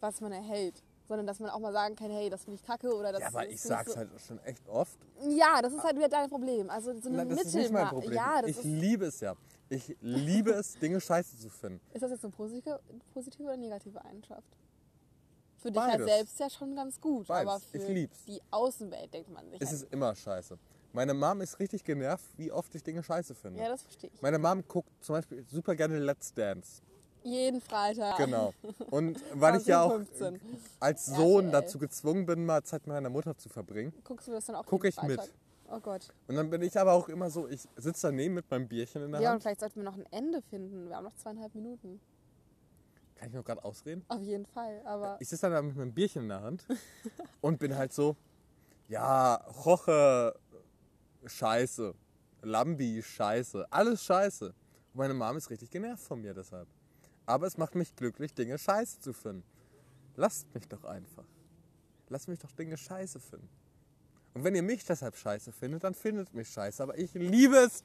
was 0.00 0.20
man 0.20 0.32
erhält. 0.32 0.82
Sondern 1.12 1.26
dass 1.26 1.40
man 1.40 1.50
auch 1.50 1.58
mal 1.58 1.74
sagen 1.74 1.94
kann, 1.94 2.10
hey, 2.10 2.30
das 2.30 2.44
finde 2.44 2.58
ich 2.58 2.66
kacke 2.66 2.90
oder 2.96 3.12
das 3.12 3.20
Ja, 3.20 3.28
aber 3.28 3.46
ist 3.46 3.52
ich 3.56 3.60
sag's 3.60 3.90
so. 3.92 3.98
halt 3.98 4.08
schon 4.26 4.38
echt 4.44 4.66
oft. 4.66 4.96
Ja, 5.28 5.60
das 5.60 5.74
ist 5.74 5.82
halt 5.84 5.94
wieder 5.96 6.08
dein 6.08 6.30
Problem. 6.30 6.70
Also 6.70 6.98
so 6.98 7.08
eine 7.10 7.18
Nein, 7.18 7.28
das 7.28 7.42
ist 7.42 7.54
nicht 7.54 7.70
mein 7.70 7.86
Problem. 7.88 8.14
Ja, 8.14 8.40
das 8.40 8.50
ich 8.52 8.64
liebe 8.64 9.04
es 9.04 9.20
ja. 9.20 9.34
Ich 9.68 9.94
liebe 10.00 10.52
es, 10.52 10.78
Dinge 10.78 10.98
scheiße 11.02 11.36
zu 11.36 11.50
finden. 11.50 11.82
ist 11.92 12.00
das 12.00 12.12
jetzt 12.12 12.24
eine 12.24 12.32
positive, 12.32 12.80
positive 13.12 13.42
oder 13.42 13.58
negative 13.58 14.02
Eigenschaft? 14.02 14.56
Für 15.58 15.70
dich 15.70 15.82
halt 15.82 15.92
Beides. 15.98 16.06
selbst 16.06 16.40
ja 16.40 16.48
schon 16.48 16.74
ganz 16.74 16.98
gut, 16.98 17.26
Beides. 17.26 17.50
aber 17.50 17.60
für 17.60 17.76
Ich 17.76 17.88
lieb's. 17.88 18.24
die 18.24 18.40
Außenwelt 18.50 19.12
denkt 19.12 19.28
man 19.30 19.50
sich. 19.50 19.60
Es 19.60 19.68
halt, 19.68 19.82
ist 19.82 19.92
immer 19.92 20.14
scheiße. 20.14 20.58
Meine 20.94 21.12
Mom 21.12 21.42
ist 21.42 21.58
richtig 21.60 21.84
genervt, 21.84 22.24
wie 22.38 22.50
oft 22.50 22.74
ich 22.74 22.82
Dinge 22.82 23.02
scheiße 23.02 23.34
finde. 23.34 23.60
ja, 23.60 23.68
das 23.68 23.82
verstehe 23.82 24.08
ich. 24.14 24.22
Meine 24.22 24.38
Mom 24.38 24.66
guckt 24.66 24.88
zum 25.04 25.16
Beispiel 25.16 25.44
super 25.46 25.76
gerne 25.76 25.98
Let's 25.98 26.32
Dance. 26.32 26.80
Jeden 27.24 27.60
Freitag. 27.60 28.16
Genau. 28.18 28.52
Und 28.90 29.20
weil 29.34 29.56
ich 29.60 29.66
ja 29.66 29.82
auch 29.82 29.92
15. 29.92 30.40
als 30.80 31.06
Sohn 31.06 31.46
RTL. 31.46 31.52
dazu 31.62 31.78
gezwungen 31.78 32.26
bin, 32.26 32.44
mal 32.44 32.62
Zeit 32.64 32.86
mit 32.86 32.94
meiner 32.94 33.10
Mutter 33.10 33.36
zu 33.36 33.48
verbringen. 33.48 33.92
Guckst 34.04 34.28
du 34.28 34.32
das 34.32 34.46
dann 34.46 34.56
auch 34.56 34.66
Guck 34.66 34.84
ich 34.84 35.00
mit. 35.02 35.20
Oh 35.70 35.80
Gott. 35.80 36.08
Und 36.28 36.34
dann 36.36 36.50
bin 36.50 36.60
ich 36.62 36.76
aber 36.78 36.92
auch 36.92 37.08
immer 37.08 37.30
so, 37.30 37.48
ich 37.48 37.62
sitze 37.76 38.08
daneben 38.08 38.34
mit 38.34 38.50
meinem 38.50 38.68
Bierchen 38.68 39.04
in 39.04 39.12
der 39.12 39.20
Ja, 39.22 39.28
und 39.30 39.34
Hand. 39.34 39.42
vielleicht 39.42 39.60
sollten 39.60 39.76
wir 39.76 39.84
noch 39.84 39.96
ein 39.96 40.06
Ende 40.10 40.42
finden. 40.42 40.88
Wir 40.88 40.96
haben 40.96 41.04
noch 41.04 41.14
zweieinhalb 41.16 41.54
Minuten. 41.54 41.98
Kann 43.16 43.28
ich 43.28 43.34
noch 43.34 43.44
gerade 43.44 43.64
ausreden? 43.64 44.04
Auf 44.08 44.20
jeden 44.20 44.44
Fall. 44.44 44.82
Aber 44.84 45.16
Ich 45.20 45.28
sitze 45.28 45.42
dann 45.42 45.52
da 45.52 45.62
mit 45.62 45.76
meinem 45.76 45.94
Bierchen 45.94 46.24
in 46.24 46.28
der 46.28 46.42
Hand 46.42 46.66
und 47.40 47.58
bin 47.58 47.74
halt 47.76 47.92
so, 47.92 48.16
ja, 48.88 49.36
Roche, 49.64 50.34
scheiße. 51.24 51.94
Lambi, 52.42 53.02
scheiße. 53.02 53.66
Alles 53.70 54.04
scheiße. 54.04 54.46
Und 54.48 54.54
meine 54.96 55.14
Mom 55.14 55.36
ist 55.36 55.48
richtig 55.48 55.70
genervt 55.70 56.02
von 56.02 56.20
mir 56.20 56.34
deshalb. 56.34 56.68
Aber 57.26 57.46
es 57.46 57.56
macht 57.56 57.74
mich 57.74 57.94
glücklich, 57.94 58.34
Dinge 58.34 58.58
scheiße 58.58 59.00
zu 59.00 59.12
finden. 59.12 59.44
Lasst 60.16 60.52
mich 60.54 60.68
doch 60.68 60.84
einfach. 60.84 61.24
Lasst 62.08 62.28
mich 62.28 62.38
doch 62.38 62.52
Dinge 62.52 62.76
scheiße 62.76 63.20
finden. 63.20 63.48
Und 64.34 64.44
wenn 64.44 64.54
ihr 64.54 64.62
mich 64.62 64.84
deshalb 64.84 65.16
scheiße 65.16 65.52
findet, 65.52 65.84
dann 65.84 65.94
findet 65.94 66.32
mich 66.34 66.48
scheiße. 66.48 66.82
Aber 66.82 66.98
ich 66.98 67.12
liebe 67.14 67.56
es, 67.56 67.84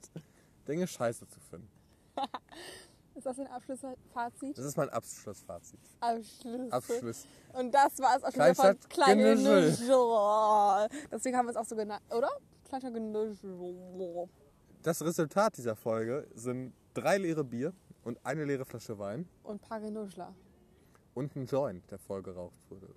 Dinge 0.67 0.87
scheiße 0.87 1.27
zu 1.27 1.39
finden. 1.39 1.69
ist 3.15 3.25
das 3.25 3.39
ein 3.39 3.47
Abschlussfazit? 3.47 4.57
Das 4.57 4.65
ist 4.65 4.77
mein 4.77 4.89
Abschlussfazit. 4.89 5.79
Abschluss. 5.99 6.71
Abschluss. 6.71 7.25
Und 7.53 7.71
das 7.71 7.99
war 7.99 8.17
es 8.17 8.23
auch 8.23 8.31
schon 8.31 8.43
wieder 8.43 8.55
von 8.55 8.79
Kleine. 8.89 9.35
Nuschel. 9.35 10.99
Deswegen 11.11 11.37
haben 11.37 11.45
wir 11.47 11.51
es 11.51 11.57
auch 11.57 11.65
so 11.65 11.75
genannt, 11.75 12.03
oder? 12.09 12.29
Kleiner 12.65 12.91
Genuschel. 12.91 14.29
Das 14.83 15.01
Resultat 15.01 15.57
dieser 15.57 15.75
Folge 15.75 16.27
sind 16.33 16.73
drei 16.93 17.17
leere 17.17 17.43
Bier 17.43 17.73
und 18.07 18.25
eine 18.25 18.45
leere 18.45 18.63
Flasche 18.65 18.97
Wein 18.97 19.27
Und 19.43 19.55
ein 19.55 19.59
paar 19.59 19.79
Genuschler. 19.81 20.33
und 21.13 21.35
ein 21.35 21.45
Joint, 21.45 21.89
der 21.91 21.99
voll 21.99 22.23
geraucht 22.23 22.55
wurde. 22.69 22.87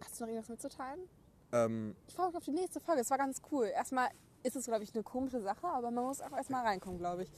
Hast 0.00 0.18
du 0.20 0.24
noch 0.24 0.28
irgendwas 0.30 0.48
mitzuteilen? 0.50 1.00
Ähm, 1.52 1.96
Ich 2.06 2.14
freue 2.14 2.26
mich 2.28 2.36
auf 2.36 2.44
die 2.44 2.50
nächste 2.52 2.80
Folge. 2.80 3.00
Es 3.00 3.10
war 3.10 3.18
ganz 3.18 3.40
cool. 3.50 3.66
Erstmal 3.66 4.08
ist 4.42 4.56
es, 4.56 4.66
glaube 4.66 4.84
ich, 4.84 4.94
eine 4.94 5.02
komische 5.02 5.40
Sache, 5.40 5.66
aber 5.66 5.90
man 5.90 6.04
muss 6.04 6.20
auch 6.20 6.32
erstmal 6.36 6.64
reinkommen, 6.66 6.98
glaube 6.98 7.22
ich. 7.24 7.30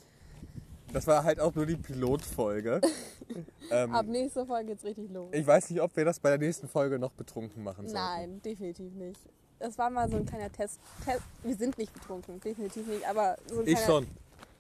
das 0.93 1.07
war 1.07 1.25
halt 1.25 1.41
auch 1.41 1.55
nur 1.55 1.67
die 1.67 1.77
Pilotfolge. 1.77 2.81
ähm, 3.71 3.95
Ab 3.95 4.07
nächster 4.07 4.45
Folge 4.47 4.67
geht's 4.71 4.85
richtig 4.85 5.11
los. 5.11 5.31
ich 5.33 5.47
weiß 5.47 5.71
nicht, 5.71 5.81
ob 5.81 5.95
wir 5.97 6.05
das 6.05 6.19
bei 6.21 6.31
der 6.31 6.39
nächsten 6.39 6.69
Folge 6.69 6.99
noch 6.99 7.13
betrunken 7.13 7.63
machen 7.63 7.87
sollen. 7.89 7.95
Nein, 8.03 8.43
definitiv 8.43 8.93
nicht. 8.95 9.21
Das 9.59 9.79
war 9.79 9.91
mal 9.91 10.09
so 10.11 10.17
ein 10.17 10.27
kleiner 10.27 10.51
Test. 10.51 10.81
Test. 11.05 11.23
Wir 11.45 11.55
sind 11.57 11.79
nicht 11.79 11.93
betrunken, 11.93 12.41
definitiv 12.41 12.87
nicht, 12.89 13.09
aber 13.09 13.37
so 13.47 13.61
ein 13.61 13.67
Ich 13.67 13.75
kleiner, 13.77 13.87
schon. 13.87 14.07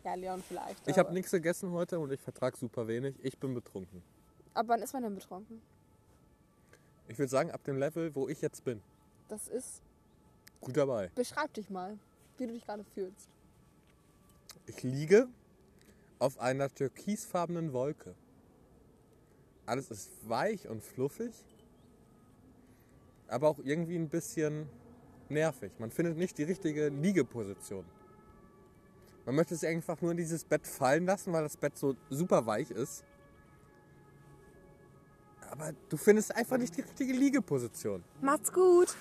Ja, 0.05 0.15
Leon 0.15 0.43
vielleicht. 0.43 0.87
Ich 0.89 0.99
habe 0.99 1.13
nichts 1.13 1.31
gegessen 1.31 1.71
heute 1.71 1.99
und 1.99 2.13
ich 2.13 2.21
vertrag 2.21 2.57
super 2.57 2.89
wenig. 2.89 3.15
Ich 3.23 3.39
bin 3.39 3.55
betrunken. 3.55 4.03
Aber 4.55 4.71
wann 4.71 4.83
ist 4.83 4.93
man 4.93 5.03
denn 5.03 5.15
betrunken? 5.15 5.61
Ich 7.09 7.19
würde 7.19 7.31
sagen, 7.31 7.51
ab 7.51 7.63
dem 7.65 7.79
Level, 7.79 8.15
wo 8.15 8.29
ich 8.29 8.41
jetzt 8.41 8.65
bin, 8.65 8.81
Das 9.29 9.49
ist. 9.49 9.83
gut 10.61 10.77
dabei. 10.77 11.11
Beschreib 11.15 11.53
dich 11.55 11.71
mal, 11.71 11.99
wie 12.39 12.47
du 12.47 12.53
dich 12.53 12.65
gerade 12.65 12.85
fühlst. 12.85 13.29
Ich 14.67 14.83
liege 14.83 15.29
auf 16.19 16.39
einer 16.39 16.69
türkisfarbenen 16.73 17.73
Wolke. 17.73 18.15
Alles 19.67 19.91
ist 19.91 20.11
weich 20.29 20.69
und 20.69 20.83
fluffig, 20.83 21.33
aber 23.29 23.49
auch 23.49 23.59
irgendwie 23.61 23.97
ein 23.97 24.09
bisschen 24.09 24.69
nervig. 25.29 25.73
Man 25.79 25.91
findet 25.91 26.17
nicht 26.17 26.37
die 26.39 26.43
richtige 26.45 26.89
Liegeposition. 26.89 27.85
Man 29.25 29.37
möchte 29.37 29.55
sich 29.55 29.69
einfach 29.69 30.01
nur 30.01 30.11
in 30.11 30.17
dieses 30.17 30.45
Bett 30.45 30.67
fallen 30.67 31.07
lassen, 31.07 31.33
weil 31.33 31.43
das 31.43 31.57
Bett 31.57 31.77
so 31.77 31.95
super 32.11 32.45
weich 32.47 32.71
ist. 32.71 33.05
Aber 35.51 35.73
du 35.89 35.97
findest 35.97 36.35
einfach 36.35 36.57
nicht 36.57 36.77
die 36.77 36.81
richtige 36.81 37.13
Liegeposition. 37.13 38.03
Macht's 38.21 38.53
gut! 38.53 38.97